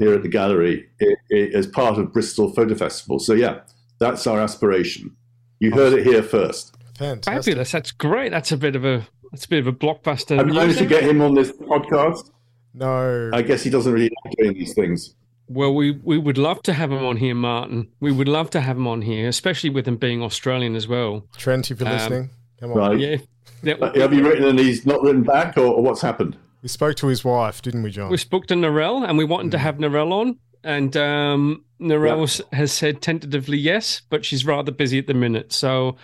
here 0.00 0.14
at 0.14 0.22
the 0.22 0.28
gallery 0.28 0.88
i 1.00 1.14
i 1.32 1.36
as 1.54 1.66
part 1.68 1.98
of 1.98 2.12
Bristol 2.12 2.52
Photo 2.52 2.74
Festival. 2.74 3.18
So 3.20 3.34
yeah, 3.34 3.60
that's 4.00 4.26
our 4.26 4.40
aspiration. 4.40 5.14
You 5.60 5.70
heard 5.70 5.92
it 5.92 6.04
here 6.04 6.22
first. 6.22 6.74
Fantastic. 6.98 7.44
Fabulous. 7.52 7.70
That's 7.72 7.92
great. 7.92 8.30
That's 8.32 8.50
a 8.50 8.56
bit 8.56 8.74
of 8.74 8.84
a 8.84 9.06
that's 9.30 9.44
a 9.44 9.48
bit 9.48 9.60
of 9.60 9.66
a 9.68 9.72
blockbuster. 9.72 10.36
Have 10.36 10.48
you 10.48 10.54
managed 10.54 10.78
to 10.78 10.86
get 10.86 11.04
him 11.04 11.20
on 11.20 11.34
this 11.34 11.52
podcast? 11.52 12.30
No. 12.74 13.30
I 13.32 13.42
guess 13.42 13.62
he 13.62 13.70
doesn't 13.70 13.92
really 13.92 14.10
like 14.24 14.34
doing 14.36 14.54
these 14.54 14.74
things. 14.74 15.14
Well, 15.48 15.74
we, 15.74 15.90
we 15.90 16.16
would 16.16 16.38
love 16.38 16.62
to 16.62 16.72
have 16.72 16.92
him 16.92 17.04
on 17.04 17.16
here, 17.16 17.34
Martin. 17.34 17.88
We 17.98 18.12
would 18.12 18.28
love 18.28 18.50
to 18.50 18.60
have 18.60 18.76
him 18.76 18.86
on 18.86 19.02
here, 19.02 19.26
especially 19.28 19.70
with 19.70 19.86
him 19.88 19.96
being 19.96 20.22
Australian 20.22 20.76
as 20.76 20.86
well. 20.86 21.26
Trent, 21.36 21.72
if 21.72 21.80
you're 21.80 21.88
Um, 21.88 21.94
listening, 21.96 22.30
come 22.60 22.70
on. 22.70 22.76
Right. 22.78 22.98
Yeah. 23.00 23.16
Yeah, 23.64 23.74
Have 23.96 24.14
you 24.14 24.24
written 24.24 24.44
and 24.44 24.58
he's 24.58 24.86
not 24.86 25.02
written 25.02 25.24
back, 25.24 25.58
or, 25.58 25.66
or 25.66 25.82
what's 25.82 26.00
happened? 26.00 26.36
We 26.62 26.68
spoke 26.68 26.96
to 26.96 27.06
his 27.06 27.24
wife, 27.24 27.62
didn't 27.62 27.82
we, 27.82 27.90
John? 27.90 28.10
we 28.10 28.16
spoke 28.18 28.46
to 28.48 28.54
Narelle 28.54 29.08
and 29.08 29.16
we 29.16 29.24
wanted 29.24 29.52
to 29.52 29.58
have 29.58 29.76
Narelle 29.76 30.12
on. 30.12 30.38
And 30.62 30.94
um, 30.96 31.64
Narelle 31.80 32.24
s- 32.24 32.42
has 32.52 32.70
said 32.70 33.00
tentatively 33.00 33.56
yes, 33.56 34.02
but 34.10 34.24
she's 34.26 34.44
rather 34.44 34.70
busy 34.72 34.98
at 34.98 35.06
the 35.06 35.14
minute. 35.14 35.52
So 35.54 35.96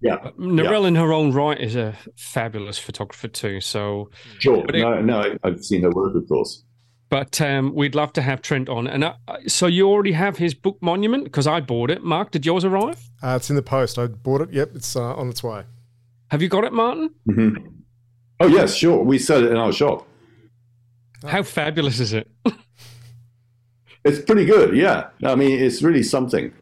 Yeah, 0.00 0.30
Narelle, 0.38 0.88
in 0.88 0.96
her 0.96 1.12
own 1.12 1.32
right, 1.32 1.60
is 1.60 1.76
a 1.76 1.94
fabulous 2.16 2.78
photographer 2.78 3.28
too. 3.28 3.60
So, 3.60 4.10
sure. 4.40 4.64
But 4.66 4.74
it- 4.74 4.80
no, 4.82 5.00
no, 5.00 5.20
I- 5.20 5.36
I've 5.46 5.64
seen 5.64 5.82
her 5.82 5.90
work, 5.90 6.16
of 6.16 6.26
course. 6.26 6.64
but 7.10 7.40
um, 7.40 7.72
we'd 7.76 7.94
love 7.94 8.12
to 8.14 8.22
have 8.22 8.42
Trent 8.42 8.68
on. 8.68 8.88
And 8.88 9.04
uh, 9.04 9.14
so 9.46 9.66
you 9.68 9.88
already 9.88 10.12
have 10.12 10.36
his 10.38 10.52
book 10.52 10.78
Monument 10.80 11.22
because 11.22 11.46
I 11.46 11.60
bought 11.60 11.92
it. 11.92 12.02
Mark, 12.02 12.32
did 12.32 12.44
yours 12.44 12.64
arrive? 12.64 12.98
Uh, 13.22 13.34
it's 13.36 13.50
in 13.50 13.56
the 13.56 13.62
post. 13.62 14.00
I 14.00 14.08
bought 14.08 14.40
it. 14.40 14.52
Yep, 14.52 14.70
it's 14.74 14.96
uh, 14.96 15.14
on 15.14 15.28
its 15.28 15.44
way. 15.44 15.62
Have 16.32 16.42
you 16.42 16.48
got 16.48 16.64
it, 16.64 16.72
Martin? 16.72 17.10
hmm 17.26 17.50
Oh 18.40 18.46
yes, 18.46 18.74
sure. 18.74 19.02
We 19.02 19.18
sell 19.18 19.44
it 19.44 19.50
in 19.50 19.56
our 19.56 19.72
shop. 19.72 20.06
How 21.26 21.42
fabulous 21.42 22.00
is 22.00 22.12
it? 22.12 22.28
It's 24.02 24.18
pretty 24.18 24.46
good. 24.46 24.74
Yeah, 24.74 25.08
I 25.22 25.34
mean, 25.34 25.60
it's 25.60 25.82
really 25.82 26.02
something. 26.02 26.52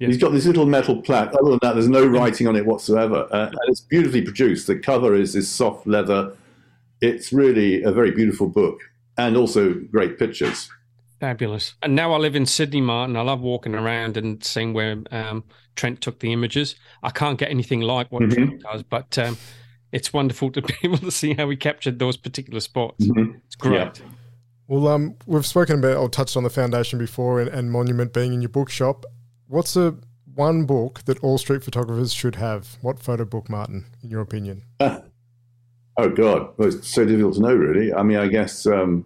He's 0.00 0.16
got 0.18 0.32
this 0.32 0.46
little 0.46 0.66
metal 0.66 1.00
plaque. 1.00 1.32
Other 1.32 1.50
than 1.50 1.58
that, 1.62 1.74
there's 1.74 1.88
no 1.88 2.04
writing 2.04 2.48
on 2.48 2.56
it 2.56 2.66
whatsoever, 2.66 3.28
uh, 3.30 3.46
and 3.46 3.58
it's 3.68 3.80
beautifully 3.82 4.22
produced. 4.22 4.66
The 4.66 4.80
cover 4.80 5.14
is 5.14 5.32
this 5.32 5.48
soft 5.48 5.86
leather. 5.86 6.32
It's 7.00 7.32
really 7.32 7.84
a 7.84 7.92
very 7.92 8.10
beautiful 8.10 8.48
book, 8.48 8.80
and 9.16 9.36
also 9.36 9.74
great 9.92 10.18
pictures. 10.18 10.68
Fabulous. 11.20 11.74
And 11.82 11.94
now 11.94 12.12
I 12.12 12.16
live 12.18 12.34
in 12.34 12.46
Sydney, 12.46 12.80
Martin. 12.80 13.16
I 13.16 13.20
love 13.22 13.42
walking 13.42 13.76
around 13.76 14.16
and 14.16 14.42
seeing 14.42 14.72
where 14.72 14.96
um, 15.12 15.44
Trent 15.76 16.00
took 16.00 16.18
the 16.18 16.32
images. 16.32 16.74
I 17.04 17.10
can't 17.10 17.38
get 17.38 17.50
anything 17.50 17.80
like 17.80 18.10
what 18.10 18.22
Mhm. 18.22 18.32
Trent 18.34 18.62
does, 18.62 18.82
but 18.82 19.16
um, 19.18 19.36
it's 19.92 20.12
wonderful 20.12 20.50
to 20.52 20.62
be 20.62 20.74
able 20.84 20.98
to 20.98 21.10
see 21.10 21.34
how 21.34 21.46
we 21.46 21.56
captured 21.56 21.98
those 21.98 22.16
particular 22.16 22.60
spots. 22.60 23.04
Mhm. 23.06 23.40
It's 23.46 23.56
great. 23.56 23.74
Yeah. 23.74 23.92
Well, 24.66 24.86
um, 24.88 25.14
we've 25.26 25.46
spoken 25.46 25.78
about 25.78 25.96
or 25.96 26.08
touched 26.10 26.36
on 26.36 26.42
the 26.42 26.50
foundation 26.50 26.98
before 26.98 27.40
and, 27.40 27.48
and 27.48 27.70
Monument 27.72 28.12
being 28.12 28.34
in 28.34 28.42
your 28.42 28.50
bookshop. 28.50 29.06
What's 29.46 29.76
a 29.76 29.96
one 30.34 30.66
book 30.66 31.00
that 31.06 31.18
all 31.20 31.38
street 31.38 31.64
photographers 31.64 32.12
should 32.12 32.34
have? 32.36 32.76
What 32.82 33.00
photo 33.00 33.24
book, 33.24 33.48
Martin, 33.48 33.86
in 34.02 34.10
your 34.10 34.20
opinion? 34.20 34.62
Oh 34.80 36.08
God, 36.10 36.50
well, 36.58 36.68
it's 36.68 36.86
so 36.86 37.04
difficult 37.04 37.34
to 37.36 37.40
know, 37.40 37.54
really. 37.54 37.92
I 37.92 38.02
mean, 38.02 38.18
I 38.18 38.28
guess 38.28 38.66
um, 38.66 39.04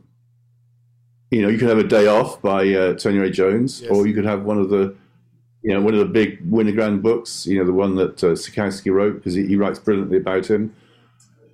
you 1.30 1.40
know 1.42 1.48
you 1.48 1.58
could 1.58 1.68
have 1.68 1.78
a 1.78 1.84
day 1.84 2.06
off 2.06 2.42
by 2.42 2.68
uh, 2.74 2.94
Tony 2.94 3.18
Ray 3.18 3.30
Jones, 3.30 3.80
Yes. 3.80 3.90
or 3.90 4.06
you 4.06 4.14
could 4.14 4.26
have 4.26 4.42
one 4.42 4.58
of 4.58 4.68
the 4.68 4.94
you 5.62 5.72
know 5.72 5.80
one 5.80 5.94
of 5.94 6.00
the 6.00 6.06
big 6.06 6.48
Winogrand 6.50 7.02
books. 7.02 7.46
You 7.46 7.58
know, 7.58 7.64
the 7.64 7.72
one 7.72 7.96
that 7.96 8.22
uh, 8.22 8.28
Szarkowski 8.28 8.92
wrote 8.92 9.14
because 9.14 9.34
he, 9.34 9.46
he 9.46 9.56
writes 9.56 9.78
brilliantly 9.78 10.18
about 10.18 10.46
him. 10.46 10.74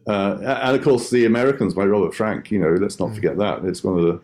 Uh, 0.07 0.39
and 0.65 0.77
of 0.77 0.83
course, 0.83 1.11
The 1.11 1.27
Americans 1.27 1.75
by 1.75 1.85
Robert 1.85 2.15
Frank. 2.15 2.51
You 2.51 2.59
know, 2.61 2.71
let's 2.81 2.99
not 2.99 3.15
forget 3.15 3.37
that. 3.39 3.65
It's 3.65 3.85
one 3.85 3.99
of 3.99 4.05
the 4.05 4.21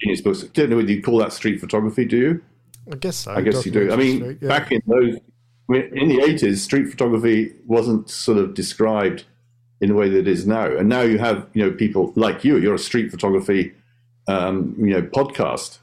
genius 0.00 0.20
books. 0.20 0.42
Don't 0.42 0.70
know 0.70 0.76
whether 0.76 0.90
you 0.90 1.02
call 1.02 1.18
that 1.18 1.32
street 1.32 1.60
photography, 1.60 2.04
do 2.04 2.16
you? 2.16 2.42
I 2.92 2.96
guess 2.96 3.16
so. 3.16 3.32
I 3.32 3.42
guess 3.42 3.66
you 3.66 3.72
do. 3.72 3.92
I 3.92 3.96
mean, 3.96 4.18
street, 4.18 4.38
yeah. 4.40 4.48
back 4.48 4.70
in 4.72 4.80
those, 4.86 5.16
I 5.68 5.72
mean, 5.72 5.96
in 5.96 6.08
the 6.08 6.22
eighties, 6.22 6.62
street 6.62 6.88
photography 6.88 7.52
wasn't 7.66 8.08
sort 8.08 8.38
of 8.38 8.54
described 8.54 9.24
in 9.80 9.88
the 9.88 9.94
way 9.94 10.08
that 10.08 10.18
it 10.18 10.28
is 10.28 10.46
now. 10.46 10.66
And 10.66 10.88
now 10.88 11.02
you 11.02 11.18
have, 11.18 11.46
you 11.52 11.64
know, 11.64 11.72
people 11.72 12.12
like 12.16 12.44
you. 12.44 12.56
You're 12.56 12.74
a 12.74 12.78
street 12.78 13.10
photography, 13.10 13.74
um, 14.28 14.74
you 14.78 14.90
know, 14.90 15.02
podcast, 15.02 15.78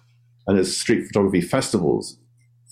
and 0.47 0.57
there's 0.57 0.75
street 0.75 1.05
photography 1.07 1.41
festivals. 1.41 2.17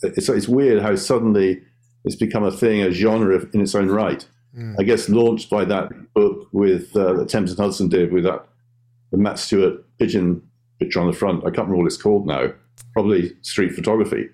It's 0.03 0.29
it's 0.29 0.47
weird 0.47 0.81
how 0.81 0.95
suddenly 0.95 1.61
it's 2.05 2.15
become 2.15 2.43
a 2.43 2.51
thing, 2.51 2.81
a 2.81 2.91
genre 2.91 3.45
in 3.53 3.61
its 3.61 3.75
own 3.75 3.89
right. 3.89 4.25
Mm. 4.57 4.75
I 4.79 4.83
guess 4.83 5.09
launched 5.09 5.49
by 5.49 5.65
that 5.65 6.13
book 6.13 6.47
with 6.51 6.95
uh, 6.95 7.13
that 7.13 7.29
Thames 7.29 7.51
and 7.51 7.59
Hudson 7.59 7.89
did 7.89 8.11
with 8.11 8.23
that 8.25 8.45
the 9.11 9.17
Matt 9.17 9.39
Stuart 9.39 9.83
pigeon 9.97 10.41
picture 10.79 10.99
on 10.99 11.07
the 11.07 11.13
front. 11.13 11.39
I 11.41 11.45
can't 11.45 11.67
remember 11.67 11.77
what 11.77 11.85
it's 11.87 12.01
called 12.01 12.27
now. 12.27 12.51
Probably 12.93 13.35
street 13.41 13.73
photography. 13.73 14.29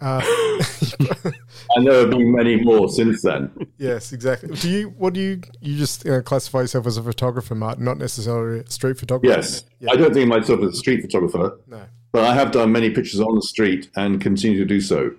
Uh, 0.00 0.20
And 1.74 1.86
there 1.86 2.00
have 2.00 2.10
been 2.10 2.32
many 2.32 2.62
more 2.62 2.88
since 2.88 3.22
then. 3.22 3.50
yes, 3.78 4.12
exactly. 4.12 4.54
Do 4.56 4.68
you? 4.68 4.88
What 4.90 5.14
do 5.14 5.20
you? 5.20 5.40
You 5.60 5.78
just 5.78 6.06
uh, 6.06 6.20
classify 6.22 6.60
yourself 6.60 6.86
as 6.86 6.96
a 6.96 7.02
photographer, 7.02 7.54
Martin, 7.54 7.84
not 7.84 7.98
necessarily 7.98 8.60
a 8.60 8.70
street 8.70 8.98
photographer. 8.98 9.34
Yes, 9.34 9.64
Yeah. 9.80 9.92
I 9.92 9.96
don't 9.96 10.12
think 10.12 10.28
myself 10.28 10.60
as 10.62 10.74
a 10.74 10.76
street 10.76 11.00
photographer, 11.00 11.58
No. 11.66 11.84
But 12.12 12.24
I 12.24 12.34
have 12.34 12.52
done 12.52 12.72
many 12.72 12.90
pictures 12.90 13.20
on 13.20 13.34
the 13.34 13.42
street 13.42 13.90
and 13.96 14.20
continue 14.20 14.58
to 14.58 14.64
do 14.64 14.80
so. 14.80 15.14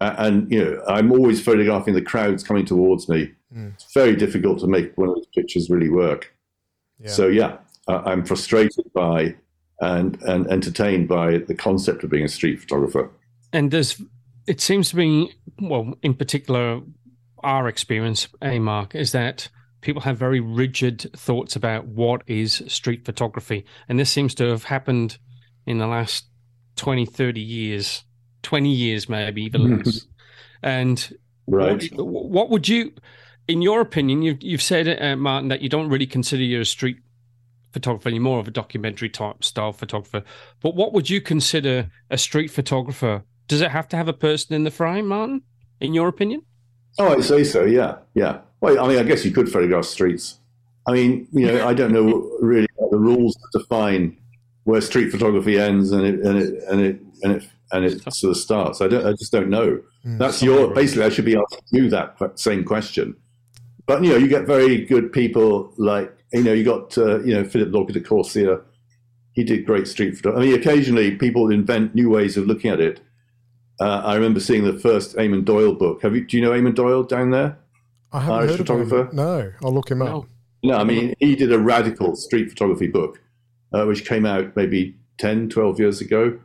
Uh, 0.00 0.14
and 0.18 0.50
you 0.50 0.64
know, 0.64 0.82
I'm 0.86 1.10
always 1.12 1.42
photographing 1.42 1.94
the 1.94 2.02
crowds 2.02 2.44
coming 2.44 2.64
towards 2.64 3.08
me. 3.08 3.32
Mm. 3.54 3.74
It's 3.74 3.92
very 3.92 4.14
difficult 4.14 4.60
to 4.60 4.66
make 4.66 4.96
one 4.96 5.08
of 5.08 5.16
those 5.16 5.26
pictures 5.34 5.68
really 5.68 5.88
work. 5.90 6.32
Yeah. 7.00 7.10
So 7.10 7.26
yeah, 7.26 7.58
uh, 7.88 8.02
I'm 8.04 8.24
frustrated 8.24 8.92
by 8.92 9.34
and 9.80 10.20
and 10.22 10.46
entertained 10.48 11.08
by 11.08 11.38
the 11.38 11.54
concept 11.54 12.04
of 12.04 12.10
being 12.10 12.24
a 12.24 12.28
street 12.28 12.60
photographer. 12.60 13.10
And 13.52 13.70
there's, 13.70 14.00
it 14.46 14.60
seems 14.60 14.90
to 14.90 14.96
be, 14.96 15.32
well, 15.60 15.94
in 16.02 16.14
particular, 16.14 16.80
our 17.42 17.68
experience, 17.68 18.28
A 18.42 18.58
Mark, 18.58 18.94
is 18.94 19.12
that 19.12 19.48
people 19.80 20.02
have 20.02 20.18
very 20.18 20.40
rigid 20.40 21.10
thoughts 21.16 21.56
about 21.56 21.86
what 21.86 22.22
is 22.26 22.62
street 22.66 23.04
photography. 23.04 23.64
And 23.88 23.98
this 23.98 24.10
seems 24.10 24.34
to 24.36 24.48
have 24.48 24.64
happened 24.64 25.18
in 25.68 25.78
the 25.78 25.86
last 25.86 26.24
20, 26.76 27.04
30 27.04 27.40
years, 27.40 28.02
20 28.42 28.70
years, 28.70 29.08
maybe 29.08 29.42
even 29.42 29.78
less. 29.78 30.06
And 30.62 31.16
Right. 31.46 31.90
what, 31.94 32.26
what 32.30 32.50
would 32.50 32.68
you, 32.68 32.92
in 33.46 33.62
your 33.62 33.80
opinion, 33.80 34.22
you've, 34.22 34.42
you've 34.42 34.62
said, 34.62 34.88
uh, 35.00 35.16
Martin, 35.16 35.48
that 35.48 35.60
you 35.60 35.68
don't 35.68 35.88
really 35.88 36.06
consider 36.06 36.42
you 36.42 36.60
a 36.60 36.64
street 36.64 36.98
photographer 37.72 38.08
anymore 38.08 38.40
of 38.40 38.48
a 38.48 38.50
documentary 38.50 39.10
type 39.10 39.44
style 39.44 39.72
photographer. 39.72 40.22
But 40.62 40.74
what 40.74 40.94
would 40.94 41.10
you 41.10 41.20
consider 41.20 41.90
a 42.10 42.16
street 42.16 42.48
photographer? 42.48 43.24
Does 43.46 43.60
it 43.60 43.70
have 43.70 43.88
to 43.88 43.96
have 43.96 44.08
a 44.08 44.14
person 44.14 44.54
in 44.54 44.64
the 44.64 44.70
frame, 44.70 45.06
Martin? 45.06 45.42
In 45.80 45.92
your 45.94 46.08
opinion? 46.08 46.42
Oh, 46.98 47.12
I'd 47.12 47.24
say 47.24 47.44
so. 47.44 47.64
Yeah, 47.64 47.98
yeah. 48.14 48.40
Well, 48.60 48.82
I 48.82 48.88
mean, 48.88 48.98
I 48.98 49.02
guess 49.02 49.24
you 49.24 49.30
could 49.30 49.50
photograph 49.50 49.84
streets. 49.84 50.38
I 50.86 50.92
mean, 50.92 51.28
you 51.32 51.46
know, 51.46 51.68
I 51.68 51.74
don't 51.74 51.92
know 51.92 52.36
really 52.40 52.66
the 52.90 52.96
rules 52.96 53.34
to 53.36 53.58
define 53.58 54.16
where 54.68 54.82
street 54.82 55.10
photography 55.10 55.58
ends 55.58 55.92
and 55.92 56.04
it 56.04 56.20
and 56.20 56.38
it 56.38 56.62
and 56.70 56.80
it 56.82 57.00
and 57.22 57.32
it 57.32 57.48
and 57.72 57.84
it 57.86 58.12
sort 58.12 58.32
of 58.32 58.36
starts. 58.36 58.82
I 58.82 58.88
don't. 58.88 59.06
I 59.06 59.12
just 59.12 59.32
don't 59.32 59.48
know. 59.48 59.80
Mm. 60.04 60.18
That's 60.18 60.42
your 60.42 60.74
basically. 60.74 61.04
I 61.04 61.08
should 61.08 61.24
be 61.24 61.36
asking 61.36 61.60
you 61.72 61.88
that 61.88 62.18
same 62.34 62.64
question. 62.64 63.16
But 63.86 64.04
you 64.04 64.10
know, 64.10 64.16
you 64.16 64.28
get 64.28 64.46
very 64.46 64.84
good 64.84 65.10
people 65.10 65.72
like 65.78 66.14
you 66.34 66.42
know, 66.42 66.52
you 66.52 66.64
got 66.64 66.98
uh, 66.98 67.20
you 67.20 67.32
know 67.32 67.44
Philip-Lorca 67.44 67.94
diCorcia. 67.94 68.62
He 69.32 69.42
did 69.42 69.64
great 69.64 69.88
street 69.88 70.16
photography. 70.16 70.48
I 70.48 70.50
mean, 70.50 70.60
occasionally 70.60 71.16
people 71.16 71.50
invent 71.50 71.94
new 71.94 72.10
ways 72.10 72.36
of 72.36 72.46
looking 72.46 72.70
at 72.70 72.80
it. 72.80 73.00
Uh, 73.80 74.02
I 74.04 74.16
remember 74.16 74.38
seeing 74.38 74.64
the 74.64 74.78
first 74.78 75.16
Eamonn 75.16 75.46
Doyle 75.46 75.74
book. 75.74 76.02
Have 76.02 76.14
you? 76.14 76.26
Do 76.26 76.36
you 76.36 76.42
know 76.42 76.50
Eamonn 76.50 76.74
Doyle 76.74 77.04
down 77.04 77.30
there? 77.30 77.58
I 78.12 78.20
haven't 78.20 78.34
Irish 78.34 78.50
heard 78.50 78.60
of 78.60 78.66
photographer? 78.66 79.02
him. 79.08 79.16
No, 79.16 79.52
I'll 79.62 79.72
look 79.72 79.90
him 79.90 80.02
up. 80.02 80.08
No. 80.08 80.26
No, 80.62 80.76
I 80.76 80.84
mean, 80.84 81.14
he 81.20 81.36
did 81.36 81.52
a 81.52 81.58
radical 81.58 82.16
street 82.16 82.50
photography 82.50 82.88
book, 82.88 83.20
uh, 83.72 83.84
which 83.84 84.04
came 84.06 84.24
out 84.26 84.54
maybe 84.56 84.96
10, 85.18 85.48
12 85.48 85.78
years 85.80 86.00
ago. 86.00 86.38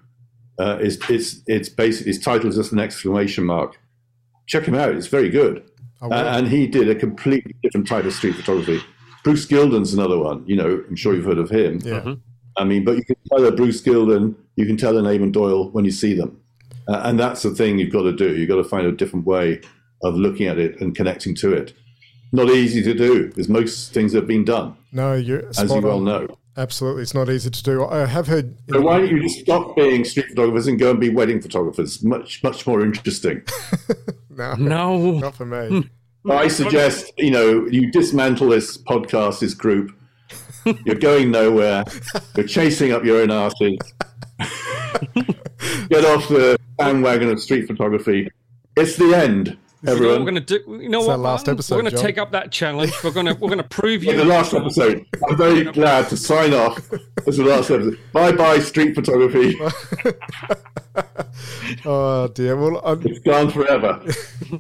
Uh, 0.60 0.78
it's, 0.82 0.98
it's, 1.10 1.42
it's 1.48 1.70
basically, 1.70 2.12
his 2.14 2.20
title 2.22 2.50
is 2.50 2.56
just 2.56 2.72
an 2.72 2.80
exclamation 2.80 3.44
mark. 3.46 3.80
Check 4.48 4.66
him 4.66 4.76
out. 4.76 4.94
It's 4.96 5.08
very 5.08 5.30
good. 5.30 5.64
I 6.02 6.08
will. 6.08 6.14
Uh, 6.14 6.38
and 6.38 6.48
he 6.48 6.68
did 6.68 6.90
a 6.90 6.96
completely 6.96 7.56
different 7.64 7.88
type 7.88 8.06
of 8.06 8.14
street 8.14 8.36
photography. 8.36 8.82
Bruce 9.24 9.46
Gilden's 9.48 9.94
another 9.94 10.18
one. 10.20 10.44
You 10.46 10.56
know, 10.58 10.84
I'm 10.88 10.96
sure 10.96 11.14
you've 11.16 11.26
heard 11.26 11.38
of 11.38 11.50
him. 11.50 11.80
yeah. 11.84 12.02
Mhm. 12.02 12.20
I 12.58 12.66
mean, 12.66 12.84
but 12.84 12.98
you 12.98 13.04
can 13.06 13.16
tell 13.30 13.44
a 13.46 13.52
Bruce 13.52 13.82
Gilden, 13.82 14.36
you 14.58 14.66
can 14.68 14.78
tell 14.78 14.98
an 14.98 15.06
Eamonn 15.06 15.32
Doyle 15.32 15.72
when 15.72 15.86
you 15.86 15.92
see 15.92 16.14
them. 16.14 16.40
Uh, 16.88 17.02
and 17.06 17.20
that's 17.20 17.42
the 17.42 17.50
thing 17.50 17.80
you've 17.80 17.92
got 17.94 18.04
to 18.04 18.12
do. 18.12 18.36
You've 18.36 18.50
got 18.50 18.58
to 18.58 18.64
find 18.64 18.86
a 18.86 18.92
different 18.92 19.26
way 19.26 19.62
of 20.04 20.16
looking 20.16 20.46
at 20.48 20.60
it 20.60 20.80
and 20.82 20.94
connecting 20.94 21.34
to 21.36 21.52
it. 21.54 21.74
Not 22.32 22.50
easy 22.50 22.84
to 22.84 22.94
do 22.94 23.30
because 23.30 23.48
most 23.50 23.94
things 23.94 24.14
have 24.14 24.28
been 24.28 24.44
done, 24.44 24.76
No, 24.92 25.14
you're 25.14 25.48
as 25.50 25.60
you 25.62 25.68
spot 25.68 25.84
well 25.84 25.98
on. 25.98 26.04
know. 26.04 26.28
Absolutely, 26.56 27.02
it's 27.02 27.14
not 27.16 27.30
easy 27.30 27.50
to 27.50 27.64
do. 27.64 27.84
I 27.86 28.06
have 28.06 28.28
heard. 28.28 28.56
So 28.70 28.80
why 28.82 29.00
don't 29.00 29.10
you 29.10 29.22
just 29.24 29.40
stop 29.40 29.76
being 29.76 30.04
street 30.06 30.28
photographers 30.30 30.68
and 30.68 30.78
go 30.78 30.92
and 30.92 31.00
be 31.00 31.10
wedding 31.10 31.42
photographers? 31.42 32.04
Much, 32.04 32.44
much 32.44 32.68
more 32.68 32.82
interesting. 32.82 33.42
no, 34.30 34.54
No. 34.56 35.12
not 35.20 35.36
for 35.36 35.46
me. 35.46 35.82
Hmm. 36.24 36.32
I 36.32 36.48
suggest, 36.48 37.12
you 37.18 37.32
know, 37.32 37.66
you 37.68 37.92
dismantle 37.92 38.50
this 38.50 38.78
podcast, 38.78 39.40
this 39.40 39.54
group. 39.54 39.92
You're 40.86 40.96
going 40.96 41.32
nowhere. 41.32 41.84
You're 42.38 42.48
chasing 42.48 42.92
up 42.94 43.04
your 43.04 43.22
own 43.22 43.32
asses. 43.32 43.78
get 45.90 46.06
off 46.06 46.28
the 46.30 46.58
bandwagon 46.78 47.30
of 47.30 47.42
street 47.42 47.68
photography. 47.68 48.30
It's 48.78 48.96
the 48.96 49.14
end, 49.16 49.58
You 49.86 49.88
know 49.88 49.94
what 49.96 49.98
everyone. 49.98 50.20
we're 50.26 50.32
going 50.32 50.46
to 50.46 50.60
do? 50.60 50.84
You 50.84 50.90
know 50.90 51.00
It's 51.00 51.08
what? 51.08 51.14
our 51.14 51.18
last 51.18 51.40
Martin? 51.42 51.54
episode, 51.56 51.76
We're 51.76 51.82
going 51.82 51.92
to 51.92 51.98
John. 51.98 52.06
take 52.06 52.18
up 52.18 52.32
that 52.32 52.52
challenge. 52.54 52.94
We're 53.04 53.12
going 53.12 53.26
to 53.26 53.34
we're 53.34 53.50
going 53.50 53.58
to 53.58 53.64
prove 53.68 54.02
you. 54.06 54.12
In 54.12 54.18
the 54.18 54.24
last 54.26 54.54
episode, 54.54 55.06
I'm 55.28 55.36
very 55.36 55.66
glad 55.66 56.08
to 56.10 56.16
sign 56.16 56.54
off. 56.54 56.80
As 57.28 57.36
the 57.38 57.44
last 57.44 57.70
episode. 57.70 58.00
Bye 58.14 58.32
bye, 58.32 58.60
street 58.60 58.96
photography. 58.96 59.60
Oh 61.86 62.28
dear. 62.28 62.56
Well, 62.56 62.82
i 62.86 62.94
It's 63.02 63.20
gone 63.20 63.50
forever. 63.52 64.04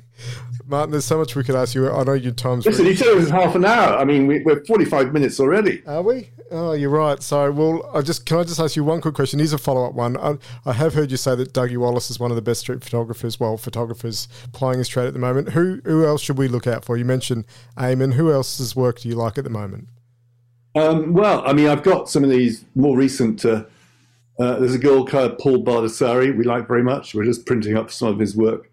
Martin, 0.65 0.91
there's 0.91 1.05
so 1.05 1.17
much 1.17 1.35
we 1.35 1.43
could 1.43 1.55
ask 1.55 1.75
you. 1.75 1.91
I 1.91 2.03
know 2.03 2.13
your 2.13 2.31
time's. 2.31 2.65
Listen, 2.65 2.85
very- 2.85 2.91
you 2.93 2.97
said 2.97 3.09
it 3.09 3.15
was 3.15 3.29
half 3.29 3.55
an 3.55 3.65
hour. 3.65 3.97
I 3.97 4.05
mean, 4.05 4.27
we, 4.27 4.39
we're 4.39 4.63
45 4.63 5.11
minutes 5.11 5.39
already. 5.39 5.83
Are 5.85 6.01
we? 6.01 6.29
Oh, 6.51 6.73
you're 6.73 6.89
right. 6.89 7.21
So, 7.21 7.51
well, 7.51 7.89
I 7.93 8.01
just 8.01 8.25
can 8.25 8.37
I 8.37 8.43
just 8.43 8.59
ask 8.59 8.75
you 8.75 8.83
one 8.83 9.01
quick 9.01 9.15
question? 9.15 9.39
Here's 9.39 9.53
a 9.53 9.57
follow 9.57 9.85
up 9.85 9.93
one. 9.93 10.17
I, 10.17 10.37
I 10.65 10.73
have 10.73 10.93
heard 10.93 11.11
you 11.11 11.17
say 11.17 11.35
that 11.35 11.53
Dougie 11.53 11.77
Wallace 11.77 12.09
is 12.09 12.19
one 12.19 12.31
of 12.31 12.35
the 12.35 12.41
best 12.41 12.61
street 12.61 12.83
photographers, 12.83 13.39
well, 13.39 13.57
photographers 13.57 14.27
plying 14.51 14.77
his 14.77 14.87
trade 14.87 15.07
at 15.07 15.13
the 15.13 15.19
moment. 15.19 15.49
Who 15.49 15.81
who 15.83 16.05
else 16.05 16.21
should 16.21 16.37
we 16.37 16.47
look 16.47 16.67
out 16.67 16.85
for? 16.85 16.95
You 16.95 17.05
mentioned 17.05 17.45
Eamonn. 17.77 18.13
Who 18.13 18.31
else's 18.31 18.75
work 18.75 18.99
do 19.01 19.09
you 19.09 19.15
like 19.15 19.37
at 19.37 19.43
the 19.43 19.49
moment? 19.49 19.87
Um, 20.75 21.13
well, 21.13 21.43
I 21.45 21.53
mean, 21.53 21.67
I've 21.67 21.83
got 21.83 22.09
some 22.09 22.23
of 22.23 22.29
these 22.29 22.65
more 22.75 22.95
recent. 22.97 23.43
Uh, 23.45 23.65
uh, 24.39 24.59
there's 24.59 24.73
a 24.73 24.79
girl 24.79 25.05
called 25.05 25.38
Paul 25.38 25.63
Baldessari 25.63 26.36
we 26.36 26.43
like 26.43 26.67
very 26.67 26.84
much. 26.84 27.13
We're 27.13 27.25
just 27.25 27.45
printing 27.45 27.77
up 27.77 27.91
some 27.91 28.07
of 28.09 28.19
his 28.19 28.36
work 28.36 28.71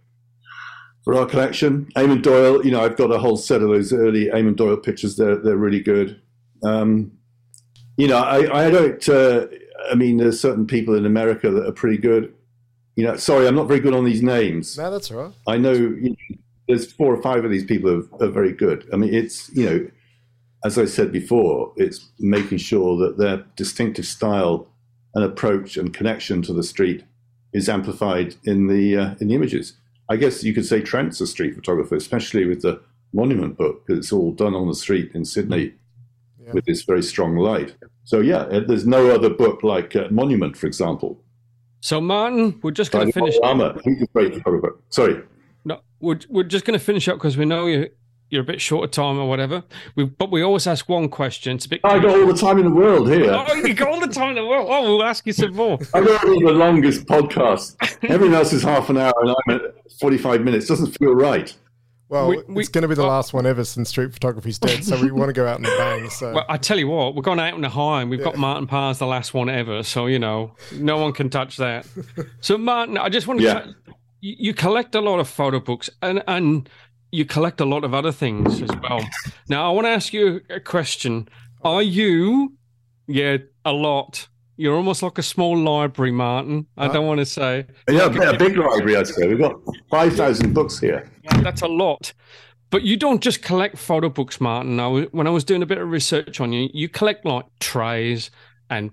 for 1.04 1.14
our 1.14 1.26
collection. 1.26 1.86
Eamonn 1.96 2.22
Doyle, 2.22 2.64
you 2.64 2.70
know, 2.70 2.82
I've 2.82 2.96
got 2.96 3.11
a 3.11 3.18
whole 3.18 3.36
set 3.36 3.62
of 3.62 3.68
those 3.68 3.92
early 3.92 4.26
Eamonn 4.26 4.56
Doyle 4.56 4.76
pictures. 4.76 5.16
They're 5.16 5.36
they're 5.36 5.56
really 5.56 5.80
good. 5.80 6.20
Um, 6.62 7.12
you 7.96 8.08
know, 8.08 8.18
I, 8.18 8.66
I 8.66 8.70
don't. 8.70 9.08
Uh, 9.08 9.46
I 9.90 9.94
mean, 9.94 10.16
there's 10.16 10.40
certain 10.40 10.66
people 10.66 10.94
in 10.94 11.04
America 11.04 11.50
that 11.50 11.66
are 11.66 11.72
pretty 11.72 11.98
good. 11.98 12.34
You 12.96 13.04
know, 13.04 13.16
sorry, 13.16 13.46
I'm 13.46 13.54
not 13.54 13.68
very 13.68 13.80
good 13.80 13.94
on 13.94 14.04
these 14.04 14.22
names. 14.22 14.76
No, 14.78 14.90
that's 14.90 15.11
all 15.11 15.22
right. 15.22 15.32
I 15.46 15.56
know 15.58 15.72
you 15.72 16.11
know, 16.11 16.36
there's 16.68 16.90
four 16.92 17.14
or 17.14 17.22
five 17.22 17.44
of 17.44 17.50
these 17.50 17.64
people 17.64 17.90
who 17.90 18.08
are, 18.20 18.28
are 18.28 18.30
very 18.30 18.52
good. 18.52 18.88
I 18.92 18.96
mean, 18.96 19.12
it's 19.12 19.50
you 19.50 19.66
know, 19.66 19.90
as 20.64 20.78
I 20.78 20.86
said 20.86 21.12
before, 21.12 21.72
it's 21.76 22.08
making 22.18 22.58
sure 22.58 22.96
that 22.98 23.18
their 23.18 23.44
distinctive 23.56 24.06
style 24.06 24.69
and 25.14 25.24
approach 25.24 25.76
and 25.76 25.92
connection 25.92 26.42
to 26.42 26.52
the 26.52 26.62
street 26.62 27.04
is 27.52 27.68
amplified 27.68 28.36
in 28.44 28.66
the 28.68 28.96
uh, 28.96 29.14
in 29.20 29.28
the 29.28 29.34
images. 29.34 29.74
I 30.08 30.16
guess 30.16 30.42
you 30.42 30.52
could 30.54 30.66
say 30.66 30.80
Trent's 30.80 31.20
a 31.20 31.26
street 31.26 31.54
photographer, 31.54 31.94
especially 31.96 32.44
with 32.44 32.62
the 32.62 32.80
Monument 33.12 33.56
book, 33.56 33.86
because 33.86 33.98
it's 33.98 34.12
all 34.12 34.32
done 34.32 34.54
on 34.54 34.68
the 34.68 34.74
street 34.74 35.11
in 35.14 35.24
Sydney 35.24 35.72
Yeah. 36.44 36.52
with 36.52 36.64
this 36.64 36.82
very 36.82 37.02
strong 37.02 37.36
light. 37.36 37.74
So 38.04 38.20
yeah, 38.20 38.42
uh, 38.42 38.61
there's 38.61 38.86
no 38.86 39.11
other 39.11 39.30
book 39.30 39.62
like 39.62 39.94
uh, 39.96 40.08
Monument, 40.11 40.56
for 40.56 40.66
example. 40.66 41.20
So 41.80 42.00
Martin, 42.00 42.58
we're 42.62 42.70
just 42.72 42.92
going 42.92 43.06
to 43.06 43.12
finish. 43.12 43.36
Armour, 43.42 43.80
he's 43.84 44.02
a 44.02 44.06
great 44.06 44.34
photographer. 44.34 44.76
Sorry. 44.90 45.22
No, 45.64 45.80
we're 46.00 46.20
we're 46.28 46.44
just 46.44 46.64
going 46.64 46.78
to 46.78 46.84
finish 46.84 47.08
up 47.08 47.16
because 47.16 47.36
we 47.36 47.44
know 47.44 47.66
you 47.66 47.88
you're 48.30 48.42
a 48.42 48.44
bit 48.44 48.60
short 48.60 48.84
of 48.84 48.90
time 48.92 49.18
or 49.18 49.28
whatever. 49.28 49.62
We 49.96 50.04
but 50.04 50.30
we 50.30 50.42
always 50.42 50.66
ask 50.66 50.88
one 50.88 51.08
question. 51.08 51.56
It's 51.56 51.66
a 51.66 51.68
bit. 51.68 51.80
I 51.84 51.98
got 51.98 52.18
all 52.18 52.26
the 52.26 52.34
time 52.34 52.58
in 52.58 52.64
the 52.64 52.70
world 52.74 53.08
here. 53.10 53.30
Oh, 53.48 53.54
you 53.54 53.74
got 53.74 53.88
all 53.88 54.00
the 54.00 54.06
time 54.08 54.30
in 54.30 54.34
the 54.36 54.46
world. 54.46 54.68
Oh, 54.70 54.82
we'll 54.82 55.02
ask 55.04 55.26
you 55.26 55.32
some 55.32 55.54
more. 55.54 55.78
I 55.94 56.00
got 56.00 56.24
all 56.24 56.40
the 56.40 56.52
longest 56.52 57.06
podcast. 57.06 57.76
Everyone 58.08 58.34
else 58.36 58.52
is 58.52 58.62
half 58.62 58.88
an 58.90 58.96
hour, 58.98 59.12
and 59.20 59.30
I'm 59.48 59.54
at 59.56 59.62
45 60.00 60.40
minutes. 60.42 60.66
Doesn't 60.68 60.96
feel 60.98 61.14
right. 61.14 61.54
Well, 62.08 62.28
We- 62.28 62.42
we- 62.48 62.60
it's 62.62 62.68
going 62.68 62.82
to 62.82 62.88
be 62.88 62.94
the 62.96 63.04
uh, 63.04 63.08
last 63.08 63.32
one 63.32 63.46
ever 63.46 63.62
since 63.64 63.88
street 63.90 64.12
photography's 64.12 64.58
dead, 64.58 64.84
so 64.84 65.00
we 65.00 65.12
want 65.12 65.28
to 65.28 65.32
go 65.32 65.46
out 65.46 65.58
in 65.60 65.64
a 65.64 65.68
bang. 65.68 66.10
So, 66.10 66.32
Well, 66.34 66.44
I 66.48 66.56
tell 66.56 66.76
you 66.78 66.88
what, 66.88 67.14
we're 67.14 67.22
going 67.22 67.38
out 67.38 67.54
in 67.54 67.60
the 67.60 67.68
high, 67.68 68.00
and 68.02 68.10
we've 68.10 68.22
got 68.22 68.36
Martin 68.36 68.66
Parr's 68.66 68.98
the 68.98 69.06
last 69.06 69.32
one 69.32 69.48
ever, 69.48 69.84
so 69.84 70.06
you 70.06 70.18
know 70.18 70.54
no 70.74 70.98
one 70.98 71.12
can 71.12 71.30
touch 71.30 71.56
that. 71.58 71.86
So 72.40 72.58
Martin, 72.58 72.98
I 72.98 73.08
just 73.10 73.26
want 73.28 73.40
to. 73.40 73.46
Yeah. 73.46 73.66
you, 74.20 74.34
you 74.38 74.54
collect 74.54 74.94
a 74.96 75.00
lot 75.00 75.20
of 75.20 75.28
photo 75.28 75.60
books, 75.60 75.88
and 76.02 76.22
and 76.26 76.68
you 77.12 77.24
collect 77.24 77.61
a 77.61 77.64
lot 77.64 77.84
of 77.84 77.94
other 77.94 78.12
things 78.12 78.62
as 78.62 78.70
well. 78.82 79.00
Now, 79.48 79.68
I 79.68 79.74
want 79.74 79.86
to 79.86 79.90
ask 79.90 80.12
you 80.12 80.40
a 80.50 80.61
question: 80.61 81.28
Are 81.62 81.82
you, 81.82 82.54
yeah, 83.06 83.38
a 83.64 83.72
lot? 83.72 84.28
You're 84.56 84.76
almost 84.76 85.02
like 85.02 85.16
a 85.16 85.22
small 85.22 85.56
library, 85.56 86.12
Martin. 86.12 86.66
I 86.76 86.88
don't 86.88 87.06
want 87.06 87.18
to 87.20 87.24
say 87.24 87.64
Yeah, 87.88 88.06
a 88.06 88.36
big 88.36 88.58
library, 88.58 88.94
I'd 88.94 89.06
say. 89.06 89.26
We've 89.26 89.38
got 89.38 89.54
5,000 89.90 90.52
books 90.52 90.78
here. 90.78 91.11
that's 91.42 91.62
a 91.62 91.66
lot. 91.66 92.12
But 92.68 92.82
you 92.82 92.98
don't 92.98 93.22
just 93.22 93.40
collect 93.42 93.78
photo 93.78 94.11
books, 94.11 94.38
Martin. 94.38 94.78
I 94.78 94.86
was, 94.86 95.06
when 95.12 95.26
I 95.26 95.30
was 95.30 95.44
doing 95.44 95.62
a 95.62 95.66
bit 95.66 95.78
of 95.78 95.90
research 95.90 96.40
on 96.40 96.52
you, 96.52 96.68
you 96.74 96.90
collect 96.90 97.24
like 97.24 97.46
trays 97.58 98.30
and 98.68 98.90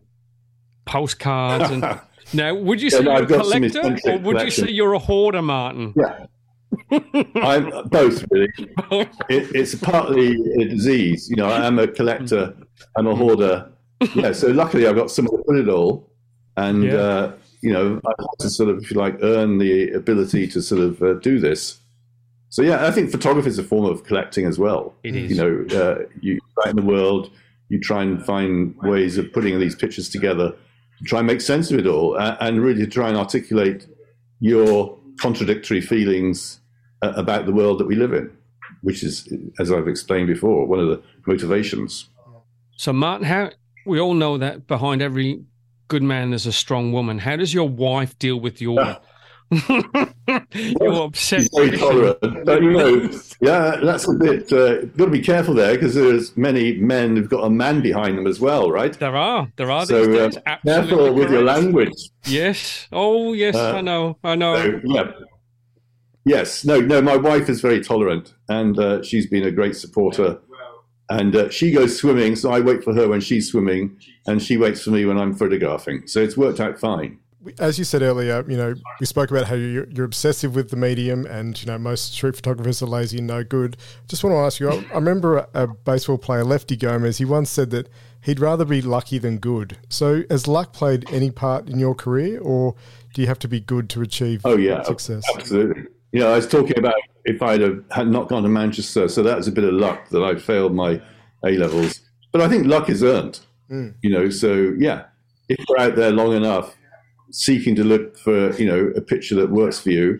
postcards. 0.85 1.69
And 1.69 1.99
now, 2.33 2.55
would 2.55 2.81
you 2.81 2.89
Yeah, 2.89 2.97
say 2.99 3.03
no, 3.03 3.11
you're 3.11 3.19
a 3.19 3.23
I've 3.23 3.27
collector, 3.41 4.11
or 4.11 4.17
would 4.19 4.41
you 4.41 4.49
say 4.51 4.69
you're 4.69 4.93
a 4.93 4.99
hoarder, 4.99 5.41
Martin? 5.41 5.93
Yeah. 5.97 6.27
I'm 7.35 7.87
both, 7.89 8.23
really. 8.31 8.49
It, 9.29 9.55
it's 9.55 9.75
partly 9.75 10.35
a 10.61 10.65
disease. 10.67 11.29
You 11.29 11.35
know, 11.37 11.47
I 11.47 11.65
am 11.65 11.79
a 11.79 11.87
collector, 11.87 12.55
I'm 12.95 13.07
a 13.07 13.15
hoarder. 13.15 13.69
Yeah, 14.15 14.31
so 14.31 14.47
luckily 14.47 14.87
I've 14.87 14.95
got 14.95 15.11
someone 15.11 15.37
to 15.37 15.43
put 15.43 15.57
it 15.57 15.69
all. 15.69 16.09
And, 16.55 16.83
Yeah. 16.83 16.93
uh, 16.95 17.31
you 17.61 17.73
know, 17.73 17.99
I 18.05 18.11
have 18.19 18.37
to 18.39 18.49
sort 18.49 18.69
of, 18.69 18.83
if 18.83 18.91
you 18.91 18.97
like, 18.97 19.17
earn 19.21 19.57
the 19.57 19.91
ability 19.91 20.47
to 20.49 20.61
sort 20.61 20.81
of 20.81 21.01
uh, 21.01 21.13
do 21.15 21.39
this. 21.39 21.79
So, 22.49 22.61
yeah, 22.61 22.85
I 22.87 22.91
think 22.91 23.11
photography 23.11 23.49
is 23.49 23.59
a 23.59 23.63
form 23.63 23.85
of 23.85 24.03
collecting 24.03 24.45
as 24.45 24.57
well. 24.57 24.93
It 25.03 25.15
is. 25.15 25.31
You 25.31 25.37
know, 25.37 25.77
uh, 25.81 26.05
you 26.21 26.39
out 26.61 26.69
in 26.69 26.75
the 26.75 26.81
world, 26.81 27.29
you 27.69 27.79
try 27.79 28.03
and 28.03 28.23
find 28.25 28.75
ways 28.83 29.17
of 29.17 29.33
putting 29.33 29.59
these 29.59 29.75
pictures 29.75 30.07
together, 30.09 30.53
try 31.05 31.19
and 31.19 31.27
make 31.27 31.41
sense 31.41 31.69
of 31.71 31.79
it 31.79 31.87
all, 31.87 32.15
and 32.17 32.61
really 32.61 32.87
try 32.87 33.09
and 33.09 33.17
articulate 33.17 33.87
your 34.39 34.97
contradictory 35.19 35.81
feelings 35.81 36.59
uh, 37.01 37.13
about 37.15 37.45
the 37.45 37.51
world 37.51 37.79
that 37.79 37.87
we 37.87 37.95
live 37.95 38.13
in, 38.13 38.31
which 38.81 39.03
is, 39.03 39.31
as 39.59 39.71
I've 39.71 39.87
explained 39.87 40.27
before, 40.27 40.65
one 40.65 40.79
of 40.79 40.87
the 40.87 41.01
motivations. 41.25 42.09
So, 42.75 42.93
Martin, 42.93 43.25
how 43.25 43.51
we 43.85 43.99
all 43.99 44.13
know 44.13 44.37
that 44.37 44.67
behind 44.67 45.01
every 45.01 45.43
good 45.87 46.03
man 46.03 46.31
there's 46.31 46.45
a 46.45 46.51
strong 46.51 46.91
woman. 46.91 47.19
How 47.19 47.35
does 47.35 47.53
your 47.53 47.69
wife 47.69 48.17
deal 48.19 48.39
with 48.39 48.61
your 48.61 48.97
obsession? 49.51 51.41
She's 51.41 51.49
very 51.55 51.77
tolerant, 51.77 52.45
but 52.45 52.61
you 52.61 52.71
know, 52.71 53.09
yeah, 53.39 53.77
that's 53.81 54.07
a 54.07 54.13
bit. 54.13 54.51
Uh, 54.51 54.85
got 54.85 55.05
to 55.05 55.11
be 55.11 55.21
careful 55.21 55.53
there 55.53 55.73
because 55.73 55.95
there's 55.95 56.35
many 56.35 56.73
men 56.77 57.15
who've 57.15 57.29
got 57.29 57.45
a 57.45 57.49
man 57.49 57.81
behind 57.81 58.17
them 58.17 58.27
as 58.27 58.39
well, 58.39 58.69
right? 58.69 58.97
There 58.99 59.15
are, 59.15 59.51
there 59.55 59.71
are. 59.71 59.85
So 59.85 60.05
these 60.05 60.17
uh, 60.17 60.27
days. 60.27 60.37
Absolutely 60.45 60.87
careful 60.89 61.13
with 61.13 61.31
your 61.31 61.43
language. 61.43 62.09
Yes. 62.25 62.87
Oh, 62.91 63.33
yes. 63.33 63.55
Uh, 63.55 63.75
I 63.75 63.81
know. 63.81 64.17
I 64.23 64.35
know. 64.35 64.55
So, 64.55 64.81
yeah. 64.83 65.11
Yes. 66.25 66.65
No. 66.65 66.81
No. 66.81 67.01
My 67.01 67.15
wife 67.15 67.47
is 67.47 67.61
very 67.61 67.81
tolerant, 67.81 68.33
and 68.49 68.77
uh, 68.77 69.01
she's 69.01 69.27
been 69.27 69.43
a 69.43 69.51
great 69.51 69.75
supporter. 69.75 70.41
And 71.09 71.37
uh, 71.37 71.49
she 71.49 71.71
goes 71.71 71.97
swimming, 71.97 72.35
so 72.35 72.51
I 72.51 72.59
wait 72.59 72.83
for 72.83 72.93
her 72.93 73.07
when 73.07 73.21
she's 73.21 73.49
swimming, 73.49 73.97
and 74.25 74.41
she 74.43 74.57
waits 74.57 74.83
for 74.83 74.89
me 74.89 75.05
when 75.05 75.17
I'm 75.17 75.33
photographing. 75.33 76.05
So 76.05 76.19
it's 76.21 76.35
worked 76.35 76.59
out 76.59 76.77
fine. 76.77 77.19
As 77.59 77.77
you 77.79 77.85
said 77.85 78.01
earlier, 78.01 78.43
you 78.49 78.57
know, 78.57 78.75
we 78.99 79.05
spoke 79.05 79.31
about 79.31 79.45
how 79.45 79.55
you're, 79.55 79.87
you're 79.89 80.05
obsessive 80.05 80.55
with 80.55 80.69
the 80.69 80.75
medium, 80.75 81.25
and 81.25 81.59
you 81.59 81.67
know, 81.67 81.77
most 81.77 82.13
street 82.13 82.35
photographers 82.35 82.81
are 82.81 82.87
lazy 82.87 83.17
and 83.17 83.27
no 83.27 83.43
good. 83.43 83.77
Just 84.07 84.23
want 84.23 84.33
to 84.33 84.37
ask 84.39 84.59
you, 84.59 84.69
I, 84.69 84.85
I 84.91 84.95
remember 84.95 85.37
a, 85.37 85.47
a 85.53 85.67
baseball 85.67 86.17
player, 86.17 86.43
Lefty 86.43 86.75
Gomez. 86.75 87.17
He 87.17 87.25
once 87.25 87.49
said 87.49 87.69
that 87.71 87.89
he'd 88.21 88.39
rather 88.39 88.65
be 88.65 88.81
lucky 88.81 89.17
than 89.17 89.37
good. 89.37 89.77
So, 89.89 90.23
has 90.29 90.47
luck 90.47 90.73
played 90.73 91.09
any 91.11 91.31
part 91.31 91.69
in 91.69 91.79
your 91.79 91.95
career, 91.95 92.39
or 92.39 92.75
do 93.13 93.21
you 93.21 93.27
have 93.27 93.39
to 93.39 93.47
be 93.47 93.59
good 93.59 93.89
to 93.91 94.01
achieve 94.01 94.41
Oh 94.45 94.57
yeah, 94.57 94.83
success? 94.83 95.23
absolutely. 95.35 95.83
You 96.11 96.21
know, 96.21 96.31
I 96.31 96.35
was 96.37 96.47
talking 96.47 96.77
about 96.77 96.95
if 97.25 97.41
I'd 97.41 97.61
have 97.61 97.83
had 97.91 98.07
not 98.07 98.29
gone 98.29 98.43
to 98.43 98.49
Manchester, 98.49 99.07
so 99.07 99.21
that 99.23 99.35
was 99.37 99.47
a 99.47 99.51
bit 99.51 99.63
of 99.63 99.73
luck 99.73 100.09
that 100.09 100.23
I 100.23 100.35
failed 100.35 100.73
my 100.73 101.01
A 101.45 101.57
levels. 101.57 101.99
But 102.31 102.41
I 102.41 102.47
think 102.47 102.65
luck 102.67 102.89
is 102.89 103.03
earned. 103.03 103.39
Hmm. 103.67 103.89
You 104.01 104.11
know, 104.11 104.29
so 104.29 104.73
yeah, 104.77 105.05
if 105.49 105.57
you're 105.67 105.79
out 105.79 105.95
there 105.95 106.11
long 106.11 106.33
enough, 106.33 106.75
seeking 107.31 107.75
to 107.75 107.83
look 107.83 108.17
for 108.17 108.53
you 108.55 108.65
know 108.65 108.91
a 108.95 109.01
picture 109.01 109.35
that 109.35 109.49
works 109.49 109.79
for 109.79 109.89
you, 109.89 110.19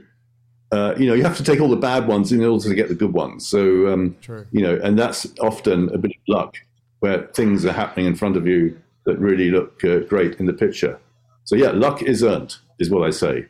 uh, 0.72 0.94
you 0.98 1.08
know, 1.08 1.14
you 1.14 1.24
have 1.24 1.38
to 1.38 1.44
take 1.44 1.62
all 1.62 1.70
the 1.70 1.76
bad 1.76 2.08
ones 2.08 2.32
in 2.32 2.44
order 2.44 2.68
to 2.68 2.76
get 2.76 2.90
the 2.90 2.96
good 2.96 3.14
ones. 3.14 3.48
So 3.48 3.92
um, 3.92 4.16
True. 4.22 4.46
you 4.52 4.62
know, 4.62 4.80
and 4.84 5.00
that's 5.00 5.28
often 5.40 5.94
a 5.94 5.98
bit 5.98 6.12
of 6.12 6.22
luck 6.28 6.58
where 7.00 7.28
things 7.28 7.66
are 7.66 7.72
happening 7.72 8.06
in 8.06 8.16
front 8.16 8.36
of 8.36 8.48
you 8.48 8.78
that 9.06 9.18
really 9.20 9.50
look 9.50 9.84
uh, 9.86 10.00
great 10.00 10.36
in 10.40 10.46
the 10.46 10.54
picture. 10.54 11.00
So 11.46 11.56
yeah, 11.56 11.72
luck 11.72 12.04
is 12.04 12.24
earned, 12.24 12.58
is 12.80 12.90
what 12.90 13.08
I 13.08 13.12
say. 13.12 13.46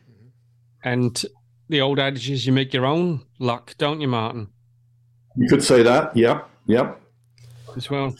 And 0.83 1.23
the 1.69 1.81
old 1.81 1.97
adage 1.97 2.29
is 2.29 2.45
you 2.45 2.53
make 2.53 2.73
your 2.73 2.85
own 2.85 3.25
luck, 3.39 3.73
don't 3.77 3.99
you, 3.99 4.07
Martin? 4.07 4.49
You 5.35 5.47
could 5.49 5.63
say 5.63 5.81
that. 5.83 6.15
Yeah. 6.15 6.41
Yeah. 6.67 6.93
As 7.75 7.89
well. 7.89 8.15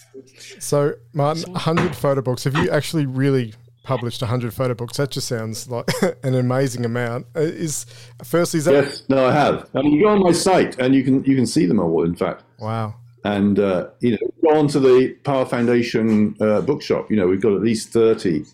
So, 0.60 0.94
Martin, 1.14 1.52
100 1.54 1.96
photo 1.96 2.22
books. 2.22 2.44
Have 2.44 2.56
you 2.56 2.70
actually 2.70 3.06
really 3.06 3.54
published 3.88 4.22
100 4.22 4.54
photo 4.54 4.74
books? 4.76 4.98
That 4.98 5.10
just 5.10 5.28
sounds 5.28 5.68
like 5.70 5.90
an 6.24 6.36
amazing 6.36 6.86
amount. 6.86 7.26
Uh, 7.36 7.40
Is 7.40 7.86
firstly, 8.24 8.60
is 8.60 8.66
that 8.66 8.74
Yes. 8.74 9.04
No, 9.10 9.26
I 9.26 9.32
have. 9.32 9.70
I 9.74 9.82
mean, 9.82 9.94
you 9.94 10.04
go 10.04 10.10
on 10.10 10.20
my 10.20 10.34
site 10.34 10.78
and 10.78 10.94
you 10.94 11.04
can 11.04 11.24
you 11.24 11.36
can 11.36 11.48
see 11.48 11.66
them 11.66 11.80
all. 11.80 12.04
In 12.04 12.16
fact, 12.16 12.44
wow? 12.60 12.96
and 13.24 13.60
uh, 13.60 13.88
you 14.02 14.12
know, 14.12 14.18
go 14.44 14.60
on 14.60 14.68
to 14.68 14.80
the 14.80 15.16
Parr 15.24 15.46
Foundation 15.46 16.36
uh, 16.42 16.62
bookshop. 16.62 17.10
You 17.10 17.18
know, 17.18 17.28
we've 17.28 17.42
got 17.42 17.54
at 17.54 17.62
least 17.62 17.90
thirty 17.90 18.46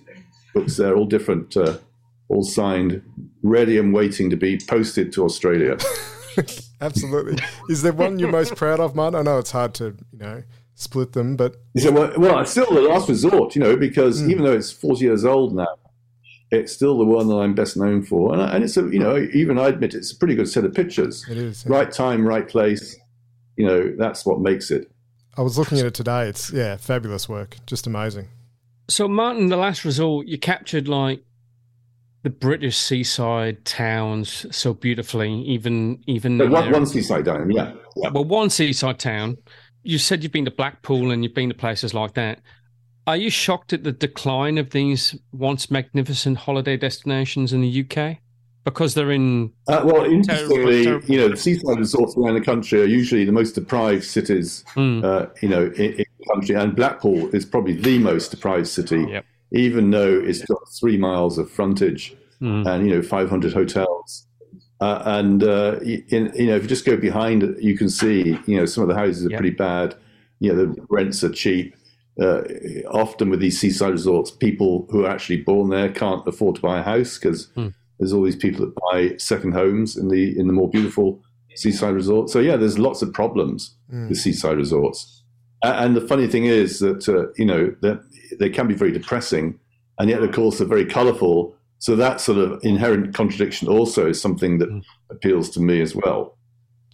books 0.54 0.78
there, 0.78 0.96
all 0.96 1.06
different 1.06 1.58
uh, 1.58 1.78
all 2.30 2.44
signed, 2.44 3.02
ready 3.42 3.78
and 3.78 3.94
waiting 3.94 4.30
to 4.30 4.36
be 4.36 4.60
posted 4.68 5.12
to 5.14 5.26
Australia. 5.26 5.78
Absolutely. 6.82 7.38
Is 7.70 7.82
there 7.82 7.94
one 7.94 8.20
you're 8.20 8.32
most 8.32 8.56
proud 8.56 8.80
of, 8.80 8.96
Martin? 8.96 9.20
I 9.20 9.24
know 9.24 9.38
it's 9.38 9.52
hard 9.52 9.74
to, 9.76 9.96
you 10.12 10.20
know, 10.20 10.44
split 10.76 11.14
them, 11.14 11.36
but 11.36 11.56
He 11.74 11.82
said, 11.82 11.94
well, 11.94 12.12
well, 12.18 12.40
it's 12.40 12.52
still 12.52 12.72
the 12.72 12.82
last 12.82 13.10
resort, 13.10 13.56
you 13.56 13.62
know, 13.62 13.76
because 13.76 14.22
hmm. 14.22 14.32
even 14.32 14.44
though 14.44 14.54
it's 14.54 14.72
40 14.72 15.06
years 15.06 15.26
old 15.26 15.56
now, 15.56 15.76
it's 16.52 16.72
still 16.72 16.98
the 16.98 17.06
one 17.06 17.28
that 17.28 17.36
I'm 17.36 17.56
best 17.56 17.78
known 17.78 18.04
for. 18.04 18.34
And, 18.34 18.42
and 18.42 18.64
it's 18.64 18.78
a, 18.78 18.82
you 18.84 19.00
know, 19.00 19.18
even 19.34 19.58
I 19.58 19.68
admit 19.68 19.94
it's 19.94 20.12
a 20.12 20.16
pretty 20.16 20.36
good 20.36 20.48
set 20.48 20.66
of 20.66 20.74
pictures. 20.74 21.26
it 21.30 21.38
is. 21.38 21.66
yeah. 21.66 21.72
Right 21.72 21.92
time, 21.92 22.26
right 22.26 22.48
place. 22.48 22.96
You 23.56 23.66
know, 23.66 23.94
that's 23.98 24.26
what 24.26 24.40
makes 24.40 24.72
it. 24.72 24.92
I 25.36 25.42
was 25.42 25.58
looking 25.58 25.80
at 25.80 25.86
it 25.86 25.94
today. 25.94 26.28
It's, 26.28 26.52
yeah, 26.52 26.78
fabulous 26.78 27.28
work. 27.28 27.58
Just 27.66 27.88
amazing. 27.88 28.28
So, 28.88 29.08
Martin, 29.08 29.50
the 29.50 29.58
last 29.58 29.86
resort, 29.86 30.28
you 30.28 30.38
captured 30.38 30.88
like 30.88 31.24
the 32.24 32.30
British 32.30 32.78
seaside 32.78 33.66
towns 33.66 34.46
so 34.56 34.74
beautifully, 34.74 35.42
even 35.44 36.02
even 36.08 36.38
But 36.38 36.46
in 36.46 36.52
one, 36.52 36.72
one 36.72 36.86
seaside 36.86 37.26
down, 37.26 37.52
yeah. 37.52 37.74
yeah. 37.98 38.10
well, 38.10 38.24
one 38.24 38.50
seaside 38.50 39.00
town. 39.00 39.38
You 39.84 39.98
said 39.98 40.24
you've 40.24 40.32
been 40.32 40.46
to 40.46 40.52
Blackpool 40.52 41.12
and 41.12 41.24
you've 41.24 41.34
been 41.34 41.50
to 41.50 41.56
places 41.56 41.94
like 41.94 42.14
that. 42.14 42.40
Are 43.06 43.18
you 43.18 43.30
shocked 43.30 43.74
at 43.74 43.84
the 43.84 43.92
decline 43.92 44.58
of 44.58 44.70
these 44.70 45.16
once 45.34 45.70
magnificent 45.70 46.38
holiday 46.38 46.78
destinations 46.78 47.52
in 47.52 47.62
the 47.62 47.86
UK 47.86 48.18
because 48.64 48.94
they're 48.94 49.12
in? 49.12 49.52
Uh, 49.68 49.82
well, 49.84 50.06
interestingly, 50.06 50.86
terrible. 50.86 51.06
you 51.08 51.18
know, 51.18 51.28
the 51.28 51.36
seaside 51.36 51.78
resorts 51.80 52.16
around 52.16 52.36
the 52.36 52.42
country 52.42 52.82
are 52.82 52.86
usually 52.86 53.26
the 53.26 53.32
most 53.34 53.56
deprived 53.56 54.06
cities, 54.06 54.64
Hmm. 54.74 55.02
uh, 55.04 55.26
you 55.42 55.50
know, 55.50 55.66
in, 55.76 55.94
in 55.94 56.06
the 56.20 56.26
country. 56.34 56.56
And 56.56 56.74
Blackpool 56.76 57.28
is 57.36 57.44
probably 57.46 57.74
the 57.74 58.00
most 58.00 58.32
deprived 58.32 58.70
city, 58.70 59.06
Yep. 59.10 59.26
even 59.52 59.92
though 59.92 60.18
it's 60.24 60.46
got 60.46 60.60
three 60.80 60.98
miles 60.98 61.38
of 61.38 61.52
frontage 61.52 62.16
Hmm. 62.40 62.66
and, 62.66 62.88
you 62.88 62.96
know, 62.96 63.02
500 63.02 63.52
hotels. 63.52 64.28
Uh, 64.84 65.02
and, 65.18 65.44
uh, 65.44 65.80
in, 66.16 66.24
you 66.36 66.48
know, 66.48 66.56
if 66.58 66.64
you 66.64 66.68
just 66.68 66.84
go 66.86 66.98
behind 66.98 67.42
it, 67.44 67.62
you 67.62 67.78
can 67.78 67.90
see, 67.90 68.38
you 68.46 68.58
know, 68.58 68.66
some 68.66 68.82
of 68.84 68.90
the 68.90 68.96
houses 69.04 69.26
are 69.26 69.30
Yep. 69.30 69.40
pretty 69.40 69.56
bad. 69.56 69.96
You 70.42 70.50
know, 70.52 70.58
the 70.66 70.86
rents 70.90 71.24
are 71.24 71.30
cheap. 71.44 71.74
Uh, 72.20 72.42
often 72.92 73.30
with 73.30 73.40
these 73.40 73.58
seaside 73.60 73.92
resorts, 73.94 74.30
people 74.30 74.86
who 74.92 75.06
are 75.06 75.10
actually 75.10 75.38
born 75.52 75.70
there 75.70 75.90
can't 75.90 76.28
afford 76.28 76.56
to 76.56 76.62
buy 76.62 76.80
a 76.80 76.84
house 76.84 77.18
because 77.18 77.48
Hmm. 77.56 77.70
there's 77.98 78.12
all 78.14 78.24
these 78.24 78.36
people 78.46 78.60
that 78.66 78.76
buy 78.92 79.16
second 79.18 79.54
homes 79.54 79.96
in 79.96 80.10
the 80.10 80.38
in 80.40 80.46
the 80.48 80.54
more 80.60 80.70
beautiful 80.70 81.22
seaside 81.56 81.94
resorts. 81.96 82.34
So 82.34 82.40
yeah, 82.40 82.58
there's 82.58 82.78
lots 82.78 83.02
of 83.02 83.14
problems 83.14 83.60
Mm. 83.92 84.10
with 84.10 84.18
seaside 84.18 84.58
resorts. 84.58 85.24
A- 85.64 85.78
And 85.84 85.96
the 85.96 86.02
funny 86.12 86.28
thing 86.28 86.46
is 86.46 86.80
that 86.80 87.08
uh, 87.08 87.28
you 87.38 87.46
know 87.46 87.64
that 87.86 87.98
they 88.40 88.50
can 88.50 88.68
be 88.68 88.74
very 88.84 88.92
depressing, 88.92 89.46
and 89.98 90.10
yet 90.10 90.22
of 90.22 90.32
course 90.34 90.58
they're 90.58 90.68
very 90.78 90.86
colourful. 90.86 91.56
So 91.84 91.98
that 91.98 92.22
sort 92.22 92.38
of 92.38 92.64
inherent 92.64 93.14
contradiction 93.14 93.68
also 93.68 94.08
is 94.08 94.22
something 94.22 94.58
that 94.60 94.70
Hmm. 94.70 94.80
appeals 95.10 95.50
to 95.50 95.60
me 95.60 95.82
as 95.82 95.94
well. 95.94 96.38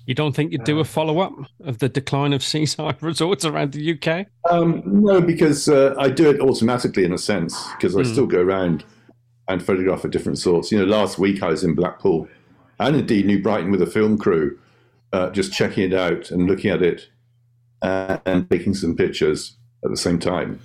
You 0.07 0.15
don't 0.15 0.35
think 0.35 0.51
you'd 0.51 0.63
do 0.63 0.79
a 0.79 0.83
follow 0.83 1.19
up 1.19 1.31
of 1.63 1.77
the 1.77 1.87
decline 1.89 2.33
of 2.33 2.41
seaside 2.51 2.95
resorts 3.03 3.45
around 3.45 3.73
the 3.73 3.91
UK? 3.93 4.25
Um, 4.49 4.81
no, 4.83 5.21
because 5.21 5.69
uh, 5.69 5.93
I 5.99 6.09
do 6.09 6.27
it 6.31 6.41
automatically 6.41 7.03
in 7.05 7.13
a 7.13 7.19
sense 7.19 7.53
because 7.73 7.95
I 7.95 7.99
Hmm. 8.01 8.11
still 8.13 8.25
go 8.25 8.41
around 8.41 8.83
and 9.47 9.61
photograph 9.61 10.03
at 10.05 10.09
different 10.09 10.39
sorts. 10.39 10.71
You 10.71 10.79
know, 10.79 10.85
last 10.85 11.19
week 11.19 11.43
I 11.43 11.49
was 11.49 11.63
in 11.63 11.75
Blackpool 11.75 12.27
and 12.79 12.95
indeed 12.95 13.27
New 13.27 13.43
Brighton 13.43 13.69
with 13.69 13.83
a 13.83 13.91
film 13.97 14.17
crew, 14.17 14.57
uh, 15.13 15.29
just 15.29 15.53
checking 15.53 15.83
it 15.83 15.93
out 15.93 16.31
and 16.31 16.47
looking 16.47 16.71
at 16.71 16.81
it 16.81 17.09
uh, 17.83 18.17
and 18.25 18.49
taking 18.49 18.73
some 18.73 18.95
pictures 18.95 19.55
at 19.85 19.91
the 19.91 19.97
same 19.97 20.17
time. 20.17 20.59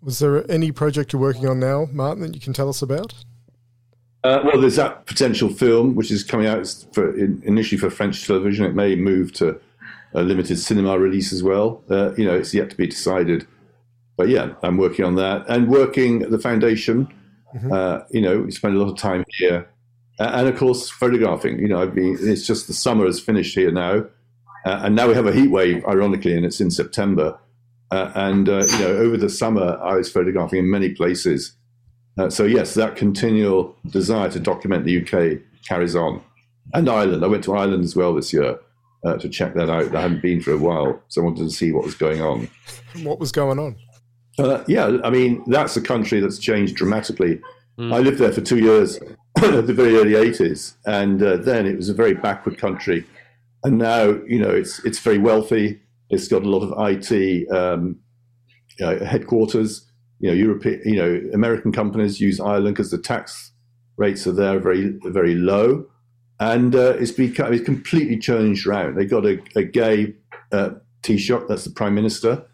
Was 0.00 0.18
there 0.20 0.50
any 0.50 0.72
project 0.72 1.12
you're 1.12 1.20
working 1.20 1.46
on 1.46 1.60
now, 1.60 1.88
Martin, 1.92 2.22
that 2.22 2.34
you 2.34 2.40
can 2.40 2.54
tell 2.54 2.70
us 2.70 2.80
about? 2.80 3.12
Uh, 4.26 4.42
well, 4.42 4.60
there's 4.60 4.74
that 4.74 5.06
potential 5.06 5.48
film 5.48 5.94
which 5.94 6.10
is 6.10 6.24
coming 6.24 6.48
out 6.48 6.66
for 6.92 7.16
in, 7.16 7.40
initially 7.44 7.78
for 7.78 7.90
French 7.90 8.26
television. 8.26 8.66
It 8.66 8.74
may 8.74 8.96
move 8.96 9.32
to 9.34 9.60
a 10.14 10.22
limited 10.22 10.58
cinema 10.58 10.98
release 10.98 11.32
as 11.32 11.44
well. 11.44 11.84
Uh, 11.88 12.12
you 12.16 12.24
know, 12.24 12.34
it's 12.34 12.52
yet 12.52 12.68
to 12.70 12.76
be 12.76 12.88
decided. 12.88 13.46
But 14.16 14.28
yeah, 14.28 14.54
I'm 14.64 14.78
working 14.78 15.04
on 15.04 15.14
that 15.14 15.44
and 15.48 15.68
working 15.68 16.22
at 16.22 16.32
the 16.32 16.40
foundation. 16.40 17.06
Uh, 17.72 18.00
you 18.10 18.20
know, 18.20 18.40
we 18.40 18.50
spend 18.50 18.76
a 18.76 18.78
lot 18.78 18.90
of 18.90 18.98
time 18.98 19.24
here, 19.38 19.68
and 20.18 20.48
of 20.48 20.56
course, 20.58 20.90
photographing. 20.90 21.58
You 21.58 21.68
know, 21.68 21.80
I've 21.80 21.94
been. 21.94 22.18
It's 22.20 22.46
just 22.46 22.66
the 22.66 22.74
summer 22.74 23.06
has 23.06 23.20
finished 23.20 23.54
here 23.54 23.70
now, 23.70 24.04
uh, 24.66 24.80
and 24.82 24.94
now 24.94 25.08
we 25.08 25.14
have 25.14 25.26
a 25.26 25.32
heat 25.32 25.50
wave, 25.50 25.84
ironically, 25.86 26.36
and 26.36 26.44
it's 26.44 26.60
in 26.60 26.70
September. 26.70 27.38
Uh, 27.90 28.10
and 28.14 28.48
uh, 28.48 28.64
you 28.72 28.78
know, 28.80 28.88
over 28.88 29.16
the 29.16 29.30
summer, 29.30 29.78
I 29.80 29.94
was 29.94 30.10
photographing 30.10 30.58
in 30.58 30.70
many 30.70 30.90
places. 30.90 31.55
Uh, 32.18 32.30
so 32.30 32.44
yes, 32.44 32.74
that 32.74 32.96
continual 32.96 33.76
desire 33.88 34.30
to 34.30 34.40
document 34.40 34.84
the 34.84 35.02
UK 35.02 35.38
carries 35.68 35.94
on, 35.94 36.22
and 36.74 36.88
Ireland. 36.88 37.24
I 37.24 37.28
went 37.28 37.44
to 37.44 37.54
Ireland 37.54 37.84
as 37.84 37.94
well 37.94 38.14
this 38.14 38.32
year 38.32 38.58
uh, 39.04 39.16
to 39.18 39.28
check 39.28 39.54
that 39.54 39.68
out. 39.68 39.94
I 39.94 40.00
hadn't 40.02 40.22
been 40.22 40.40
for 40.40 40.52
a 40.52 40.58
while, 40.58 41.02
so 41.08 41.20
I 41.20 41.24
wanted 41.24 41.44
to 41.44 41.50
see 41.50 41.72
what 41.72 41.84
was 41.84 41.94
going 41.94 42.22
on. 42.22 42.48
What 43.02 43.20
was 43.20 43.32
going 43.32 43.58
on? 43.58 43.76
Uh, 44.38 44.64
yeah, 44.66 44.98
I 45.04 45.10
mean 45.10 45.42
that's 45.46 45.76
a 45.76 45.82
country 45.82 46.20
that's 46.20 46.38
changed 46.38 46.76
dramatically. 46.76 47.40
Mm. 47.78 47.94
I 47.94 47.98
lived 47.98 48.18
there 48.18 48.32
for 48.32 48.40
two 48.40 48.58
years, 48.58 48.98
at 49.42 49.66
the 49.66 49.74
very 49.74 49.96
early 49.96 50.12
'80s, 50.12 50.74
and 50.86 51.22
uh, 51.22 51.36
then 51.36 51.66
it 51.66 51.76
was 51.76 51.88
a 51.88 51.94
very 51.94 52.14
backward 52.14 52.58
country. 52.58 53.04
And 53.64 53.78
now, 53.78 54.18
you 54.26 54.38
know, 54.38 54.50
it's 54.50 54.84
it's 54.84 54.98
very 54.98 55.18
wealthy. 55.18 55.80
It's 56.08 56.28
got 56.28 56.44
a 56.44 56.48
lot 56.48 56.62
of 56.62 56.72
IT 56.88 57.50
um, 57.50 57.98
uh, 58.80 59.04
headquarters. 59.04 59.90
You 60.18 60.30
know, 60.30 60.34
European, 60.34 60.80
you 60.84 60.96
know, 60.96 61.30
American 61.34 61.72
companies 61.72 62.20
use 62.20 62.40
Ireland 62.40 62.76
because 62.76 62.90
the 62.90 62.98
tax 62.98 63.52
rates 63.96 64.26
are 64.26 64.32
there 64.32 64.58
very 64.58 64.98
very 65.04 65.34
low, 65.34 65.86
and 66.40 66.74
uh, 66.74 66.94
it's 66.98 67.12
become 67.12 67.52
it's 67.52 67.64
completely 67.64 68.18
changed 68.18 68.66
around. 68.66 68.96
They 68.96 69.04
got 69.04 69.26
a, 69.26 69.38
a 69.54 69.62
gay 69.62 70.14
uh, 70.52 70.70
Taoiseach, 71.02 71.48
that's 71.48 71.64
the 71.64 71.70
prime 71.70 71.94
minister. 71.94 72.44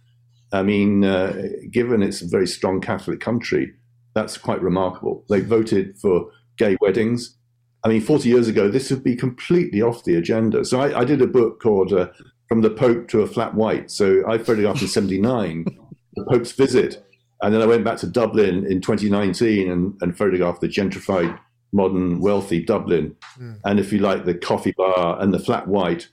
I 0.52 0.62
mean, 0.62 1.04
uh, 1.04 1.48
given 1.70 2.02
it's 2.02 2.20
a 2.20 2.28
very 2.28 2.46
strong 2.46 2.80
Catholic 2.80 3.20
country, 3.20 3.72
that's 4.14 4.36
quite 4.36 4.60
remarkable. 4.60 5.24
They 5.28 5.40
voted 5.40 5.98
for 5.98 6.30
gay 6.58 6.76
weddings. 6.80 7.36
I 7.84 7.88
mean, 7.88 8.02
40 8.02 8.28
years 8.28 8.48
ago, 8.48 8.68
this 8.68 8.90
would 8.90 9.02
be 9.02 9.16
completely 9.16 9.80
off 9.80 10.04
the 10.04 10.14
agenda. 10.14 10.64
So 10.64 10.80
I, 10.80 11.00
I 11.00 11.04
did 11.04 11.22
a 11.22 11.26
book 11.26 11.60
called 11.60 11.92
uh, 11.92 12.08
From 12.48 12.60
the 12.60 12.70
Pope 12.70 13.08
to 13.08 13.22
a 13.22 13.26
Flat 13.26 13.54
White. 13.54 13.90
So 13.90 14.22
I 14.28 14.38
photographed 14.38 14.82
in 14.82 14.88
79, 14.88 15.64
the 16.14 16.24
Pope's 16.24 16.52
visit. 16.52 17.04
And 17.43 17.53
then 17.53 17.61
I 17.61 17.66
went 17.66 17.84
back 17.84 17.99
to 17.99 18.07
Dublin 18.07 18.64
in 18.66 18.80
2019 18.80 19.70
and, 19.70 19.95
and 20.01 20.16
photographed 20.16 20.61
the 20.61 20.68
gentrified, 20.68 21.38
modern, 21.72 22.20
wealthy 22.20 22.62
Dublin. 22.62 23.16
Mm. 23.38 23.59
And 23.64 23.80
if 23.80 23.93
you 23.93 23.99
like, 23.99 24.24
the 24.24 24.34
coffee 24.34 24.72
bar 24.76 25.20
and 25.20 25.34
the 25.34 25.38
flat 25.40 25.66
white, 25.66 26.09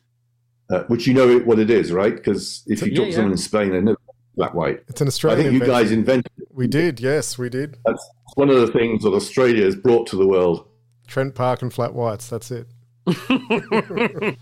uh, 0.72 0.84
which 0.88 1.06
you 1.08 1.14
know 1.14 1.38
what 1.40 1.60
it 1.60 1.70
is, 1.70 1.92
right? 1.92 2.16
Because 2.16 2.64
if 2.68 2.82
you 2.82 2.88
Yeah, 2.92 2.96
talk 2.98 3.04
to 3.06 3.10
yeah. 3.12 3.16
someone 3.16 3.32
in 3.34 3.38
Spain, 3.38 3.72
they 3.72 3.82
know 3.82 3.96
flat 4.36 4.56
white. 4.56 4.84
It's 4.88 5.02
an 5.02 5.08
Australian. 5.08 5.48
I 5.48 5.50
think 5.52 5.62
you 5.62 5.68
guys 5.68 5.92
invented 5.92 6.32
It. 6.38 6.48
We 6.52 6.68
did, 6.68 7.00
yes, 7.00 7.38
we 7.38 7.50
did. 7.50 7.78
that's 7.86 8.10
one 8.36 8.50
of 8.50 8.58
the 8.60 8.68
things 8.68 9.04
that 9.04 9.14
Australia 9.14 9.66
has 9.66 9.76
brought 9.76 10.08
to 10.08 10.16
the 10.16 10.28
world. 10.28 10.66
Trent 11.08 11.36
Parke 11.36 11.62
and 11.62 11.74
Flat 11.74 11.94
Whites. 11.94 12.28
That's 12.30 12.52
it. 12.52 12.68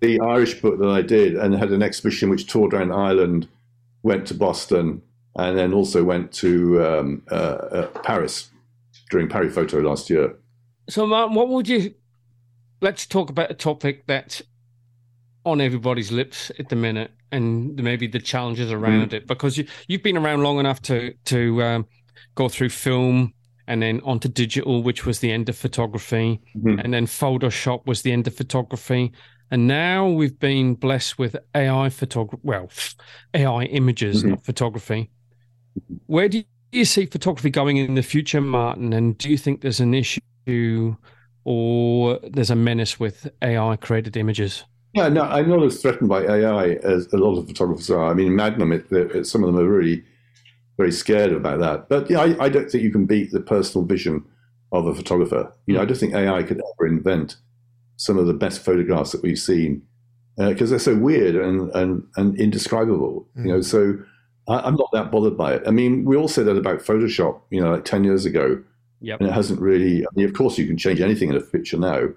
The 0.00 0.20
Irish 0.20 0.60
book 0.60 0.78
that 0.78 0.88
I 0.88 1.00
did 1.02 1.34
and 1.34 1.54
had 1.54 1.70
an 1.72 1.82
exhibition 1.82 2.28
which 2.28 2.46
toured 2.46 2.74
around 2.74 2.92
Ireland, 2.92 3.48
went 4.02 4.26
to 4.28 4.34
Boston, 4.34 5.02
and 5.38 5.56
then 5.56 5.72
also 5.72 6.02
went 6.04 6.32
to 6.32 6.84
um, 6.84 7.22
uh, 7.30 7.34
uh, 7.34 7.86
Paris 8.02 8.50
during 9.10 9.28
Paris 9.28 9.54
Photo 9.54 9.78
last 9.78 10.10
year. 10.10 10.34
So, 10.90 11.06
Martin, 11.06 11.34
what 11.34 11.48
would 11.48 11.68
you? 11.68 11.94
Let's 12.80 13.06
talk 13.06 13.30
about 13.30 13.50
a 13.50 13.54
topic 13.54 14.04
that's 14.06 14.42
on 15.44 15.60
everybody's 15.60 16.12
lips 16.12 16.50
at 16.58 16.68
the 16.68 16.76
minute, 16.76 17.12
and 17.32 17.74
maybe 17.76 18.06
the 18.06 18.18
challenges 18.20 18.70
around 18.72 19.12
it. 19.14 19.26
Because 19.26 19.56
you 19.56 19.66
you've 19.86 20.02
been 20.02 20.16
around 20.16 20.42
long 20.42 20.58
enough 20.58 20.82
to 20.82 21.14
to 21.26 21.62
um, 21.62 21.86
go 22.34 22.48
through 22.48 22.70
film 22.70 23.32
and 23.68 23.82
then 23.82 24.00
onto 24.00 24.28
digital, 24.28 24.82
which 24.82 25.04
was 25.06 25.20
the 25.20 25.30
end 25.30 25.48
of 25.48 25.56
photography, 25.56 26.40
Mhm. 26.56 26.82
and 26.82 26.92
then 26.94 27.06
Photoshop 27.06 27.86
was 27.86 28.02
the 28.02 28.12
end 28.12 28.26
of 28.26 28.34
photography, 28.34 29.12
and 29.50 29.66
now 29.68 30.08
we've 30.08 30.38
been 30.38 30.74
blessed 30.74 31.18
with 31.18 31.36
AI 31.54 31.90
photography. 31.90 32.40
Well, 32.42 32.70
AI 33.34 33.64
images, 33.64 34.24
Mhm. 34.24 34.30
not 34.30 34.44
photography. 34.44 35.10
Where 36.06 36.28
do 36.28 36.44
you 36.72 36.84
see 36.84 37.06
photography 37.06 37.50
going 37.50 37.76
in 37.76 37.94
the 37.94 38.02
future, 38.02 38.40
Martin? 38.40 38.92
And 38.92 39.16
do 39.18 39.30
you 39.30 39.38
think 39.38 39.60
there's 39.60 39.80
an 39.80 39.94
issue 39.94 40.96
or 41.44 42.18
there's 42.22 42.50
a 42.50 42.56
menace 42.56 43.00
with 43.00 43.28
AI 43.42 43.76
created 43.76 44.16
images? 44.16 44.64
Yeah, 44.94 45.08
no, 45.08 45.22
I'm 45.22 45.48
not 45.48 45.62
as 45.62 45.80
threatened 45.80 46.08
by 46.08 46.22
AI 46.22 46.70
as 46.82 47.12
a 47.12 47.18
lot 47.18 47.38
of 47.38 47.46
photographers 47.46 47.90
are. 47.90 48.10
I 48.10 48.14
mean, 48.14 48.34
Magnum, 48.34 48.72
it, 48.72 48.90
it, 48.90 49.26
some 49.26 49.44
of 49.44 49.52
them 49.52 49.62
are 49.62 49.68
really 49.68 50.02
very 50.76 50.92
scared 50.92 51.32
about 51.32 51.60
that. 51.60 51.88
But 51.88 52.08
yeah, 52.08 52.20
I, 52.20 52.44
I 52.44 52.48
don't 52.48 52.70
think 52.70 52.82
you 52.84 52.92
can 52.92 53.06
beat 53.06 53.30
the 53.30 53.40
personal 53.40 53.86
vision 53.86 54.24
of 54.72 54.86
a 54.86 54.94
photographer. 54.94 55.52
You 55.66 55.74
know, 55.74 55.82
I 55.82 55.84
don't 55.84 55.96
think 55.96 56.14
AI 56.14 56.42
could 56.42 56.62
ever 56.74 56.86
invent 56.86 57.36
some 57.96 58.16
of 58.16 58.26
the 58.26 58.34
best 58.34 58.64
photographs 58.64 59.12
that 59.12 59.22
we've 59.22 59.38
seen 59.38 59.82
uh, 60.38 60.50
because 60.50 60.70
they're 60.70 60.78
so 60.78 60.96
weird 60.96 61.34
and, 61.34 61.70
and, 61.74 62.06
and 62.16 62.38
indescribable. 62.40 63.26
You 63.36 63.42
hmm. 63.42 63.48
know, 63.48 63.60
so 63.60 63.98
I, 64.48 64.60
I'm 64.60 64.76
not 64.76 64.90
that 64.92 65.10
bothered 65.10 65.36
by 65.36 65.54
it. 65.54 65.62
I 65.66 65.70
mean, 65.70 66.04
we 66.04 66.16
all 66.16 66.28
said 66.28 66.46
that 66.46 66.56
about 66.56 66.80
Photoshop, 66.80 67.40
you 67.50 67.60
know, 67.60 67.72
like 67.72 67.84
10 67.84 68.04
years 68.04 68.24
ago. 68.24 68.62
Yep. 69.00 69.20
And 69.20 69.28
it 69.28 69.32
hasn't 69.32 69.60
really. 69.60 70.04
I 70.04 70.08
mean, 70.14 70.26
of 70.26 70.34
course, 70.34 70.58
you 70.58 70.66
can 70.66 70.76
change 70.76 71.00
anything 71.00 71.28
in 71.30 71.36
a 71.36 71.40
picture 71.40 71.76
now, 71.78 72.08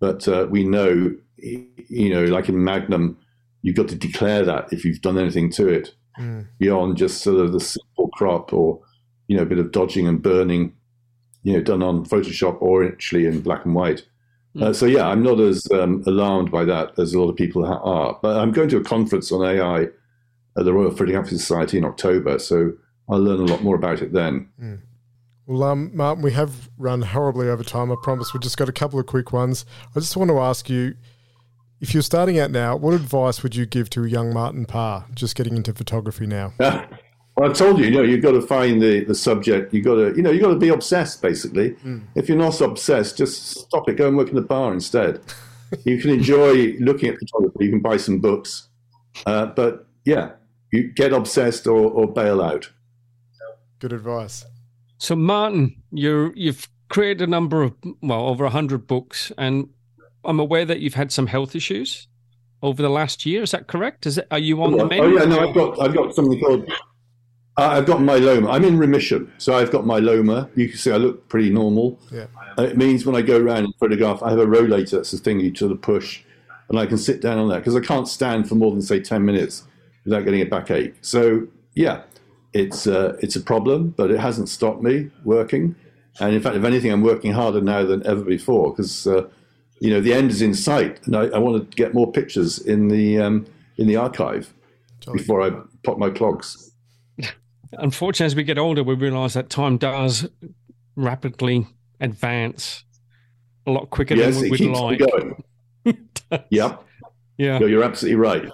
but 0.00 0.26
uh, 0.26 0.46
we 0.50 0.64
know, 0.64 1.14
you 1.36 2.10
know, 2.12 2.24
like 2.24 2.48
in 2.48 2.64
Magnum, 2.64 3.16
you've 3.62 3.76
got 3.76 3.88
to 3.88 3.94
declare 3.94 4.44
that 4.44 4.72
if 4.72 4.84
you've 4.84 5.00
done 5.00 5.18
anything 5.18 5.50
to 5.52 5.68
it 5.68 5.94
Mm. 6.18 6.46
beyond 6.58 6.96
just 6.96 7.22
sort 7.22 7.40
of 7.40 7.50
the 7.52 7.58
simple 7.58 8.08
crop 8.12 8.52
or 8.52 8.80
you 9.26 9.36
know 9.36 9.42
a 9.42 9.46
bit 9.46 9.58
of 9.58 9.72
dodging 9.72 10.06
and 10.06 10.22
burning, 10.22 10.72
you 11.42 11.54
know, 11.54 11.60
done 11.60 11.82
on 11.82 12.04
Photoshop 12.04 12.56
or 12.62 12.84
actually 12.86 13.26
in 13.26 13.40
black 13.40 13.64
and 13.64 13.74
white. 13.74 14.06
Uh, 14.60 14.72
so 14.72 14.86
yeah, 14.86 15.08
I'm 15.08 15.24
not 15.24 15.40
as 15.40 15.66
um, 15.72 16.04
alarmed 16.06 16.52
by 16.52 16.64
that 16.66 16.96
as 17.00 17.14
a 17.14 17.20
lot 17.20 17.30
of 17.30 17.34
people 17.34 17.64
are. 17.66 18.16
But 18.22 18.36
I'm 18.36 18.52
going 18.52 18.68
to 18.68 18.76
a 18.76 18.84
conference 18.84 19.32
on 19.32 19.44
AI 19.44 19.88
at 20.56 20.64
the 20.64 20.72
Royal 20.72 20.90
Photography 20.90 21.36
Society 21.36 21.78
in 21.78 21.84
October, 21.84 22.38
so 22.38 22.72
I'll 23.08 23.20
learn 23.20 23.40
a 23.40 23.44
lot 23.44 23.62
more 23.62 23.76
about 23.76 24.02
it 24.02 24.12
then. 24.12 24.48
Well, 25.46 25.62
um, 25.64 25.90
Martin, 25.94 26.22
we 26.22 26.32
have 26.32 26.70
run 26.78 27.02
horribly 27.02 27.48
over 27.48 27.62
time. 27.62 27.92
I 27.92 27.96
promise. 28.02 28.32
We've 28.32 28.42
just 28.42 28.56
got 28.56 28.68
a 28.68 28.72
couple 28.72 28.98
of 28.98 29.06
quick 29.06 29.32
ones. 29.32 29.66
I 29.94 30.00
just 30.00 30.16
want 30.16 30.30
to 30.30 30.38
ask 30.38 30.70
you, 30.70 30.94
if 31.80 31.92
you're 31.92 32.02
starting 32.02 32.38
out 32.38 32.50
now, 32.50 32.76
what 32.76 32.94
advice 32.94 33.42
would 33.42 33.54
you 33.54 33.66
give 33.66 33.90
to 33.90 34.04
a 34.04 34.08
young 34.08 34.32
Martin 34.32 34.64
Parr 34.64 35.04
just 35.14 35.36
getting 35.36 35.56
into 35.56 35.74
photography 35.74 36.26
now? 36.26 36.54
well, 36.58 36.88
I 37.38 37.52
told 37.52 37.78
you, 37.78 37.84
you 37.84 37.90
know, 37.90 38.02
you've 38.02 38.22
got 38.22 38.32
to 38.32 38.40
find 38.40 38.80
the, 38.80 39.04
the 39.04 39.14
subject. 39.14 39.74
You've 39.74 39.84
got 39.84 39.96
to, 39.96 40.14
you 40.16 40.22
know, 40.22 40.30
you've 40.30 40.42
got 40.42 40.50
to 40.54 40.58
be 40.58 40.70
obsessed, 40.70 41.20
basically. 41.20 41.76
If 42.14 42.28
you're 42.28 42.38
not 42.38 42.58
obsessed, 42.62 43.18
just 43.18 43.58
stop 43.58 43.86
it. 43.90 43.96
Go 43.96 44.08
and 44.08 44.16
work 44.16 44.30
in 44.30 44.36
the 44.36 44.40
bar 44.40 44.72
instead. 44.72 45.20
you 45.84 46.00
can 46.00 46.10
enjoy 46.10 46.74
looking 46.78 47.10
at 47.10 47.18
photography. 47.18 47.66
You 47.66 47.70
can 47.70 47.80
buy 47.80 47.98
some 47.98 48.18
books. 48.18 48.68
Uh, 49.26 49.46
but 49.46 49.86
yeah, 50.06 50.30
you 50.74 50.92
get 50.92 51.12
obsessed 51.12 51.66
or, 51.66 51.90
or 51.90 52.12
bail 52.12 52.42
out. 52.42 52.70
Good 53.78 53.92
advice. 53.92 54.44
So, 54.98 55.14
Martin, 55.14 55.82
you're, 55.92 56.32
you've 56.34 56.68
created 56.88 57.22
a 57.22 57.26
number 57.26 57.62
of, 57.62 57.74
well, 58.02 58.26
over 58.26 58.44
100 58.44 58.86
books, 58.86 59.30
and 59.38 59.68
I'm 60.24 60.40
aware 60.40 60.64
that 60.64 60.80
you've 60.80 60.94
had 60.94 61.12
some 61.12 61.26
health 61.28 61.54
issues 61.54 62.08
over 62.62 62.82
the 62.82 62.88
last 62.88 63.24
year. 63.26 63.42
Is 63.42 63.50
that 63.52 63.66
correct? 63.66 64.06
Is 64.06 64.18
it, 64.18 64.26
are 64.30 64.38
you 64.38 64.62
on 64.62 64.72
the 64.72 64.84
Oh 64.84 65.06
yeah, 65.08 65.24
no, 65.24 65.48
I've 65.48 65.54
got 65.54 65.80
I've 65.80 65.94
got 65.94 66.14
something 66.14 66.40
called 66.40 66.66
uh, 67.56 67.68
I've 67.68 67.86
got 67.86 68.00
myeloma. 68.00 68.52
I'm 68.52 68.64
in 68.64 68.78
remission, 68.78 69.30
so 69.38 69.54
I've 69.54 69.70
got 69.70 69.84
myeloma. 69.84 70.50
You 70.56 70.68
can 70.68 70.76
see 70.76 70.90
I 70.90 70.96
look 70.96 71.28
pretty 71.28 71.50
normal. 71.50 72.00
Yeah. 72.10 72.26
Uh, 72.58 72.62
It 72.62 72.76
means 72.76 73.06
when 73.06 73.14
I 73.14 73.22
go 73.22 73.38
around 73.38 73.64
and 73.64 73.74
photograph, 73.78 74.22
I 74.24 74.30
have 74.30 74.40
a 74.40 74.46
rollator. 74.46 74.92
That's 74.92 75.12
the 75.12 75.18
thing 75.18 75.38
you 75.38 75.54
sort 75.54 75.70
of 75.70 75.80
push, 75.80 76.22
and 76.68 76.78
I 76.78 76.86
can 76.86 76.98
sit 76.98 77.20
down 77.20 77.38
on 77.38 77.48
that 77.50 77.58
because 77.58 77.76
I 77.76 77.80
can't 77.80 78.08
stand 78.08 78.48
for 78.48 78.54
more 78.54 78.72
than 78.72 78.82
say 78.82 78.98
ten 78.98 79.24
minutes 79.24 79.64
without 80.04 80.24
getting 80.24 80.40
a 80.40 80.46
backache. 80.46 80.94
So 81.02 81.46
yeah, 81.74 82.02
it's 82.52 82.86
uh, 82.86 83.16
it's 83.20 83.36
a 83.36 83.40
problem, 83.40 83.94
but 83.96 84.10
it 84.10 84.20
hasn't 84.20 84.48
stopped 84.48 84.82
me 84.82 85.10
working. 85.24 85.74
And 86.20 86.34
in 86.34 86.40
fact, 86.40 86.56
if 86.56 86.64
anything, 86.64 86.92
I'm 86.92 87.02
working 87.02 87.32
harder 87.32 87.60
now 87.60 87.84
than 87.84 88.06
ever 88.06 88.22
before 88.22 88.70
because 88.70 89.06
uh, 89.06 89.28
you 89.80 89.90
know 89.90 90.00
the 90.00 90.12
end 90.14 90.30
is 90.30 90.40
in 90.42 90.54
sight, 90.54 91.04
and 91.06 91.16
I, 91.16 91.22
I 91.26 91.38
want 91.38 91.70
to 91.70 91.76
get 91.76 91.94
more 91.94 92.10
pictures 92.12 92.58
in 92.58 92.88
the 92.88 93.18
um, 93.18 93.46
in 93.78 93.86
the 93.88 93.96
archive 93.96 94.52
Jolly 95.00 95.18
before 95.18 95.42
I 95.42 95.50
pop 95.82 95.98
my 95.98 96.10
clogs. 96.10 96.70
Unfortunately, 97.72 98.26
as 98.26 98.36
we 98.36 98.44
get 98.44 98.56
older, 98.58 98.84
we 98.84 98.94
realize 98.94 99.34
that 99.34 99.50
time 99.50 99.78
does 99.78 100.28
rapidly 100.94 101.66
advance 102.00 102.84
a 103.66 103.72
lot 103.72 103.90
quicker 103.90 104.14
Yes, 104.14 104.34
than 104.34 104.42
we 104.42 104.46
it 104.46 104.50
would 104.50 104.58
keeps 104.58 104.78
like. 104.78 105.00
me 105.00 105.06
going. 105.06 105.44
Yep, 106.50 106.84
Yeah. 107.36 107.58
you're 107.60 107.82
absolutely 107.82 108.16
right. 108.16 108.48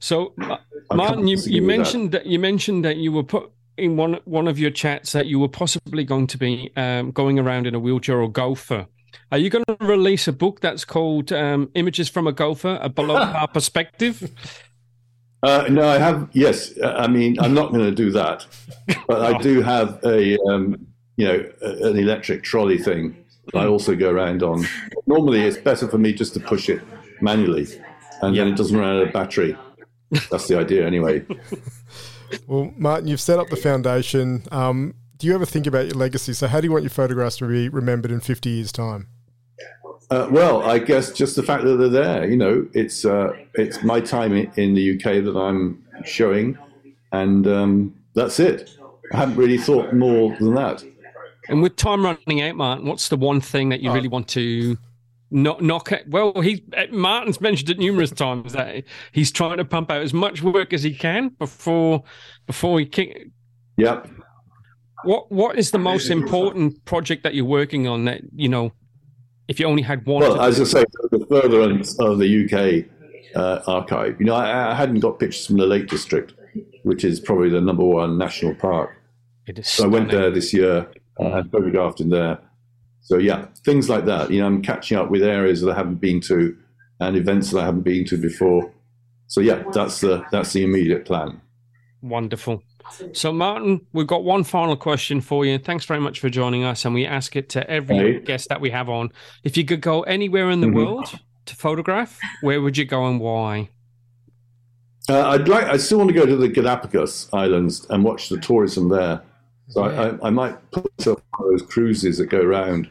So, 0.00 0.34
uh, 0.42 0.56
I 0.90 0.96
Martin, 0.96 1.26
you, 1.28 1.36
you 1.36 1.36
with 1.36 1.44
that. 1.44 1.60
mentioned 1.62 2.12
that. 2.12 2.26
you 2.26 2.38
mentioned 2.38 2.84
that 2.84 2.96
you 2.96 3.12
were 3.12 3.22
put 3.22 3.50
in 3.76 3.96
one 3.96 4.18
one 4.24 4.48
of 4.48 4.58
your 4.58 4.70
chats 4.70 5.12
that 5.12 5.26
you 5.26 5.38
were 5.38 5.48
possibly 5.48 6.04
going 6.04 6.26
to 6.28 6.38
be 6.38 6.72
um, 6.76 7.12
going 7.12 7.38
around 7.38 7.66
in 7.66 7.74
a 7.74 7.78
wheelchair 7.78 8.20
or 8.20 8.30
golfer. 8.30 8.86
Are 9.32 9.38
you 9.38 9.50
going 9.50 9.64
to 9.66 9.76
release 9.80 10.26
a 10.28 10.32
book 10.32 10.60
that's 10.60 10.84
called 10.84 11.32
um, 11.32 11.70
"Images 11.74 12.08
from 12.08 12.26
a 12.26 12.32
Golfer: 12.32 12.78
A 12.82 12.88
Below 12.88 13.16
Par 13.32 13.48
Perspective"? 13.48 14.30
Uh, 15.42 15.66
no, 15.70 15.88
I 15.88 15.98
have. 15.98 16.28
Yes, 16.32 16.72
I 16.82 17.06
mean 17.06 17.38
I'm 17.40 17.54
not 17.54 17.70
going 17.70 17.84
to 17.84 17.94
do 17.94 18.10
that, 18.10 18.46
but 19.06 19.22
I 19.22 19.38
do 19.38 19.62
have 19.62 20.00
a 20.04 20.38
um, 20.48 20.86
you 21.16 21.26
know 21.26 21.50
an 21.62 21.96
electric 21.96 22.42
trolley 22.42 22.78
thing 22.78 23.16
that 23.52 23.60
I 23.60 23.66
also 23.66 23.94
go 23.94 24.10
around 24.10 24.42
on. 24.42 24.66
Normally, 25.06 25.42
it's 25.42 25.56
better 25.56 25.88
for 25.88 25.98
me 25.98 26.12
just 26.12 26.34
to 26.34 26.40
push 26.40 26.68
it 26.68 26.82
manually, 27.20 27.66
and 28.22 28.36
then 28.36 28.48
it 28.48 28.56
doesn't 28.56 28.76
run 28.76 28.96
out 28.96 29.02
of 29.02 29.12
battery. 29.12 29.56
That's 30.30 30.48
the 30.48 30.58
idea, 30.58 30.86
anyway. 30.86 31.24
Well, 32.46 32.72
Martin, 32.76 33.08
you've 33.08 33.20
set 33.20 33.38
up 33.38 33.48
the 33.48 33.56
foundation. 33.56 34.44
Um, 34.52 34.94
do 35.18 35.26
you 35.26 35.34
ever 35.34 35.44
think 35.44 35.66
about 35.66 35.86
your 35.86 35.96
legacy? 35.96 36.32
So, 36.32 36.46
how 36.46 36.60
do 36.60 36.66
you 36.66 36.72
want 36.72 36.84
your 36.84 36.90
photographs 36.90 37.36
to 37.38 37.48
be 37.48 37.68
remembered 37.68 38.10
in 38.10 38.20
50 38.20 38.48
years' 38.48 38.72
time? 38.72 39.08
Uh, 40.10 40.28
well, 40.30 40.62
I 40.62 40.78
guess 40.78 41.12
just 41.12 41.36
the 41.36 41.42
fact 41.42 41.64
that 41.64 41.76
they're 41.76 41.88
there. 41.88 42.28
You 42.28 42.36
know, 42.36 42.66
it's 42.72 43.04
uh, 43.04 43.32
it's 43.54 43.82
my 43.82 44.00
time 44.00 44.32
in 44.56 44.74
the 44.74 44.94
UK 44.94 45.24
that 45.24 45.36
I'm 45.36 45.84
showing, 46.04 46.58
and 47.12 47.46
um, 47.46 47.94
that's 48.14 48.40
it. 48.40 48.76
I 49.12 49.18
haven't 49.18 49.36
really 49.36 49.58
thought 49.58 49.92
more 49.92 50.36
than 50.36 50.54
that. 50.54 50.84
And 51.48 51.62
with 51.62 51.76
time 51.76 52.04
running 52.04 52.42
out, 52.42 52.56
Martin, 52.56 52.86
what's 52.86 53.08
the 53.08 53.16
one 53.16 53.40
thing 53.40 53.68
that 53.70 53.80
you 53.80 53.92
really 53.92 54.08
want 54.08 54.28
to 54.28 54.76
not 55.30 55.62
knock 55.62 55.92
it. 55.92 56.08
Well, 56.08 56.40
he 56.40 56.64
uh, 56.76 56.86
Martin's 56.90 57.40
mentioned 57.40 57.70
it 57.70 57.78
numerous 57.78 58.10
times 58.10 58.52
that 58.52 58.84
he's 59.12 59.30
trying 59.30 59.58
to 59.58 59.64
pump 59.64 59.90
out 59.90 60.02
as 60.02 60.12
much 60.12 60.42
work 60.42 60.72
as 60.72 60.82
he 60.82 60.94
can 60.94 61.28
before 61.30 62.02
before 62.46 62.78
he 62.80 62.86
kick. 62.86 63.28
Yep. 63.76 64.08
What 65.04 65.30
what 65.30 65.58
is 65.58 65.70
the 65.70 65.78
most 65.78 66.10
important 66.10 66.84
project 66.84 67.22
that 67.22 67.34
you're 67.34 67.44
working 67.44 67.86
on? 67.86 68.04
That 68.04 68.22
you 68.34 68.48
know, 68.48 68.72
if 69.48 69.60
you 69.60 69.66
only 69.66 69.82
had 69.82 70.06
one. 70.06 70.22
Well, 70.22 70.40
as 70.40 70.60
I 70.60 70.64
say, 70.64 70.84
the 71.10 71.24
furtherance 71.28 71.98
of 71.98 72.18
the 72.18 72.44
UK 72.44 72.86
uh, 73.34 73.60
archive. 73.66 74.16
You 74.20 74.26
know, 74.26 74.34
I, 74.34 74.72
I 74.72 74.74
hadn't 74.74 75.00
got 75.00 75.18
pictures 75.18 75.46
from 75.46 75.56
the 75.56 75.66
Lake 75.66 75.88
District, 75.88 76.34
which 76.82 77.04
is 77.04 77.20
probably 77.20 77.50
the 77.50 77.60
number 77.60 77.84
one 77.84 78.18
national 78.18 78.54
park. 78.54 78.96
it 79.46 79.58
is 79.58 79.68
So 79.68 79.84
I 79.84 79.86
went 79.86 80.10
there 80.10 80.30
this 80.30 80.52
year 80.52 80.90
uh, 81.18 81.24
and 81.24 81.50
photographed 81.50 82.00
in 82.00 82.10
there. 82.10 82.38
So 83.02 83.18
yeah, 83.18 83.46
things 83.64 83.88
like 83.88 84.04
that. 84.06 84.30
You 84.30 84.40
know, 84.40 84.46
I'm 84.46 84.62
catching 84.62 84.96
up 84.96 85.10
with 85.10 85.22
areas 85.22 85.60
that 85.62 85.72
I 85.72 85.74
haven't 85.74 85.96
been 86.00 86.20
to 86.22 86.56
and 87.00 87.16
events 87.16 87.50
that 87.50 87.60
I 87.60 87.64
haven't 87.64 87.82
been 87.82 88.04
to 88.06 88.16
before. 88.16 88.70
So 89.26 89.40
yeah, 89.40 89.62
that's 89.72 90.00
the 90.00 90.24
that's 90.30 90.52
the 90.52 90.64
immediate 90.64 91.04
plan. 91.04 91.40
Wonderful. 92.02 92.62
So, 93.12 93.30
Martin, 93.32 93.86
we've 93.92 94.06
got 94.06 94.24
one 94.24 94.42
final 94.42 94.74
question 94.76 95.20
for 95.20 95.44
you. 95.44 95.58
Thanks 95.58 95.84
very 95.84 96.00
much 96.00 96.18
for 96.18 96.28
joining 96.28 96.64
us. 96.64 96.84
And 96.84 96.92
we 96.94 97.06
ask 97.06 97.36
it 97.36 97.48
to 97.50 97.70
every 97.70 97.96
Hey. 97.96 98.20
guest 98.20 98.48
that 98.48 98.60
we 98.60 98.70
have 98.70 98.88
on. 98.88 99.12
If 99.44 99.56
you 99.56 99.64
could 99.64 99.80
go 99.80 100.02
anywhere 100.02 100.50
in 100.50 100.60
the 100.60 100.66
Mhm. 100.66 100.74
world 100.74 101.18
to 101.46 101.54
photograph, 101.56 102.18
where 102.40 102.60
would 102.60 102.76
you 102.76 102.84
go 102.84 103.06
and 103.06 103.20
why? 103.20 103.68
Uh, 105.08 105.28
I'd 105.30 105.48
like. 105.48 105.64
I 105.64 105.76
still 105.76 105.98
want 105.98 106.08
to 106.08 106.14
go 106.14 106.26
to 106.26 106.36
the 106.36 106.48
Galapagos 106.48 107.28
Islands 107.32 107.86
and 107.90 108.02
watch 108.02 108.28
the 108.28 108.38
tourism 108.38 108.88
there. 108.88 109.20
So 109.70 109.84
I, 109.84 110.08
I, 110.08 110.26
I 110.26 110.30
might 110.30 110.70
put 110.72 110.86
myself 110.98 111.22
on 111.38 111.50
those 111.50 111.62
cruises 111.62 112.18
that 112.18 112.26
go 112.26 112.40
around 112.40 112.90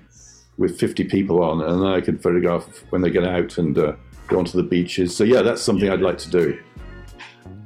with 0.57 0.79
50 0.79 1.05
people 1.05 1.43
on, 1.43 1.61
and 1.61 1.81
then 1.81 1.87
I 1.87 2.01
can 2.01 2.17
photograph 2.17 2.65
when 2.89 3.01
they 3.01 3.09
get 3.09 3.23
out 3.25 3.57
and 3.57 3.77
uh, 3.77 3.93
go 4.27 4.39
onto 4.39 4.57
the 4.57 4.63
beaches. 4.63 5.15
So 5.15 5.23
yeah, 5.23 5.41
that's 5.41 5.61
something 5.61 5.89
I'd 5.89 6.01
like 6.01 6.17
to 6.19 6.29
do. 6.29 6.59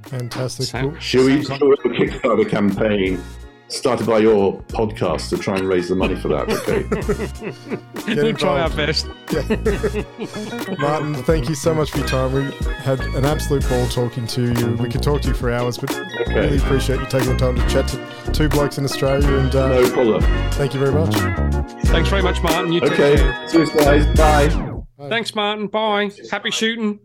Fantastic. 0.04 0.66
Sound- 0.68 0.92
Cool. 0.92 1.00
Should 1.00 1.26
we 1.26 1.44
Sounds 1.44 1.60
do 1.60 1.74
a 1.74 1.78
Kickstarter 1.78 2.50
campaign 2.50 3.22
started 3.74 4.06
by 4.08 4.20
your 4.20 4.62
podcast 4.64 5.30
to 5.30 5.38
try 5.38 5.58
and 5.58 5.68
raise 5.68 5.90
the 5.90 5.96
money 5.96 6.16
for 6.16 6.28
that? 6.30 6.50
Okay. 8.08 8.22
we'll 8.22 8.34
try 8.36 8.62
our 8.62 8.70
involved. 8.70 8.78
best. 8.78 9.08
Martin, 10.80 11.14
thank 11.16 11.50
you 11.50 11.56
so 11.56 11.74
much 11.74 11.92
for 11.92 11.98
your 12.00 12.08
time. 12.08 12.34
We 12.34 12.44
had 12.84 13.00
an 13.02 13.26
absolute 13.26 13.68
ball 13.68 13.88
talking 13.88 14.28
to 14.28 14.54
you. 14.54 14.76
We 14.78 14.90
could 14.90 15.02
talk 15.04 15.22
to 15.24 15.30
you 15.30 15.34
for 15.34 15.52
hours, 15.52 15.78
but 15.78 15.90
really 16.30 16.58
appreciate 16.58 17.00
you 17.00 17.06
taking 17.08 17.30
the 17.30 17.38
time 17.38 17.56
to 17.56 17.68
chat 17.70 17.88
to 17.90 18.32
two 18.32 18.50
blokes 18.50 18.78
in 18.78 18.86
Australia. 18.86 19.28
And 19.38 19.56
uh, 19.56 19.68
No 19.82 19.90
problem. 19.92 20.22
thank 20.52 20.74
you 20.74 20.80
very 20.80 20.92
much. 20.94 21.14
Thanks 21.88 22.10
very 22.10 22.22
much, 22.22 22.42
Martin. 22.42 22.72
You 22.72 22.80
take 22.82 22.92
Okay. 22.94 23.16
care. 23.18 23.48
Cheers, 23.52 23.70
guys. 23.72 24.06
Bye. 24.18 25.10
Thanks, 25.10 25.34
Martin. 25.36 25.68
Bye. 25.68 26.12
Happy 26.32 26.52
shooting. 26.52 27.00